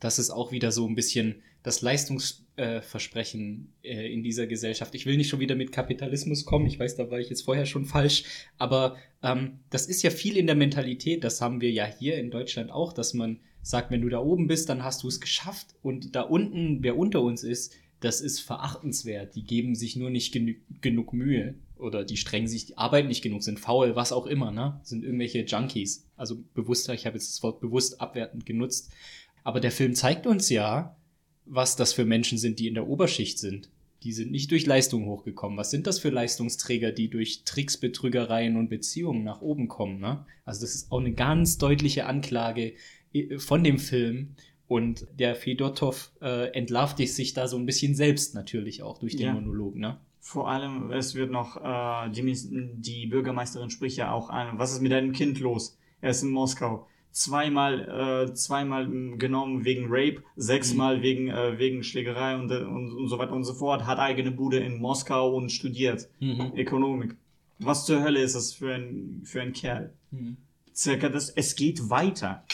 [0.00, 4.94] Das ist auch wieder so ein bisschen das Leistungsversprechen äh, in dieser Gesellschaft.
[4.94, 7.66] Ich will nicht schon wieder mit Kapitalismus kommen, ich weiß, da war ich jetzt vorher
[7.66, 8.24] schon falsch,
[8.58, 12.30] aber ähm, das ist ja viel in der Mentalität, das haben wir ja hier in
[12.30, 15.68] Deutschland auch, dass man sagt, wenn du da oben bist, dann hast du es geschafft
[15.82, 19.36] und da unten, wer unter uns ist, das ist verachtenswert.
[19.36, 23.22] Die geben sich nur nicht genü genug Mühe oder die strengen sich, die arbeiten nicht
[23.22, 24.80] genug, sind faul, was auch immer, ne?
[24.82, 26.08] Sind irgendwelche Junkies.
[26.16, 28.90] Also bewusster, ich habe jetzt das Wort bewusst abwertend genutzt.
[29.44, 30.96] Aber der Film zeigt uns ja,
[31.52, 33.68] was das für Menschen sind, die in der Oberschicht sind.
[34.04, 35.58] Die sind nicht durch Leistung hochgekommen.
[35.58, 40.00] Was sind das für Leistungsträger, die durch Tricks, Betrügereien und Beziehungen nach oben kommen?
[40.00, 40.24] Ne?
[40.44, 42.72] Also das ist auch eine ganz deutliche Anklage
[43.12, 44.34] äh, von dem Film.
[44.66, 49.26] Und der Fedotov äh, entlarvt sich da so ein bisschen selbst natürlich auch durch den
[49.26, 49.32] Ja.
[49.34, 49.76] Monolog.
[49.76, 49.98] Ne?
[50.20, 52.34] Vor allem, es wird noch, äh, die,
[52.78, 55.76] die Bürgermeisterin spricht ja auch an, was ist mit deinem Kind los?
[56.00, 56.86] Er ist in Moskau.
[57.12, 58.88] Zweimal, äh, zweimal
[59.18, 63.44] genommen wegen Rape, sechsmal wegen, äh, wegen Schlägerei und, äh, und, und so weiter und
[63.44, 66.52] so fort, hat eigene Bude in Moskau und studiert Mhm.
[66.56, 67.16] Ökonomik.
[67.58, 69.92] Was zur Hölle ist das für ein, für ein Kerl?
[70.10, 70.36] Mhm.
[70.74, 72.44] circa das, es geht weiter.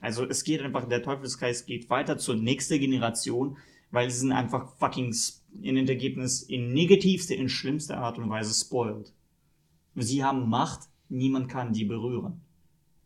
[0.00, 3.56] Also es geht einfach, der Teufelskreis geht weiter zur nächsten Generation,
[3.90, 5.14] weil sie sind einfach fucking
[5.62, 9.12] in dem Ergebnis in negativste, in schlimmster Art und Weise spoiled.
[9.94, 12.40] Sie haben Macht, niemand kann die berühren.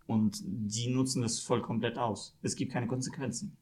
[0.06, 2.36] Und die nutzen das voll komplett aus.
[2.42, 3.56] Es gibt keine Konsequenzen.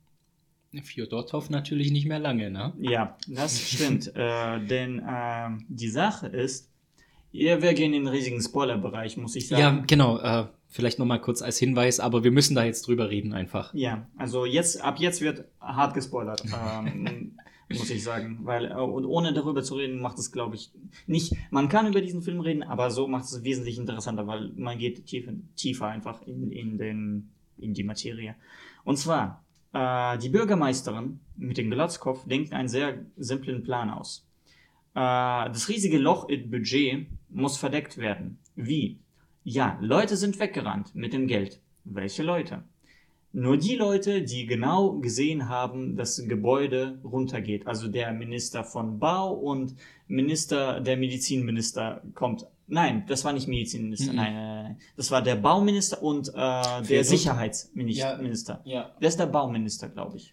[0.82, 2.72] Fjodortov natürlich nicht mehr lange, ne?
[2.78, 4.12] Ja, das stimmt.
[4.14, 6.68] äh, denn äh, die Sache ist,
[7.32, 9.60] Ja, wir gehen in den riesigen Spoiler-Bereich, muss ich sagen.
[9.60, 10.18] Ja, genau.
[10.18, 13.74] Äh, vielleicht noch mal kurz als Hinweis, aber wir müssen da jetzt drüber reden einfach.
[13.74, 16.44] Ja, also jetzt, ab jetzt wird hart gespoilert,
[16.84, 17.36] ähm,
[17.70, 18.40] muss ich sagen.
[18.42, 20.72] Weil, äh, und ohne darüber zu reden, macht es, glaube ich,
[21.06, 21.34] nicht.
[21.50, 25.06] Man kann über diesen Film reden, aber so macht es wesentlich interessanter, weil man geht
[25.06, 28.34] tief, tiefer einfach in, in, den, in die Materie.
[28.84, 34.26] Und zwar, äh, die Bürgermeisterin mit dem Glatzkopf denkt einen sehr simplen Plan aus.
[34.94, 34.98] Äh,
[35.50, 38.38] das riesige Loch im Budget muss verdeckt werden.
[38.56, 38.98] Wie?
[39.44, 41.60] Ja, Leute sind weggerannt mit dem Geld.
[41.84, 42.62] Welche Leute?
[43.32, 47.66] Nur die Leute, die genau gesehen haben, dass ein Gebäude runtergeht.
[47.66, 49.76] Also der Minister von Bau und
[50.08, 52.46] Minister, der Medizinminister kommt.
[52.66, 54.16] Nein, das war nicht Medizinminister, Mhm.
[54.16, 54.78] nein, nein, nein.
[54.96, 58.60] Das war der Bauminister und äh, der Sicherheitsminister.
[58.64, 58.94] Ja.
[59.00, 60.32] Der ist der Bauminister, glaube ich.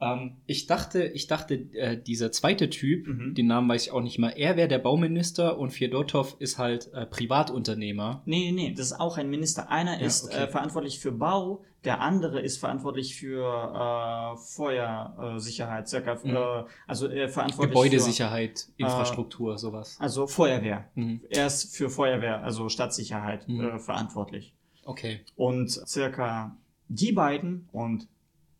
[0.00, 3.34] Ähm, ich dachte, ich dachte, äh, dieser zweite Typ, Mhm.
[3.34, 6.90] den Namen weiß ich auch nicht mal, er wäre der Bauminister und Fjodotov ist halt
[6.94, 8.22] äh, Privatunternehmer.
[8.26, 9.70] Nee, nee, nee, das ist auch ein Minister.
[9.70, 10.44] Einer Ja, ist okay.
[10.44, 16.36] äh, verantwortlich für Bau, der andere ist verantwortlich für äh, Feuersicherheit, äh, circa, Mhm.
[16.36, 19.94] äh, also äh, verantwortlich Gebäudesicherheit, Infrastruktur, sowas.
[19.96, 20.90] Für, also Feuerwehr.
[20.94, 21.20] Mhm.
[21.30, 23.60] Er ist für Feuerwehr, also Stadtsicherheit Mhm.
[23.60, 24.54] äh, verantwortlich.
[24.84, 25.20] Okay.
[25.36, 26.56] Und circa
[26.88, 28.08] die beiden und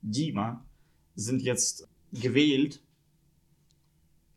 [0.02, 0.64] Dima
[1.16, 2.80] sind jetzt gewählt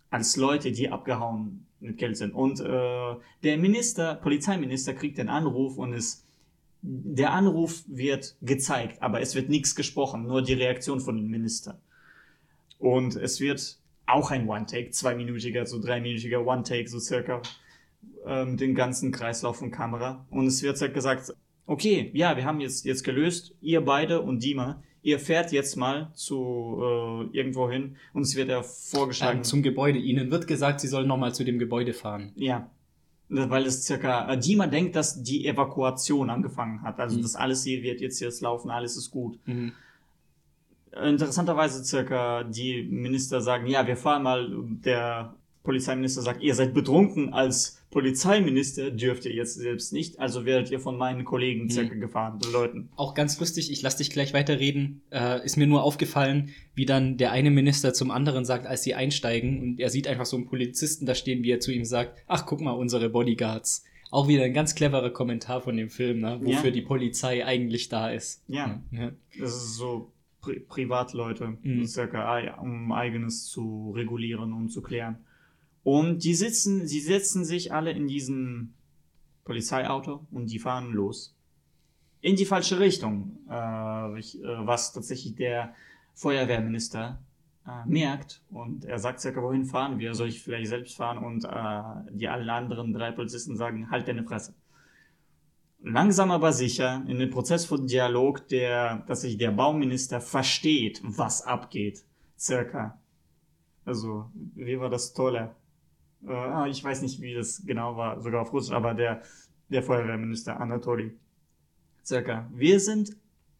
[0.09, 2.33] als Leute, die abgehauen mit Geld sind.
[2.33, 6.25] Und äh, der Minister, Polizeiminister kriegt den Anruf und es
[6.81, 11.79] der Anruf wird gezeigt, aber es wird nichts gesprochen, nur die Reaktion von dem Minister.
[12.79, 13.77] Und es wird
[14.07, 17.41] auch ein One-Take, zweiminütiger, so dreiminütiger One-Take, so circa,
[18.25, 20.25] äh, mit dem ganzen Kreislauf von Kamera.
[20.31, 21.33] Und es wird halt gesagt,
[21.67, 26.11] okay, ja, wir haben jetzt, jetzt gelöst, ihr beide und Dima, ihr fährt jetzt mal
[26.13, 29.39] zu äh, irgendwo hin und es wird ja vorgeschlagen.
[29.39, 29.99] Ähm, zum Gebäude.
[29.99, 32.31] Ihnen wird gesagt, sie sollen nochmal zu dem Gebäude fahren.
[32.35, 32.69] Ja.
[33.33, 36.99] Weil es circa, äh, Dima denkt, dass die Evakuation angefangen hat.
[36.99, 37.21] Also Mhm.
[37.21, 39.39] das alles hier wird jetzt jetzt laufen, alles ist gut.
[39.45, 39.71] Mhm.
[40.91, 44.51] Interessanterweise circa die Minister sagen, ja, wir fahren mal,
[44.83, 50.71] der Polizeiminister sagt, ihr seid betrunken als Polizeiminister, dürft ihr jetzt selbst nicht, also werdet
[50.71, 52.89] ihr von meinen Kollegen circa gefahren, den Leuten.
[52.95, 57.17] Auch ganz lustig, ich lasse dich gleich weiterreden, äh, ist mir nur aufgefallen, wie dann
[57.17, 60.45] der eine Minister zum anderen sagt, als sie einsteigen und er sieht einfach so einen
[60.47, 63.83] Polizisten da stehen, wie er zu ihm sagt, ach guck mal, unsere Bodyguards.
[64.09, 66.39] Auch wieder ein ganz cleverer Kommentar von dem Film, ne?
[66.43, 66.71] wofür Ja.
[66.71, 68.43] die Polizei eigentlich da ist.
[68.47, 68.81] Ja.
[68.91, 69.11] ja.
[69.39, 71.85] Das ist so Pri Privatleute, Mhm.
[71.85, 75.17] circa, ei- um eigenes zu regulieren und zu klären.
[75.83, 78.73] Und die sitzen, sie setzen sich alle in diesen
[79.43, 81.35] Polizeiauto und die fahren los.
[82.21, 85.73] In die falsche Richtung, äh, ich, äh, was tatsächlich der
[86.13, 87.19] Feuerwehrminister
[87.65, 88.43] äh, merkt.
[88.51, 90.13] Und er sagt circa, wohin fahren wir?
[90.13, 91.17] Soll ich vielleicht selbst fahren?
[91.17, 94.53] Und äh, die alle anderen drei Polizisten sagen, halt deine Fresse
[95.83, 101.41] langsam aber sicher in den Prozess von Dialog, der, dass sich der Bauminister versteht, was
[101.43, 102.03] abgeht.
[102.37, 102.99] Circa.
[103.85, 105.55] Also, wie war das Tolle?
[106.27, 109.21] Äh, ah, ich weiß nicht, wie das genau war, sogar auf Russisch, aber der,
[109.69, 111.17] der Feuerwehrminister Anatoli.
[112.03, 112.49] Circa.
[112.53, 113.15] Wir sind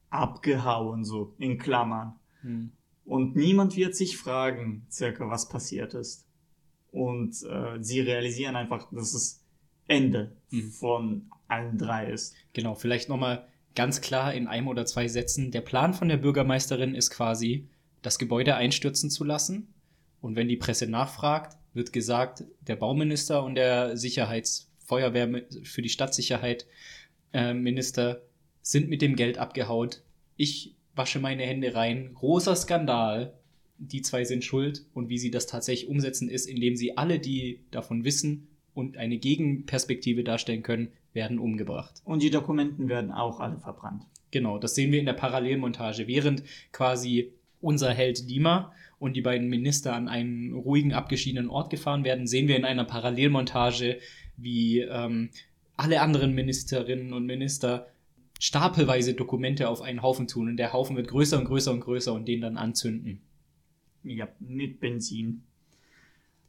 [0.09, 2.14] abgehauen, so, in Klammern.
[2.41, 2.72] Hm.
[3.05, 6.26] Und niemand wird sich fragen, circa, was passiert ist.
[6.91, 9.43] Und äh, sie realisieren einfach, dass es
[9.88, 10.72] Ende Mhm.
[10.72, 12.36] von allen drei ist.
[12.53, 15.51] Genau, vielleicht nochmal ganz klar in einem oder zwei Sätzen.
[15.51, 17.68] Der Plan von der Bürgermeisterin ist quasi,
[18.01, 19.74] das Gebäude einstürzen zu lassen.
[20.22, 26.66] Und wenn die Presse nachfragt, wird gesagt, der Bauminister und der Sicherheitsfeuerwehr für die Stadtsicherheit
[27.34, 28.22] äh, Minister
[28.62, 30.02] sind mit dem Geld abgehaut.
[30.36, 32.14] Ich wasche meine Hände rein.
[32.14, 33.34] Großer Skandal.
[33.78, 34.86] Die zwei sind schuld.
[34.93, 39.18] Und wie sie das tatsächlich umsetzen, ist, indem sie alle, die davon wissen und eine
[39.18, 42.02] Gegenperspektive darstellen können, werden umgebracht.
[42.06, 44.06] Und die Dokumenten werden auch alle verbrannt.
[44.30, 46.08] Genau, das sehen wir in der Parallelmontage.
[46.08, 52.04] Während quasi unser Held Dima und die beiden Minister an einen ruhigen, abgeschiedenen Ort gefahren
[52.04, 53.98] werden, sehen wir in einer Parallelmontage,
[54.38, 55.32] wie ähm,
[55.76, 57.88] alle anderen Ministerinnen und Minister
[58.40, 62.14] stapelweise Dokumente auf einen Haufen tun und der Haufen wird größer und größer und größer
[62.14, 63.22] und den dann anzünden.
[64.04, 65.46] Ja, mit Benzin.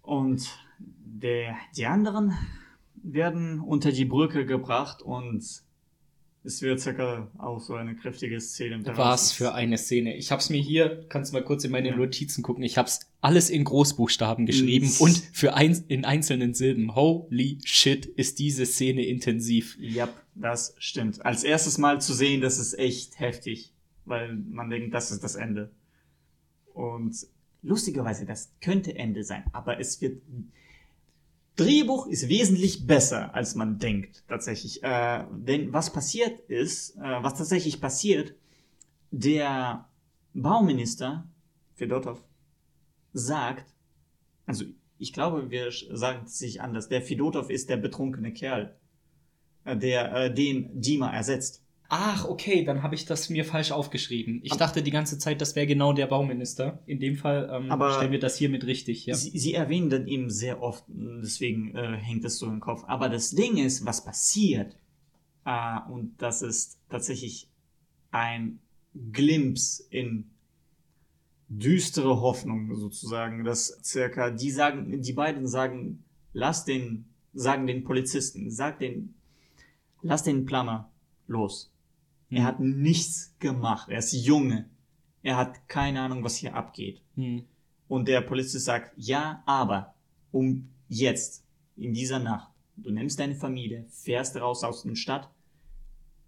[0.03, 0.47] Und
[0.79, 2.35] der, die anderen
[3.03, 5.43] werden unter die Brücke gebracht und
[6.45, 8.83] es wird circa auch so eine kräftige Szene.
[8.97, 10.17] Was für eine Szene.
[10.17, 11.97] Ich hab's mir hier, kannst du mal kurz in meine Ja.
[11.97, 15.03] Notizen gucken, ich hab's alles in Großbuchstaben geschrieben Mm.
[15.03, 16.95] und für ein, in einzelnen Silben.
[16.97, 19.77] Holy shit, ist diese Szene intensiv.
[19.81, 21.25] Ja, das stimmt.
[21.25, 23.73] Als erstes Mal zu sehen, das ist echt heftig,
[24.05, 25.71] weil man denkt, das ist das Ende.
[26.75, 27.15] Und
[27.63, 30.21] lustigerweise, das könnte Ende sein, aber es wird
[31.57, 34.83] Drehbuch ist wesentlich besser, als man denkt, tatsächlich.
[34.83, 38.35] Äh, denn was passiert ist, äh, was tatsächlich passiert,
[39.11, 39.87] der
[40.33, 41.27] Bauminister,
[41.75, 42.23] Fedotov,
[43.13, 43.75] sagt,
[44.47, 44.65] also
[44.99, 48.75] ich glaube, wir sagen es sich anders, der Fedotov ist der betrunkene Kerl,
[49.65, 51.63] äh, der äh, den Dima ersetzt.
[51.95, 54.41] Ach, okay, dann habe ich das mir falsch aufgeschrieben.
[54.45, 56.83] Ich dachte die ganze Zeit, das wäre genau der Bauminister.
[56.87, 59.05] In dem Fall ähm, stellen wir das hiermit richtig.
[59.05, 59.15] Ja.
[59.15, 62.83] Sie, sie erwähnen dann eben sehr oft, deswegen äh, hängt es so im Kopf.
[62.87, 64.75] Aber das Ding ist, was passiert,
[65.45, 67.51] äh, und das ist tatsächlich
[68.11, 68.59] ein
[69.13, 70.31] Glimpse in
[71.51, 76.03] düstere Hoffnung sozusagen, dass circa die sagen, die beiden sagen,
[76.33, 77.05] lass den,
[77.35, 79.13] sagen den Polizisten, sag den,
[80.01, 80.91] lass den Plummer
[81.27, 81.69] los.
[82.33, 83.91] Er hat nichts gemacht.
[83.91, 84.71] Er ist Junge.
[85.23, 87.03] Er hat keine Ahnung, was hier abgeht.
[87.15, 87.45] Hm.
[87.89, 89.95] Und der Polizist sagt, ja, aber
[90.31, 91.45] um jetzt,
[91.77, 95.31] in dieser Nacht, du nimmst deine Familie, fährst raus aus der Stadt,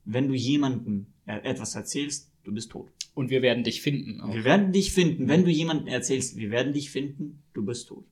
[0.04, 2.90] wenn du jemandem etwas erzählst, du bist tot.
[3.14, 4.20] Und wir werden dich finden.
[4.20, 4.34] Auch.
[4.34, 5.26] Wir werden dich finden.
[5.26, 8.04] Wenn du jemandem erzählst, wir werden dich finden, du bist tot.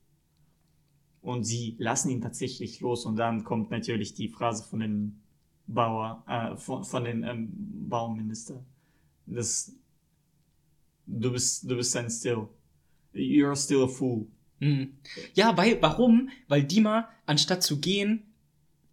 [1.21, 5.22] Und sie lassen ihn tatsächlich los und dann kommt natürlich die Phrase von den
[5.67, 7.49] Bauer, äh, von, von den ähm,
[7.89, 8.63] Bauminister.
[9.27, 9.73] Das,
[11.07, 12.49] du bist, du bist ein Still.
[13.15, 14.27] You're still a fool.
[14.61, 14.97] Hm.
[15.35, 16.31] Ja, weil, warum?
[16.49, 18.23] Weil Dima, anstatt zu gehen,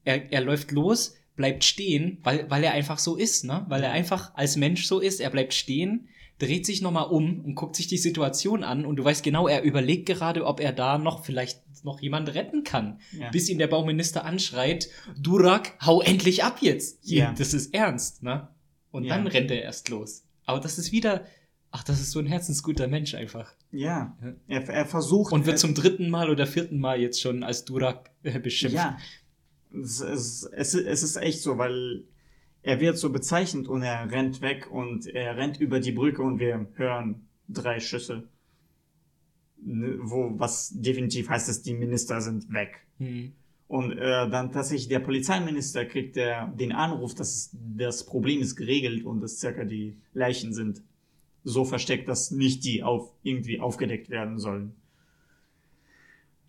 [0.03, 3.65] er, er läuft los, bleibt stehen, weil, weil er einfach so ist, ne?
[3.69, 5.21] Weil er einfach als Mensch so ist.
[5.21, 6.09] Er bleibt stehen,
[6.39, 9.61] dreht sich nochmal um und guckt sich die Situation an und du weißt genau, er
[9.63, 12.99] überlegt gerade, ob er da noch vielleicht noch jemand retten kann.
[13.11, 13.29] Ja.
[13.29, 16.99] Bis ihn der Bauminister anschreit, Durak, hau endlich ab jetzt.
[17.03, 17.33] Ja.
[17.37, 18.47] Das ist ernst, ne?
[18.91, 19.15] Und Ja.
[19.15, 20.23] dann rennt er erst los.
[20.45, 21.25] Aber das ist wieder,
[21.71, 23.53] ach, das ist so ein herzensguter Mensch einfach.
[23.71, 24.17] Ja.
[24.21, 24.33] Ja.
[24.47, 25.31] Er, er versucht.
[25.31, 28.75] Und wird er, zum dritten Mal oder vierten Mal jetzt schon als Durak äh, beschimpft.
[28.77, 28.97] Ja.
[29.79, 32.03] Es, es, es, es ist echt so, weil
[32.69, 36.39] er wird so bezeichnet und er rennt weg und er rennt über die Brücke und
[36.39, 38.29] wir hören drei Schüsse.
[39.57, 42.85] Ne, Wo, was definitiv heißt, dass die Minister sind weg.
[42.99, 43.33] Hm.
[43.67, 49.03] Und äh, dann tatsächlich der Polizeiminister kriegt der, den Anruf, dass das Problem ist geregelt
[49.03, 50.83] und dass circa die Leichen sind
[51.43, 54.75] so versteckt, dass nicht die auf, irgendwie aufgedeckt werden sollen.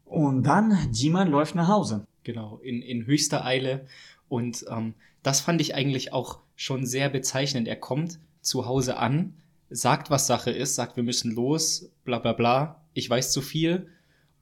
[0.04, 2.06] Und dann, Dima läuft nach Hause.
[2.24, 3.86] Genau, in, in höchster Eile.
[4.28, 7.68] Und ähm, das fand ich eigentlich auch schon sehr bezeichnend.
[7.68, 9.34] Er kommt zu Hause an,
[9.68, 13.88] sagt, was Sache ist, sagt, wir müssen los, bla bla bla, ich weiß zu viel.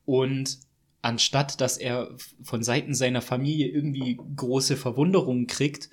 [0.04, 0.58] Und
[1.02, 2.10] anstatt dass er
[2.42, 5.90] von Seiten seiner Familie irgendwie große Verwunderungen kriegt,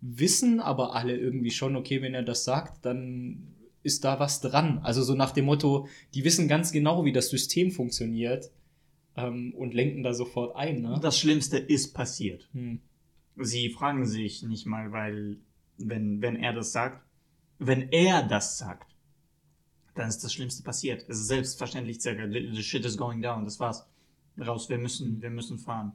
[0.00, 4.78] wissen aber alle irgendwie schon, okay, wenn er das sagt, dann ist da was dran.
[4.82, 8.50] Also so nach dem Motto, die wissen ganz genau, wie das System funktioniert
[9.16, 10.82] ähm, und lenken da sofort ein.
[10.82, 10.98] Ne?
[11.00, 12.48] Das Schlimmste ist passiert.
[12.52, 12.80] Hm.
[13.36, 15.38] Sie fragen sich nicht mal, weil,
[15.78, 17.04] wenn, wenn er das sagt,
[17.58, 18.94] wenn er das sagt,
[19.94, 21.04] dann ist das Schlimmste passiert.
[21.08, 23.86] Es ist selbstverständlich circa, the, shit is going down, das war's.
[24.38, 25.92] Raus, wir müssen, wir müssen fahren.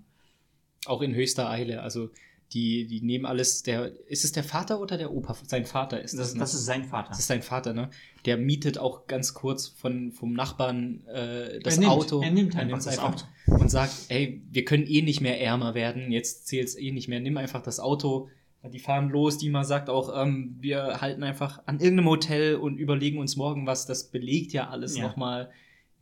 [0.86, 1.82] Auch in höchster Eile.
[1.82, 2.10] Also
[2.54, 5.36] die, die nehmen alles, der, ist es der Vater oder der Opa?
[5.46, 6.30] Sein Vater ist das.
[6.30, 6.40] Das, ne?
[6.40, 7.10] das ist sein Vater.
[7.10, 7.90] das ist sein Vater, ne?
[8.26, 12.22] Der mietet auch ganz kurz von, vom Nachbarn äh, das Er nimmt- Auto.
[12.22, 15.74] er nimmt einfach nimmt's das einfach und sagt, ey, wir können eh nicht mehr ärmer
[15.76, 18.30] werden, jetzt zählt's eh nicht mehr, nimm einfach das Auto.
[18.74, 23.18] Die fahren los, Dima sagt auch, ähm, wir halten einfach an irgendeinem Hotel und überlegen
[23.20, 23.86] uns morgen was.
[23.86, 25.04] Das belegt ja alles Ja.
[25.08, 25.50] nochmal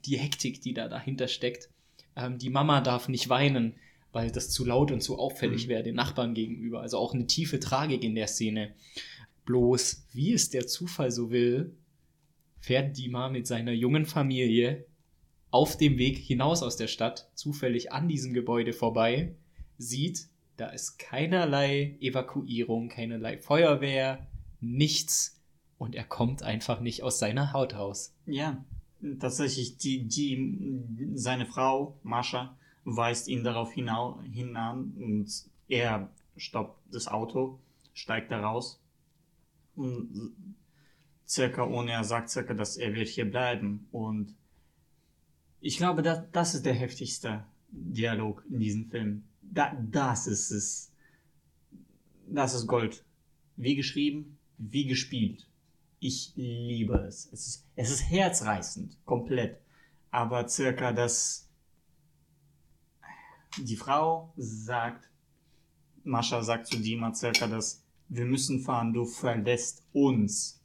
[0.06, 1.70] die Hektik, die da dahinter steckt.
[2.16, 3.76] Ähm, die Mama darf nicht weinen,
[4.18, 5.70] weil das zu laut und zu auffällig Mhm.
[5.70, 6.82] wäre den Nachbarn gegenüber.
[6.82, 8.74] Also auch eine tiefe Tragik in der Szene.
[9.46, 11.76] Bloß, wie es der Zufall so will,
[12.60, 14.86] fährt Dima mit seiner jungen Familie
[15.52, 19.36] auf dem Weg hinaus aus der Stadt zufällig an diesem Gebäude vorbei,
[19.78, 20.28] sieht,
[20.58, 24.26] da ist keinerlei Evakuierung, keinerlei Feuerwehr,
[24.60, 25.40] nichts
[25.78, 28.16] und er kommt einfach nicht aus seiner Haut raus.
[28.26, 28.66] Ja,
[29.20, 32.58] tatsächlich, die, die, seine Frau, Mascha,
[32.96, 35.30] weist ihn darauf hinau, hinan und
[35.68, 37.60] er stoppt das Auto,
[37.94, 38.82] steigt da raus
[39.76, 40.34] und
[41.28, 44.36] circa, und er sagt circa, dass er wird hier bleiben und
[45.60, 49.24] ich glaube, das, das ist der heftigste Dialog in diesem Film.
[49.42, 50.92] Da, das ist es.
[52.28, 53.04] Das ist Gold.
[53.56, 55.50] Wie geschrieben, wie gespielt.
[56.00, 57.28] Ich liebe es.
[57.34, 59.60] Es ist, es ist herzreißend, komplett.
[60.12, 61.47] Aber circa das,
[63.60, 65.10] die Frau sagt,
[66.04, 70.62] Mascha sagt zu Dima circa das, wir müssen fahren, du verlässt uns.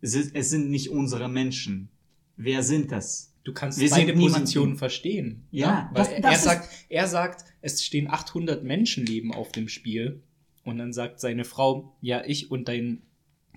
[0.00, 1.88] Es, ist, es sind nicht unsere Menschen.
[2.36, 3.32] Wer sind das?
[3.46, 5.44] du kannst Wir beide Positionen verstehen.
[5.52, 9.68] Ja, weil das- er, das er sagt, er sagt, es stehen 800 Menschenleben auf dem
[9.68, 10.20] Spiel.
[10.64, 13.02] Und dann sagt seine Frau, ja, ich und dein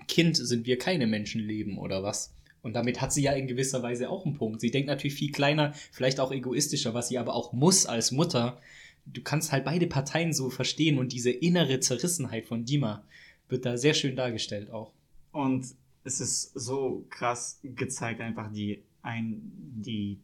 [0.06, 2.32] Kind sind wir keine Menschenleben oder was?
[2.62, 4.60] Und damit hat sie ja in gewisser Weise auch einen Punkt.
[4.60, 8.60] Sie denkt natürlich viel kleiner, vielleicht auch egoistischer, was sie aber auch muss als Mutter.
[9.06, 13.04] Du kannst halt beide Parteien so verstehen und diese innere Zerrissenheit von Dima
[13.48, 14.92] wird da sehr schön dargestellt auch.
[15.32, 15.66] Und
[16.04, 19.40] es ist so krass gezeigt, einfach die, ein,
[19.76, 20.18] die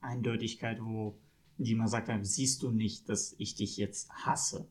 [0.00, 1.16] Eindeutigkeit, wo
[1.58, 4.68] die man sagt, siehst du nicht, dass ich dich jetzt hasse?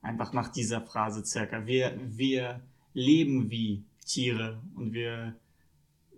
[0.00, 1.66] Einfach nach dieser Phrase circa.
[1.66, 2.62] Wir, wir
[2.94, 5.36] leben wie Tiere und wir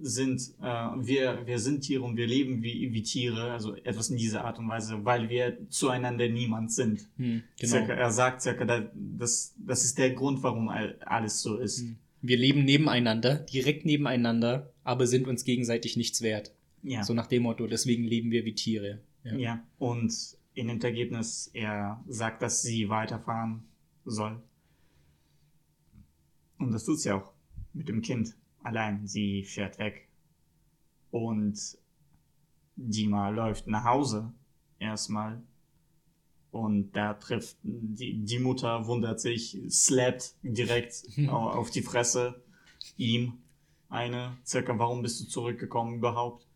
[0.01, 4.16] sind, äh, wir, wir sind Tiere und wir leben wie, wie Tiere, also etwas in
[4.16, 7.09] dieser Art und Weise, weil wir zueinander niemand sind.
[7.16, 11.57] Hm, Circa, er sagt circa, da- das, das ist der Grund, warum all- alles so
[11.59, 11.85] ist.
[12.23, 16.53] Wir leben nebeneinander, direkt nebeneinander, aber sind uns gegenseitig nichts wert.
[16.83, 17.03] Ja.
[17.03, 19.01] So nach dem Motto, deswegen leben wir wie Tiere.
[19.25, 19.65] Ja.
[19.79, 20.12] Und
[20.55, 23.62] in dem Ergebnis, er sagt, dass sie weiterfahren
[24.05, 24.41] soll.
[26.59, 27.33] Und das tut sie auch
[27.73, 28.35] mit dem Kind.
[28.69, 30.09] Allein, sie fährt weg.
[31.11, 31.59] Und
[32.77, 34.32] Dima läuft nach Hause
[34.78, 35.43] erstmal.
[36.51, 42.43] Und da trifft die, die Mutter, wundert sich, slappt direkt au- auf die Fresse
[42.99, 43.39] ihm
[43.89, 46.47] eine, circa, warum bist du zurückgekommen überhaupt?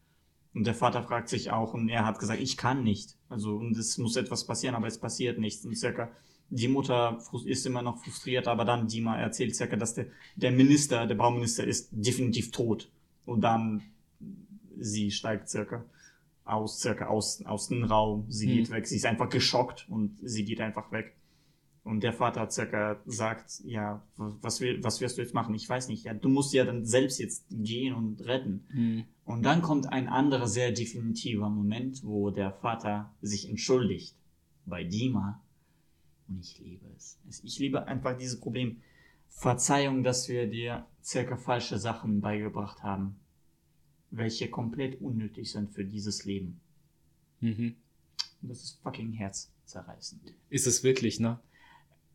[0.55, 3.17] Und der Vater fragt sich auch, und er hat gesagt, ich kann nicht.
[3.31, 5.65] Also, und es muss etwas passieren, aber es passiert nichts.
[5.65, 6.11] Und circa,
[6.55, 10.07] die Mutter ist immer noch frustriert, aber dann Dima erzählt circa, dass der,
[10.37, 12.91] der Minister, der Bauminister ist definitiv tot.
[13.25, 13.83] Und dann,
[14.79, 15.85] sie steigt circa
[16.45, 18.27] aus, circa aus, aus dem Raum.
[18.29, 18.51] Sie Mhm.
[18.53, 18.87] geht weg.
[18.87, 21.15] Sie ist einfach geschockt und sie geht einfach weg.
[21.85, 25.55] Und der Vater circa sagt, ja, was, will, was wirst du jetzt machen?
[25.55, 26.05] Ich weiß nicht.
[26.05, 28.65] Ja, du musst ja dann selbst jetzt gehen und retten.
[28.73, 29.05] Hm.
[29.25, 34.15] Und dann kommt ein anderer sehr definitiver Moment, wo der Vater sich entschuldigt
[34.67, 35.41] bei Dima.
[36.33, 37.19] Und ich liebe es.
[37.43, 38.81] Ich liebe einfach dieses Problem.
[39.29, 43.17] Verzeihung, dass wir dir circa falsche Sachen beigebracht haben,
[44.11, 46.61] welche komplett unnötig sind für dieses Leben.
[47.41, 47.77] Mhm.
[48.43, 50.35] Das ist fucking herzzerreißend.
[50.51, 51.39] Ist es wirklich, ne?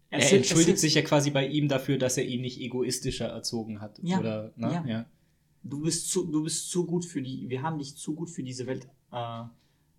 [0.09, 3.27] Es er sind- entschuldigt sich ja quasi bei ihm dafür, dass er ihn nicht egoistischer
[3.27, 3.99] erzogen hat.
[4.03, 4.71] Ja, Oder, ne?
[4.71, 4.85] ja.
[4.85, 5.05] ja.
[5.63, 8.43] du bist zu, du bist zu gut für die, wir haben dich zu gut für
[8.43, 9.43] diese Welt äh,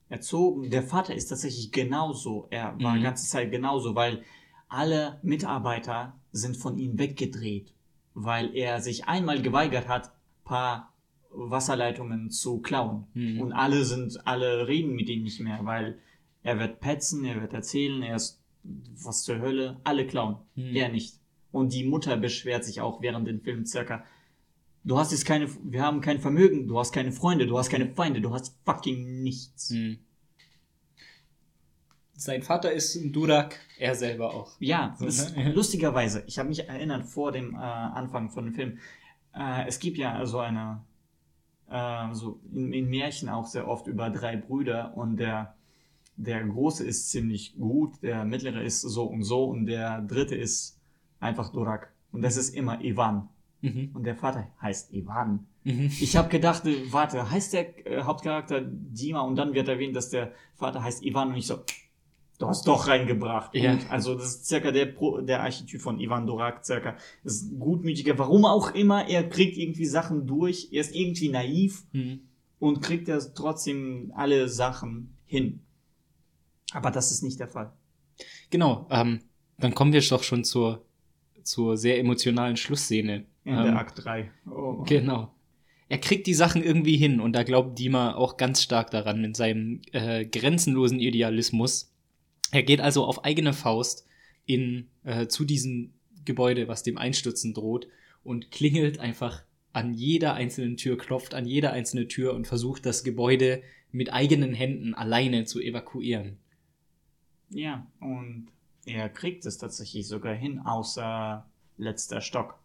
[0.09, 0.70] erzogen.
[0.70, 2.47] Der Vater ist tatsächlich genauso.
[2.51, 2.97] Er war Mhm.
[2.98, 4.22] die ganze Zeit genauso, weil
[4.68, 7.72] alle Mitarbeiter sind von ihm weggedreht,
[8.14, 10.12] weil er sich einmal geweigert hat,
[10.44, 10.93] paar
[11.30, 13.06] Wasserleitungen zu klauen.
[13.14, 13.40] Mhm.
[13.40, 15.98] Und alle sind, alle reden mit ihm nicht mehr, weil
[16.43, 18.43] er wird petzen, er wird erzählen, er ist
[19.05, 20.36] was zur Hölle, alle klauen.
[20.55, 20.74] Mhm.
[20.74, 21.20] Er nicht.
[21.52, 24.05] Und die Mutter beschwert sich auch während dem Film circa,
[24.89, 27.94] du hast jetzt keine, wir haben kein Vermögen, du hast keine Freunde, du hast keine
[27.94, 29.70] Feinde, du hast fucking nichts.
[29.70, 29.98] Hm.
[32.15, 34.56] Sein Vater ist ein Durak, er selber auch.
[34.59, 35.52] Ja, So, ne?
[35.55, 38.78] lustigerweise, ich habe mich erinnert vor dem äh, Anfang von dem Film,
[39.35, 40.82] äh, es gibt ja so eine,
[41.70, 45.55] äh, so in, in Märchen auch sehr oft über drei Brüder und der,
[46.16, 50.81] der Große ist ziemlich gut, der Mittlere ist so und so und der Dritte ist
[51.20, 51.93] einfach Durak.
[52.10, 53.28] Und das ist immer Ivan.
[53.60, 53.90] Mhm.
[53.94, 55.47] Und der Vater heißt Ivan.
[55.64, 55.90] Mhm.
[56.01, 60.10] Ich habe gedacht, äh, warte, heißt der äh, Hauptcharakter Dima und dann wird erwähnt, dass
[60.10, 61.59] der Vater heißt Ivan und ich so,
[62.39, 63.55] du hast doch reingebracht.
[63.55, 63.74] Ja.
[63.74, 66.97] Gut, also das ist circa der, Pro, der Archetyp von Ivan Dorak, circa.
[67.24, 71.28] Das ist ein gutmütiger, warum auch immer, er kriegt irgendwie Sachen durch, er ist irgendwie
[71.28, 72.20] naiv Mhm.
[72.60, 75.60] und kriegt er trotzdem alle Sachen hin.
[76.72, 77.72] Aber das ist nicht der Fall.
[78.51, 79.20] Genau, ähm,
[79.59, 80.85] dann kommen wir doch schon zur,
[81.43, 83.24] zur sehr emotionalen Schlussszene.
[83.48, 84.30] In ähm, der Akt 3.
[84.50, 84.84] Oh.
[84.86, 85.32] Genau.
[85.88, 89.36] Er kriegt die Sachen irgendwie hin und da glaubt Dima auch ganz stark daran mit
[89.36, 91.94] seinem äh, grenzenlosen Idealismus.
[92.52, 94.06] Er geht also auf eigene Faust
[94.44, 95.94] in, äh, zu diesem
[96.26, 97.88] Gebäude, was dem Einstürzen droht
[98.22, 103.02] und klingelt einfach an jeder einzelnen Tür, klopft an jeder einzelne Tür und versucht das
[103.02, 106.36] Gebäude mit eigenen Händen alleine zu evakuieren.
[107.48, 108.48] Ja, und
[108.84, 111.46] er kriegt es tatsächlich sogar hin, außer
[111.78, 112.58] letzter Stock.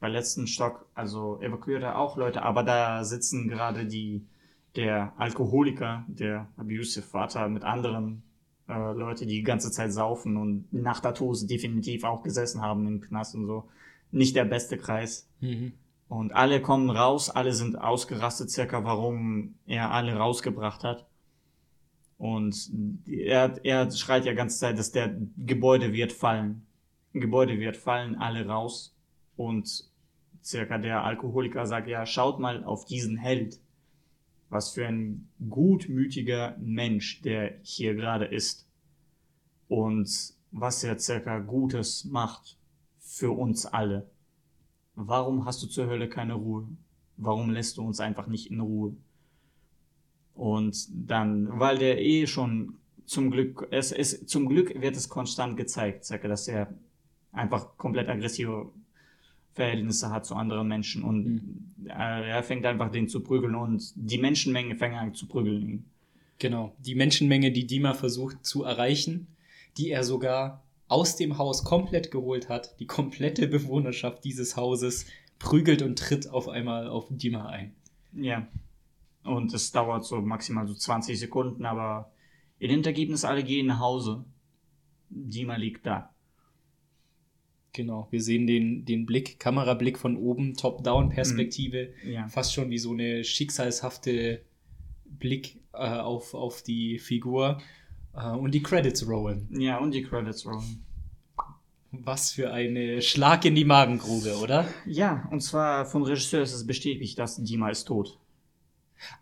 [0.00, 4.24] Bei letzten Stock, also evakuiert er auch Leute, aber da sitzen gerade die,
[4.76, 8.22] der Alkoholiker, der abusive Vater mit anderen
[8.68, 13.00] äh, Leute, die die ganze Zeit saufen und nach Tattoos definitiv auch gesessen haben im
[13.00, 13.64] Knast und so.
[14.10, 15.28] Nicht der beste Kreis.
[15.40, 15.72] Mhm.
[16.08, 21.06] Und alle kommen raus, alle sind ausgerastet circa, warum er alle rausgebracht hat.
[22.18, 22.70] Und
[23.06, 26.66] er, er schreit ja ganze Zeit, dass der Gebäude wird fallen.
[27.12, 28.93] Gebäude wird fallen, alle raus.
[29.36, 29.90] Und
[30.42, 33.58] circa der Alkoholiker sagt, ja, schaut mal auf diesen Held.
[34.54, 38.68] was für ein gutmütiger Mensch der hier gerade ist
[39.68, 40.08] und
[40.52, 42.56] was er circa Gutes macht
[43.00, 44.08] für uns alle.
[44.94, 46.68] Warum hast du zur Hölle keine Ruhe?
[47.16, 48.96] Warum lässt du uns einfach nicht in Ruhe?
[50.34, 55.56] Und dann, weil der eh schon zum Glück, es ist, zum Glück wird es konstant
[55.56, 56.72] gezeigt, circa, dass er
[57.32, 58.70] einfach komplett aggressive
[59.54, 64.18] Verhältnisse hat zu anderen Menschen und äh, er fängt einfach den zu prügeln und die
[64.18, 65.84] Menschenmenge fängt an zu prügeln.
[66.38, 66.74] Genau.
[66.80, 69.28] Die Menschenmenge, die Dima versucht zu erreichen,
[69.76, 75.06] die er sogar aus dem Haus komplett geholt hat, die komplette Bewohnerschaft dieses Hauses
[75.38, 77.74] prügelt und tritt auf einmal auf Dima ein.
[78.12, 78.46] Ja.
[79.22, 82.12] Und es dauert so maximal so 20 Sekunden, aber
[82.58, 84.24] in dem Ergebnis alle gehen nach Hause.
[85.08, 86.13] Dima liegt da.
[87.74, 88.08] Genau.
[88.10, 92.26] Wir sehen den, den Blick, Kamerablick von oben, Top-Down-Perspektive, Ja.
[92.28, 94.40] fast schon wie so eine schicksalshafte
[95.04, 97.60] Blick äh, auf, auf die Figur.
[98.16, 99.48] Äh, und die Credits rollen.
[99.50, 100.84] Ja, und die Credits rollen.
[101.90, 104.66] Was für eine Schlag in die Magengrube, oder?
[104.86, 108.18] Ja, und zwar vom Regisseur ist es bestätigt, dass Dima ist tot.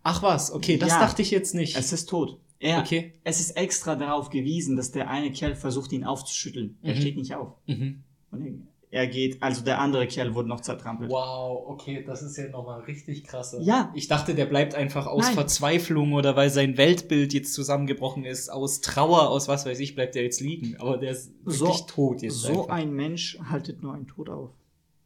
[0.03, 1.01] Ach was, okay, das Ja.
[1.01, 1.77] dachte ich jetzt nicht.
[1.77, 2.39] Es ist tot.
[2.61, 3.13] Er, Okay.
[3.25, 6.77] Es ist extra darauf gewiesen, dass der eine Kerl versucht, ihn aufzuschütteln.
[6.83, 7.01] Er Mhm.
[7.01, 7.55] steht nicht auf.
[7.67, 8.03] Mhm.
[8.33, 11.11] Und er- geht, also der andere Kerl wurde noch zertrampelt.
[11.11, 13.61] Wow, okay, das ist ja nochmal richtig krasse.
[13.63, 13.91] Ja.
[13.95, 15.35] Ich dachte, der bleibt einfach aus Nein.
[15.35, 20.15] Verzweiflung oder weil sein Weltbild jetzt zusammengebrochen ist, aus Trauer, aus was weiß ich, bleibt
[20.17, 20.77] er jetzt liegen.
[20.79, 22.41] Aber der ist So- wirklich tot jetzt.
[22.41, 22.75] So einfach.
[22.75, 24.51] ein Mensch haltet nur einen Tod auf.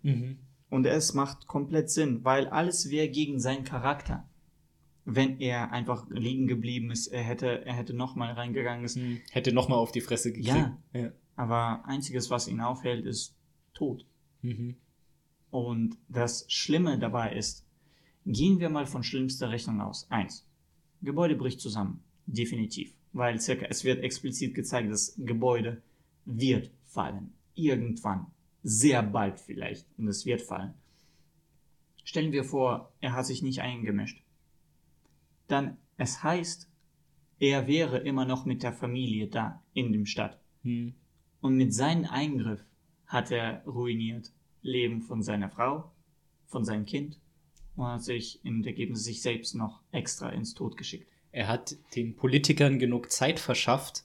[0.03, 0.39] Mhm.
[0.69, 4.24] Und es macht komplett Sinn, weil alles wäre gegen seinen Charakter.
[5.05, 8.97] Wenn er einfach liegen geblieben ist, er hätte, er hätte nochmal reingegangen ist.
[8.97, 9.20] Mhm.
[9.31, 10.48] Hätte nochmal auf die Fresse gekriegt.
[10.48, 10.77] Ja.
[10.93, 11.11] ja.
[11.37, 13.37] Aber einziges, was ihn aufhält, ist
[13.75, 14.07] Tod.
[14.43, 14.77] Mhm.
[15.51, 17.65] Und das Schlimme dabei ist,
[18.25, 20.11] gehen wir mal von schlimmster Rechnung aus.
[20.11, 20.47] Eins.
[21.03, 22.03] Gebäude bricht zusammen.
[22.27, 22.95] Definitiv.
[23.13, 25.83] Weil circa, es wird explizit gezeigt, das Gebäude
[26.25, 27.33] wird fallen.
[27.55, 28.27] Irgendwann.
[28.63, 29.87] Sehr bald vielleicht.
[29.97, 30.75] Und es wird fallen.
[32.03, 34.23] Stellen wir vor, er hat sich nicht eingemischt.
[35.49, 36.69] Dann, es heißt,
[37.39, 40.41] er wäre immer noch mit der Familie da, in dem Stadt.
[40.63, 40.95] Mhm.
[41.41, 42.65] Und mit seinem Eingriff
[43.07, 44.33] hat er ruiniert
[44.63, 45.91] Leben von seiner Frau,
[46.47, 47.19] von seinem Kind
[47.77, 51.07] und hat sich im Ergebnis sich selbst noch extra ins Tod geschickt.
[51.33, 54.05] Er hat den Politikern genug Zeit verschafft,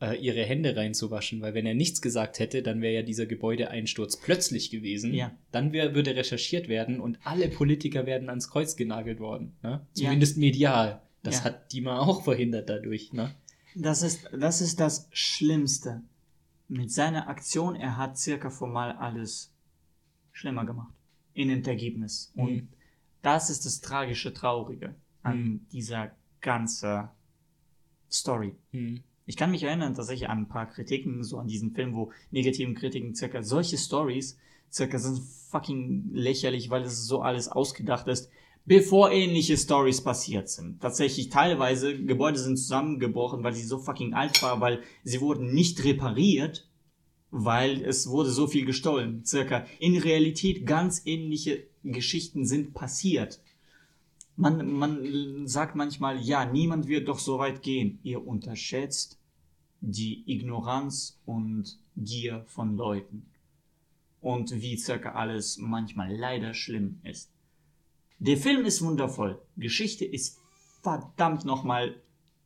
[0.00, 4.16] äh, ihre Hände reinzuwaschen, weil wenn er nichts gesagt hätte, dann wäre ja dieser Gebäudeeinsturz
[4.16, 5.14] plötzlich gewesen.
[5.14, 5.32] Ja.
[5.52, 9.54] Dann wär, würde recherchiert werden und alle Politiker werden ans Kreuz genagelt worden.
[9.62, 9.70] Ne?
[9.70, 9.86] Ja.
[9.92, 11.00] Zumindest medial.
[11.22, 11.44] Das Ja.
[11.44, 13.12] hat Dima auch verhindert dadurch.
[13.12, 13.32] Ne?
[13.76, 16.02] Das ist, das ist das Schlimmste.
[16.72, 19.52] Mit seiner Aktion, er hat circa formal alles
[20.32, 20.94] schlimmer gemacht.
[21.34, 22.32] In dem Ergebnis.
[22.34, 22.68] Und Mhm.
[23.20, 25.66] das ist das tragische, traurige an Mhm.
[25.70, 27.08] dieser ganzen
[28.10, 28.54] Story.
[28.70, 29.02] Hm.
[29.26, 32.10] Ich kann mich erinnern, dass ich an ein paar Kritiken, so an diesen Film, wo
[32.30, 34.38] negativen Kritiken circa solche Stories
[34.72, 35.20] circa sind
[35.50, 38.30] fucking lächerlich, weil es so alles ausgedacht ist,
[38.64, 40.80] bevor ähnliche Stories passiert sind.
[40.80, 45.82] Tatsächlich teilweise Gebäude sind zusammengebrochen, weil sie so fucking alt waren, weil sie wurden nicht
[45.84, 46.68] repariert,
[47.30, 49.24] weil es wurde so viel gestohlen.
[49.24, 53.40] Circa in Realität ganz ähnliche Geschichten sind passiert.
[54.36, 57.98] Man, man sagt manchmal, ja, niemand wird doch so weit gehen.
[58.02, 59.18] Ihr unterschätzt
[59.80, 63.26] die Ignoranz und Gier von Leuten.
[64.20, 67.30] Und wie circa alles manchmal leider schlimm ist.
[68.22, 69.42] Der Film ist wundervoll.
[69.56, 70.38] Geschichte ist
[70.80, 72.00] verdammt nochmal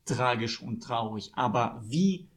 [0.05, 1.29] tragisch und traurig.
[1.35, 2.27] Aber wie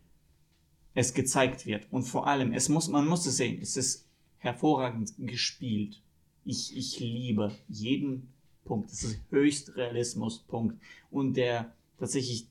[0.92, 4.06] es gezeigt wird und vor allem, es muss, man muss es sehen, es ist
[4.36, 6.02] hervorragend gespielt.
[6.44, 8.28] Ich, ich liebe jeden
[8.66, 8.90] Punkt.
[8.90, 10.78] Es ist höchst Realismus, Punkt.
[11.10, 12.46] Und der tatsächlich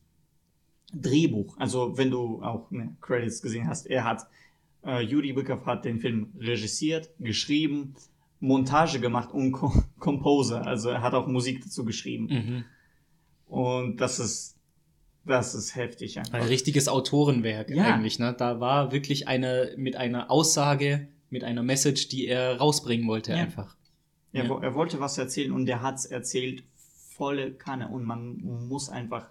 [0.92, 4.26] Drehbuch, also wenn du auch ne, Credits gesehen hast, er hat,
[4.84, 7.94] äh, Yuri Bykov hat den Film regissiert, geschrieben,
[8.40, 12.26] Montage gemacht und Co Composer, also er hat auch Musik dazu geschrieben.
[12.30, 12.66] Mhm.
[13.54, 14.56] Und das ist,
[15.26, 16.34] das ist heftig einfach.
[16.36, 17.84] Ein richtiges Autorenwerk Ja.
[17.96, 18.20] eigentlich.
[18.20, 18.34] Ne?
[18.38, 23.38] Da war wirklich eine mit einer Aussage, mit einer Message, die er rausbringen wollte Ja.
[23.40, 23.76] einfach.
[24.32, 24.60] Er, Ja.
[24.62, 26.64] er wollte was erzählen und er hat's erzählt
[27.18, 28.38] volle Kanne und man
[28.68, 29.30] muss einfach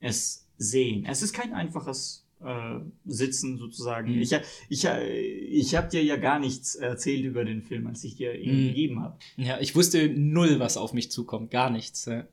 [0.00, 1.04] es sehen.
[1.06, 4.14] Es ist kein einfaches äh, Sitzen sozusagen.
[4.14, 4.20] Mhm.
[4.22, 4.32] Ich,
[4.68, 8.62] ich, ich habe dir ja gar nichts erzählt über den Film, als ich dir ihn
[8.64, 8.66] Mhm.
[8.68, 9.16] gegeben habe.
[9.36, 11.50] Ja, ich wusste null, was auf mich zukommt.
[11.50, 12.04] Gar nichts.
[12.06, 12.24] Ja.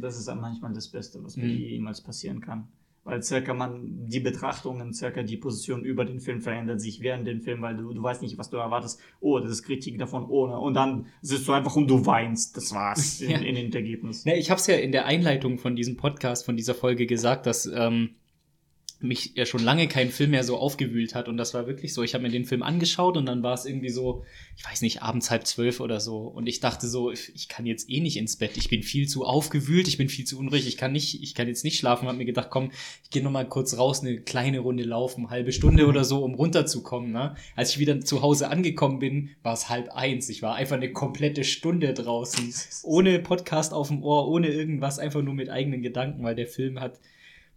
[0.00, 1.42] Das ist manchmal das Beste, was Mhm.
[1.44, 2.68] mir jemals passieren kann.
[3.06, 7.42] weil circa man die Betrachtungen, circa die Position über den Film verändert sich während dem
[7.42, 8.98] Film, weil du, du weißt nicht, was du erwartest.
[9.20, 10.58] Oh, das ist Kritik davon, ohne.
[10.58, 12.56] Und dann sitzt du einfach und du weinst.
[12.56, 13.36] Das war's in, Ja.
[13.40, 14.24] in dem Ergebnis.
[14.24, 17.44] Ne, ich habe es ja in der Einleitung von diesem Podcast, von dieser Folge gesagt,
[17.44, 18.14] dass ähm,
[19.04, 21.28] mich ja schon lange kein Film mehr so aufgewühlt hat.
[21.28, 22.02] Und das war wirklich so.
[22.02, 24.24] Ich habe mir den Film angeschaut und dann war es irgendwie so,
[24.56, 26.18] ich weiß nicht, abends halb zwölf oder so.
[26.18, 28.56] Und ich dachte so, ich, kann jetzt eh nicht ins Bett.
[28.56, 31.48] Ich bin viel zu aufgewühlt, ich bin viel zu unruhig, ich kann nicht, ich kann
[31.48, 32.08] jetzt nicht schlafen.
[32.08, 32.70] Hab mir gedacht, komm,
[33.02, 36.34] ich gehe noch mal kurz raus, eine kleine Runde laufen, halbe Stunde oder so, um
[36.34, 37.12] runterzukommen.
[37.12, 37.34] Ne?
[37.56, 40.28] Als ich wieder zu Hause angekommen bin, war es halb eins.
[40.28, 45.22] Ich war einfach eine komplette Stunde draußen, ohne Podcast auf dem Ohr, ohne irgendwas, einfach
[45.22, 47.00] nur mit eigenen Gedanken, weil der Film hat,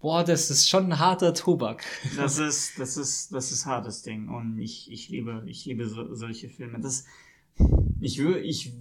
[0.02, 1.84] boah, das ist schon ein harter Tobak.
[2.16, 4.30] Das ist, das ist, das ist hartes Ding.
[4.30, 6.80] Und ich, ich liebe, ich liebe so, solche Filme.
[6.80, 7.06] Das,
[8.00, 8.74] ich, ich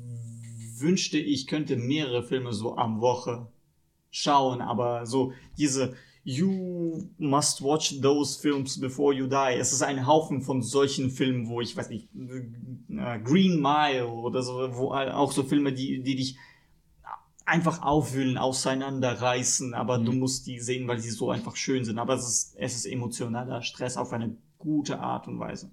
[0.79, 3.49] wünschte, ich könnte mehrere Filme so am Woche
[4.11, 5.95] schauen, aber so diese
[6.29, 9.55] You must watch those films before you die.
[9.61, 14.43] Es ist ein Haufen von solchen Filmen, wo ich weiß nicht, äh, Green Mile oder
[14.43, 16.37] so, wo auch so Filme, die, die dich
[17.47, 21.99] einfach aufwühlen, auseinanderreißen, aber du musst die sehen, weil sie so einfach schön sind.
[21.99, 25.71] Aber es ist, es ist emotionaler Stress auf eine gute Art und Weise.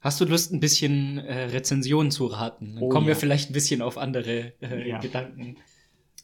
[0.00, 2.74] Hast du Lust, ein bisschen äh, Rezensionen zu raten?
[2.74, 3.18] Dann Oh, kommen wir ja.
[3.18, 4.98] vielleicht ein bisschen auf andere äh, Ja.
[4.98, 5.56] Gedanken.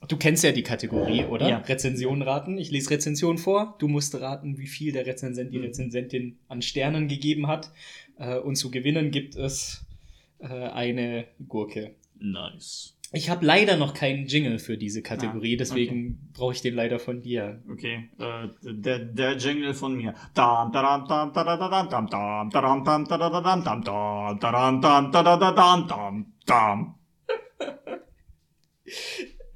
[0.07, 1.49] Du kennst ja die Kategorie, oder?
[1.49, 1.59] Ja.
[1.59, 2.59] Rezensionen raten.
[2.59, 3.75] Ich lese Rezensionen vor.
[3.79, 5.65] Du musst raten, wie viel der Rezensent, die Mhm.
[5.65, 7.73] Rezensentin an Sternen gegeben hat.
[8.19, 9.85] Äh, und zu gewinnen gibt es
[10.41, 11.95] äh, eine Gurke.
[12.19, 12.94] Nice.
[13.15, 16.99] Ich habe leider noch keinen Jingle für diese Kategorie, Ah, deswegen brauche ich den leider
[16.99, 17.63] von dir.
[17.71, 20.15] Okay, äh, der, der Jingle von mir.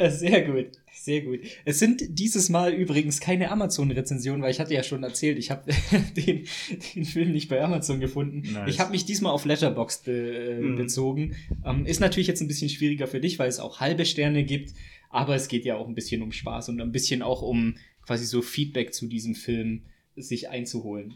[0.00, 1.40] Sehr gut, sehr gut.
[1.64, 5.70] Es sind dieses Mal übrigens keine Amazon-Rezensionen, weil ich hatte ja schon erzählt, ich habe
[6.16, 6.46] den,
[6.94, 8.42] den Film nicht bei Amazon gefunden.
[8.52, 8.68] Nice.
[8.68, 10.76] Ich habe mich diesmal auf Letterboxd be äh, Mhm.
[10.76, 11.36] bezogen.
[11.64, 14.74] Ähm, ist natürlich jetzt ein bisschen schwieriger für dich, weil es auch halbe Sterne gibt,
[15.10, 18.24] aber es geht ja auch ein bisschen um Spaß und ein bisschen auch um quasi
[18.26, 19.82] so Feedback zu diesem Film
[20.16, 21.14] sich einzuholen.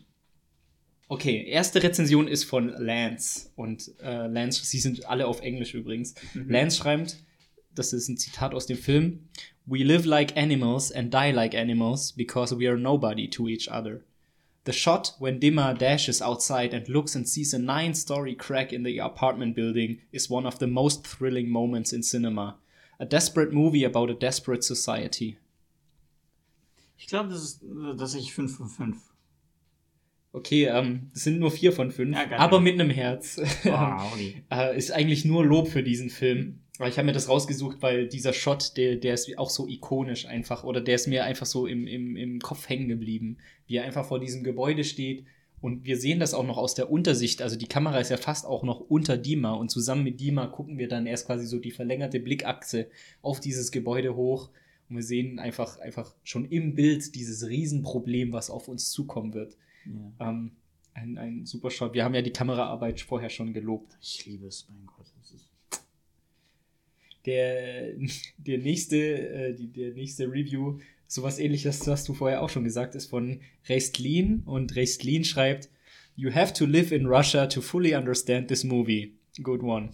[1.08, 6.14] Okay, erste Rezension ist von Lance und äh, Lance, sie sind alle auf Englisch übrigens.
[6.34, 7.18] Lance schreibt,
[7.74, 9.28] das ist ein Zitat aus dem Film,
[9.66, 14.04] We live like animals and die like animals because we are nobody to each other.
[14.64, 18.82] The shot when Dima dashes outside and looks and sees a nine story crack in
[18.84, 22.56] the apartment building is one of the most thrilling moments in cinema.
[23.00, 25.36] A desperate movie about a desperate society.
[26.96, 27.60] Ich glaube, das ist,
[27.98, 28.96] dass ich 5 von 5.
[30.34, 32.38] Okay, ähm, das sind nur vier von fünf, Ja, geil.
[32.38, 33.38] aber mit einem Herz.
[33.64, 34.16] Wow.
[34.50, 36.61] äh, ist eigentlich nur Lob für diesen Film.
[36.78, 40.26] Aber ich habe mir das rausgesucht, weil dieser Shot, der, der ist auch so ikonisch
[40.26, 43.36] einfach, oder der ist mir einfach so im, im, im Kopf hängen geblieben,
[43.66, 45.24] wie er einfach vor diesem Gebäude steht.
[45.60, 47.40] Und wir sehen das auch noch aus der Untersicht.
[47.40, 49.52] Also die Kamera ist ja fast auch noch unter Dima.
[49.52, 52.88] Und zusammen mit Dima gucken wir dann erst quasi so die verlängerte Blickachse
[53.20, 54.50] auf dieses Gebäude hoch.
[54.88, 59.56] Und wir sehen einfach, einfach schon im Bild dieses Riesenproblem, was auf uns zukommen wird.
[59.86, 60.30] Ja.
[60.30, 60.52] Ähm,
[60.94, 61.94] ein, ein super Shot.
[61.94, 63.96] Wir haben ja die Kameraarbeit vorher schon gelobt.
[64.00, 65.06] Ich liebe es, mein Gott.
[65.20, 65.51] Das ist
[67.26, 67.92] Der,
[68.38, 72.94] der nächste, äh, die, der nächste Review, sowas ähnliches, was du vorher auch schon gesagt
[72.94, 74.42] ist, von Restlin.
[74.44, 75.70] Und Restlin schreibt,
[76.16, 79.14] You have to live in Russia to fully understand this movie.
[79.42, 79.90] Good one.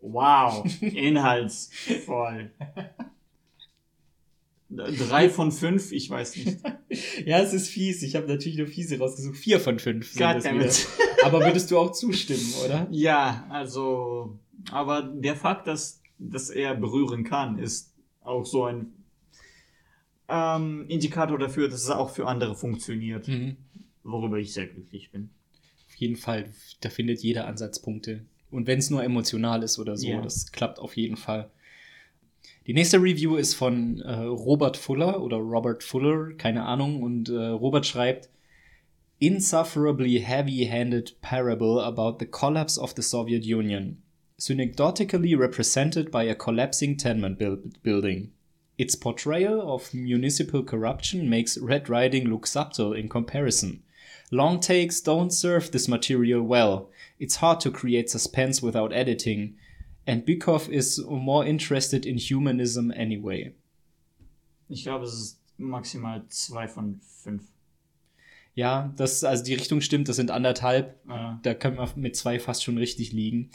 [0.00, 2.50] wow, inhaltsvoll.
[4.70, 6.58] Drei von fünf, ich weiß nicht.
[7.26, 8.02] Ja, es ist fies.
[8.02, 9.36] Ich habe natürlich nur fiese rausgesucht.
[9.36, 11.26] Vier von fünf sind das wieder.
[11.26, 12.88] Aber würdest du auch zustimmen, oder?
[12.90, 14.38] Ja, also,
[14.72, 18.92] aber der Fakt, dass, dass er berühren kann, ist auch so ein
[20.28, 23.56] ähm, Indikator dafür, dass es auch für andere funktioniert, Mhm.
[24.02, 25.30] worüber ich sehr glücklich bin.
[25.88, 28.24] Auf jeden Fall, da findet jeder Ansatzpunkte.
[28.50, 30.20] Und wenn es nur emotional ist oder so, Ja.
[30.22, 31.50] das klappt auf jeden Fall.
[32.66, 37.02] Die nächste Review ist von äh, Robert Fuller oder Robert Fuller, keine Ahnung.
[37.02, 38.28] Und äh, Robert schreibt,
[39.20, 44.00] Insufferably heavy-handed parable about the collapse of the Soviet Union,
[44.38, 48.30] synecdotically represented by a collapsing tenement buil- building.
[48.78, 53.82] Its portrayal of municipal corruption makes Red Riding look subtle in comparison.
[54.30, 56.88] Long takes don't serve this material well.
[57.18, 59.56] It's hard to create suspense without editing,
[60.06, 63.52] and Bykov is more interested in humanism anyway.
[64.68, 67.42] Ich glaube, es ist maximal zwei von fünf.
[68.54, 70.96] Ja, das, also die Richtung stimmt, das sind anderthalb.
[71.08, 73.50] Äh, Da können wir mit zwei fast schon richtig liegen.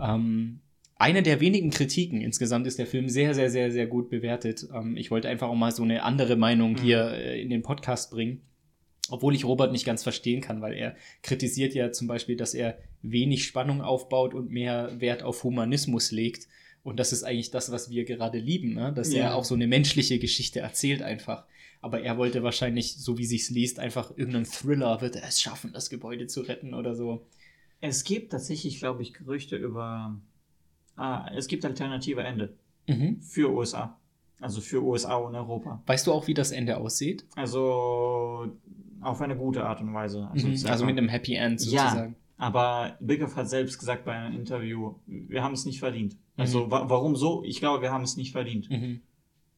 [0.00, 0.60] Ähm,
[0.96, 2.20] eine der wenigen Kritiken.
[2.20, 4.66] Insgesamt ist der Film sehr, sehr, sehr, sehr gut bewertet.
[4.74, 8.10] Ähm, ich wollte einfach auch mal so eine andere Meinung hier äh, in den Podcast
[8.10, 8.42] bringen.
[9.10, 12.78] Obwohl ich Robert nicht ganz verstehen kann, weil er kritisiert ja zum Beispiel, dass er
[13.02, 16.48] wenig Spannung aufbaut und mehr Wert auf Humanismus legt.
[16.82, 18.92] Und das ist eigentlich das, was wir gerade lieben, ne?
[18.94, 19.24] dass Ja.
[19.24, 21.44] er auch so eine menschliche Geschichte erzählt einfach.
[21.82, 25.72] Aber er wollte wahrscheinlich, so wie sich's liest, einfach irgendeinen Thriller, wird er es schaffen,
[25.74, 27.26] das Gebäude zu retten oder so.
[27.86, 30.16] Es gibt tatsächlich, glaube ich, Gerüchte über.
[30.96, 32.54] Ah, es gibt alternative Ende
[32.88, 33.20] Mhm.
[33.20, 33.98] für USA.
[34.40, 35.82] Also für USA und Europa.
[35.86, 37.26] Weißt du auch, wie das Ende aussieht?
[37.36, 38.50] Also
[39.02, 40.28] auf eine gute Art und Weise.
[40.32, 40.56] Also, Mhm.
[40.66, 42.16] Also mit einem Happy End Ja, sozusagen.
[42.38, 46.16] aber Bickhoff hat selbst gesagt bei einem Interview, wir haben es nicht verdient.
[46.36, 46.70] Also Mhm.
[46.70, 47.42] wa warum so?
[47.44, 48.70] Ich glaube, wir haben es nicht verdient.
[48.70, 49.00] Mhm.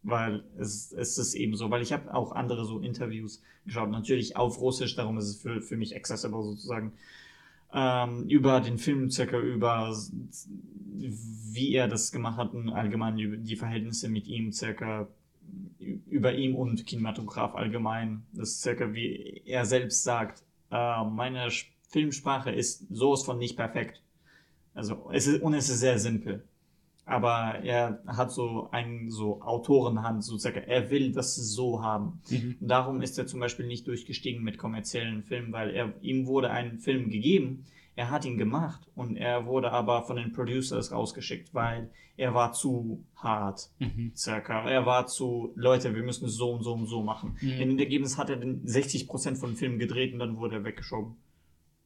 [0.02, 4.36] Weil es, es ist eben so, weil ich habe auch andere so Interviews geschaut, natürlich
[4.36, 6.92] auf Russisch, darum ist es für, für mich accessible sozusagen,
[7.72, 9.96] ähm, über den Film circa, über
[10.92, 15.08] wie er das gemacht hat und allgemein über die Verhältnisse mit ihm circa,
[15.78, 21.48] über ihm und Kinematograf allgemein, das ist circa wie er selbst sagt, äh, meine
[21.88, 24.02] Filmsprache ist sowas von nicht perfekt.
[24.74, 26.44] Also es ist, und es ist sehr simpel
[27.06, 30.64] aber er hat so ein so Autorenhand sozusagen.
[30.64, 32.20] Er will das so haben.
[32.28, 32.56] Mhm.
[32.60, 36.78] Darum ist er zum Beispiel nicht durchgestiegen mit kommerziellen Filmen, weil er ihm wurde ein
[36.78, 37.64] Film gegeben.
[37.94, 41.88] Er hat ihn gemacht und er wurde aber von den Producers rausgeschickt, weil
[42.18, 44.12] er war zu hart, Mhm.
[44.14, 44.68] circa.
[44.68, 47.36] Er war zu, Leute, wir müssen es so und so und so machen.
[47.40, 47.48] Mhm.
[47.52, 50.64] In dem Ergebnis hat er den 60% von dem Film gedreht und dann wurde er
[50.64, 51.14] weggeschoben.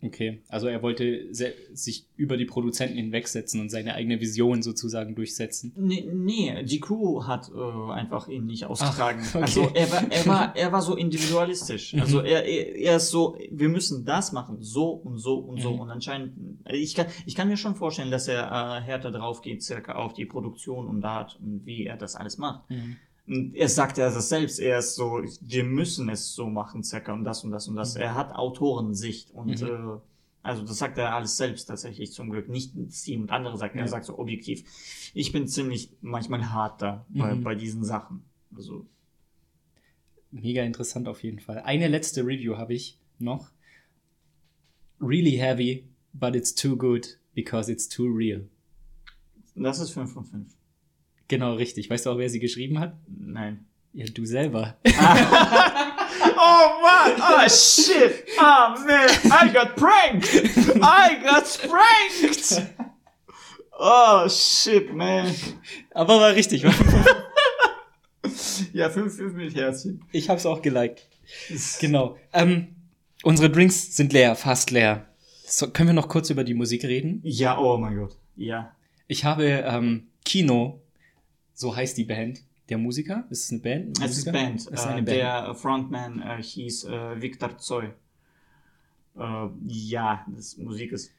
[0.03, 5.73] Okay, also er wollte sich über die Produzenten hinwegsetzen und seine eigene Vision sozusagen durchsetzen.
[5.77, 9.21] Nee, nee, die Crew hat äh, einfach ihn nicht ausgetragen.
[9.23, 9.43] Ach, okay.
[9.43, 11.95] Also er war, er war, er war so individualistisch.
[12.01, 12.03] Mhm.
[12.03, 15.75] Also er, er, er ist so, wir müssen das machen, so und so und so.
[15.75, 15.81] Mhm.
[15.81, 16.33] Und anscheinend,
[16.71, 20.15] ich kann, ich kann mir schon vorstellen, dass er äh, härter drauf geht, circa auf
[20.15, 22.63] die Produktion und Art und wie er das alles macht.
[23.31, 27.13] Und er sagt ja das selbst, er ist so, wir müssen es so machen, circa
[27.13, 27.95] und das und das und das.
[27.95, 29.67] Er hat Autorensicht und Mhm.
[29.69, 29.99] äh,
[30.43, 32.49] also das sagt er alles selbst tatsächlich zum Glück.
[32.49, 33.83] Nicht Steam und andere sagt, Ja.
[33.83, 34.65] er sagt so objektiv.
[35.15, 37.45] Ich bin ziemlich manchmal hart da bei, Mhm.
[37.45, 38.25] bei diesen Sachen.
[38.57, 38.85] Also
[40.33, 41.59] Mega interessant auf jeden Fall.
[41.61, 43.51] Eine letzte Review habe ich noch.
[45.01, 48.49] Really heavy, but it's too good because it's too real.
[49.55, 50.47] das ist 5 von 5.
[51.31, 51.89] Genau, richtig.
[51.89, 52.95] Weißt du auch, wer sie geschrieben hat?
[53.07, 53.65] Nein.
[53.93, 54.77] Ja, du selber.
[56.43, 57.21] Oh man!
[57.21, 58.25] Oh shit!
[58.39, 59.09] Oh man!
[59.31, 60.27] I got pranked!
[60.83, 62.63] I got pranked!
[63.79, 65.35] Oh shit, man!
[65.93, 66.65] Aber war richtig.
[68.73, 70.05] Ja, 5, 5 mit Herzchen.
[70.13, 71.09] Ich habe es auch geliked.
[71.81, 72.17] Genau.
[72.33, 72.77] Ähm,
[73.23, 75.07] unsere Drinks sind leer, fast leer.
[75.45, 77.21] So, können wir noch kurz über die Musik reden?
[77.25, 78.17] Ja, oh mein Gott.
[78.37, 78.75] Ja.
[79.09, 80.81] Ich habe ähm, Kino,
[81.61, 82.41] so heißt die Band.
[82.71, 83.27] Der Musiker?
[83.31, 84.01] Ist es eine Band?
[84.01, 84.33] Ein Es ist?
[84.33, 84.61] Band.
[84.61, 85.17] Es ist äh, eine Band.
[85.19, 87.91] Der Frontman äh, hieß äh, Viktor Zoy.
[89.19, 91.11] Äh, ja, das Musik ist.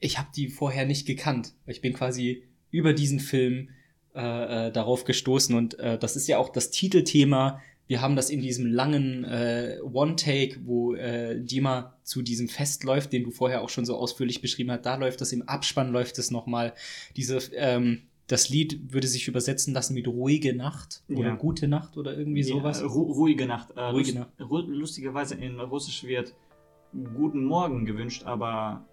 [0.00, 1.54] ich habe die vorher nicht gekannt.
[1.66, 3.70] Ich bin quasi über diesen Film
[4.14, 7.60] äh, äh, darauf gestoßen und äh, das ist ja auch das Titelthema.
[7.86, 13.32] Wir haben das in diesem langen One-Take, wo Dima zu diesem Fest läuft, den du
[13.32, 14.86] vorher auch schon so ausführlich beschrieben hast.
[14.86, 16.72] Da läuft das im Abspann, läuft es nochmal.
[17.16, 21.34] Diese, ähm, das Lied würde sich übersetzen lassen mit ruhige Nacht oder Ja.
[21.34, 22.80] gute Nacht oder irgendwie sowas.
[22.80, 23.70] Ja, ru ruhige Nacht.
[23.76, 24.68] Äh, Ruhige lust- Nacht.
[24.68, 26.34] Lustigerweise in Russisch wird
[26.92, 28.84] Guten Morgen gewünscht, aber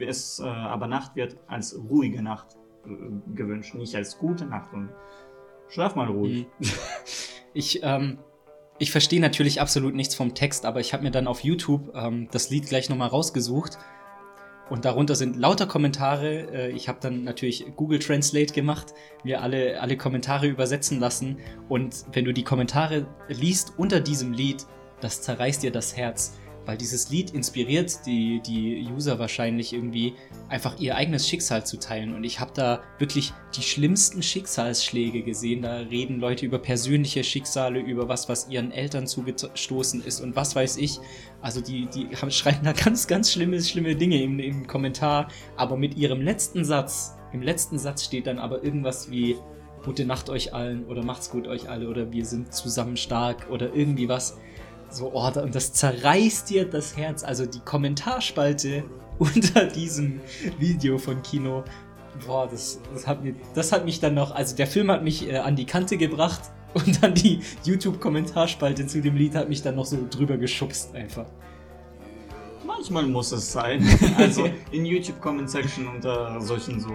[0.00, 2.88] es, äh, aber Nacht wird als ruhige Nacht äh,
[3.34, 4.72] gewünscht, nicht als gute Nacht.
[4.72, 4.88] Und
[5.68, 6.46] schlaf mal ruhig.
[7.54, 8.18] Ich, ähm,
[8.78, 12.28] ich verstehe natürlich absolut nichts vom Text, aber ich habe mir dann auf YouTube ähm,
[12.30, 13.78] das Lied gleich nochmal rausgesucht.
[14.68, 16.52] Und darunter sind lauter Kommentare.
[16.52, 21.38] Äh, ich habe dann natürlich Google Translate gemacht, mir alle, alle Kommentare übersetzen lassen.
[21.68, 24.66] Und wenn du die Kommentare liest unter diesem Lied,
[25.00, 26.38] das zerreißt dir das Herz.
[26.66, 30.14] Weil dieses Lied inspiriert die, die User wahrscheinlich irgendwie,
[30.48, 32.14] einfach ihr eigenes Schicksal zu teilen.
[32.14, 35.62] Und ich habe da wirklich die schlimmsten Schicksalsschläge gesehen.
[35.62, 40.56] Da reden Leute über persönliche Schicksale, über was, was ihren Eltern zugestoßen ist und was
[40.56, 40.98] weiß ich.
[41.40, 45.28] Also die, die haben, schreiben da ganz, ganz schlimme, schlimme Dinge im, im Kommentar.
[45.56, 49.36] Aber mit ihrem letzten Satz, im letzten Satz steht dann aber irgendwas wie
[49.86, 53.72] Gute Nacht euch allen oder macht's gut euch alle oder wir sind zusammen stark oder
[53.72, 54.36] irgendwie was.
[54.90, 57.24] So, oh, und das zerreißt dir das Herz.
[57.24, 58.84] Also die Kommentarspalte
[59.18, 60.20] unter diesem
[60.58, 61.64] Video von Kino,
[62.26, 65.28] boah, das, das, hat, mir, das hat mich dann noch, also der Film hat mich
[65.28, 66.40] äh, an die Kante gebracht
[66.74, 71.26] und dann die YouTube-Kommentarspalte zu dem Lied hat mich dann noch so drüber geschubst einfach.
[72.64, 73.84] manchmal muss es sein.
[74.18, 76.92] Also in YouTube Comment Section unter solchen so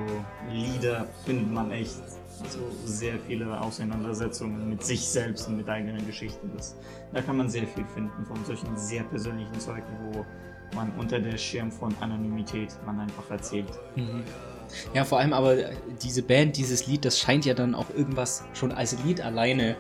[0.52, 6.52] Lieder findet man echt so sehr viele Auseinandersetzungen mit sich selbst und mit eigenen Geschichten.
[6.56, 6.76] Das,
[7.14, 10.26] da kann man sehr viel finden von solchen sehr persönlichen Zeugen, wo
[10.76, 13.68] man unter der Schirm von Anonymität man einfach erzählt.
[14.94, 15.58] Ja, vor allem aber
[16.02, 19.76] diese Band, dieses Lied, das scheint ja dann auch irgendwas schon als Lied alleine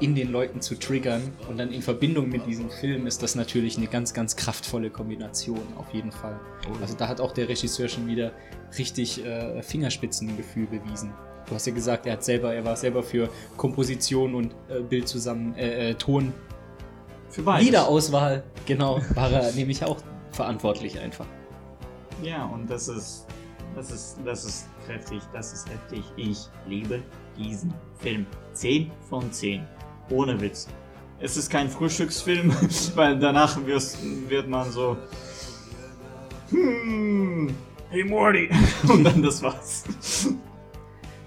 [0.00, 1.32] in den Leuten zu triggern.
[1.48, 5.62] Und dann in Verbindung mit diesem Film ist das natürlich eine ganz, ganz kraftvolle Kombination,
[5.76, 6.38] auf jeden Fall.
[6.80, 8.32] Also da hat auch der Regisseur schon wieder
[8.76, 11.12] richtig äh, Fingerspitzengefühl bewiesen.
[11.48, 15.08] Du hast ja gesagt, er hat selber, er war selber für Komposition und äh, Bild
[15.08, 16.34] zusammen, äh, äh, Ton,
[17.30, 17.66] Für beides.
[17.66, 19.96] Liederauswahl, genau, war er nämlich auch
[20.30, 21.26] verantwortlich einfach.
[22.22, 23.26] Ja, und das ist,
[23.74, 26.02] das ist, das ist kräftig, das ist heftig.
[26.16, 27.02] Ich liebe
[27.36, 28.26] diesen Film.
[28.52, 29.66] 10 von 10.
[30.10, 30.66] Ohne Witz.
[31.20, 32.52] Es ist kein Frühstücksfilm,
[32.94, 33.98] weil danach wirst,
[34.28, 34.96] wird man so.
[36.50, 37.50] Hmm,
[37.90, 38.50] hey Morty.
[38.88, 39.84] Und dann das war's.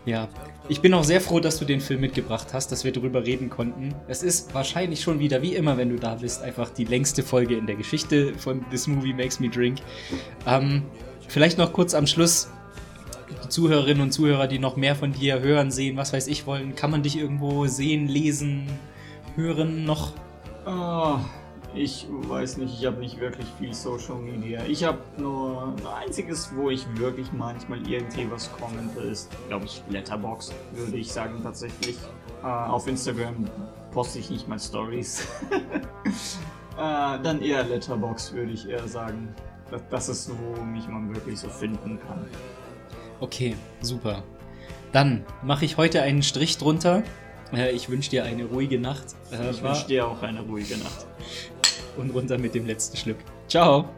[0.05, 0.27] Ja,
[0.67, 3.49] ich bin auch sehr froh, dass du den Film mitgebracht hast, dass wir drüber reden
[3.49, 3.93] konnten.
[4.07, 7.55] Es ist wahrscheinlich schon wieder, wie immer, wenn du da bist, einfach die längste Folge
[7.55, 9.79] in der Geschichte von This Movie Makes Me Drink.
[10.47, 10.83] Ähm,
[11.27, 12.49] vielleicht noch kurz am Schluss.
[13.43, 16.75] Die Zuhörerinnen und Zuhörer, die noch mehr von dir hören, sehen, was weiß ich wollen,
[16.75, 18.67] kann man dich irgendwo sehen, lesen,
[19.35, 20.13] hören noch?
[20.65, 21.19] Ah,
[21.73, 24.63] ich weiß nicht, ich habe nicht wirklich viel Social Media.
[24.65, 29.81] Ich habe nur ein einziges, wo ich wirklich manchmal irgendwie was kommente, ist, glaube ich,
[29.89, 31.97] Letterbox, würde ich sagen tatsächlich.
[32.43, 33.45] Äh, auf Instagram
[33.91, 35.25] poste ich nicht mal Stories.
[35.51, 35.57] äh,
[36.77, 39.33] dann eher Letterbox, würde ich eher sagen.
[39.69, 42.25] Das, das ist so, wo mich man wirklich so finden kann.
[43.21, 44.23] Okay, super.
[44.91, 47.03] Dann mache ich heute einen Strich drunter.
[47.53, 49.05] Äh, ich wünsche dir eine ruhige Nacht.
[49.31, 51.05] Äh, Ich wünsche dir auch eine ruhige Nacht.
[51.97, 53.17] Und runter mit dem letzten Schluck.
[53.47, 53.89] Ciao.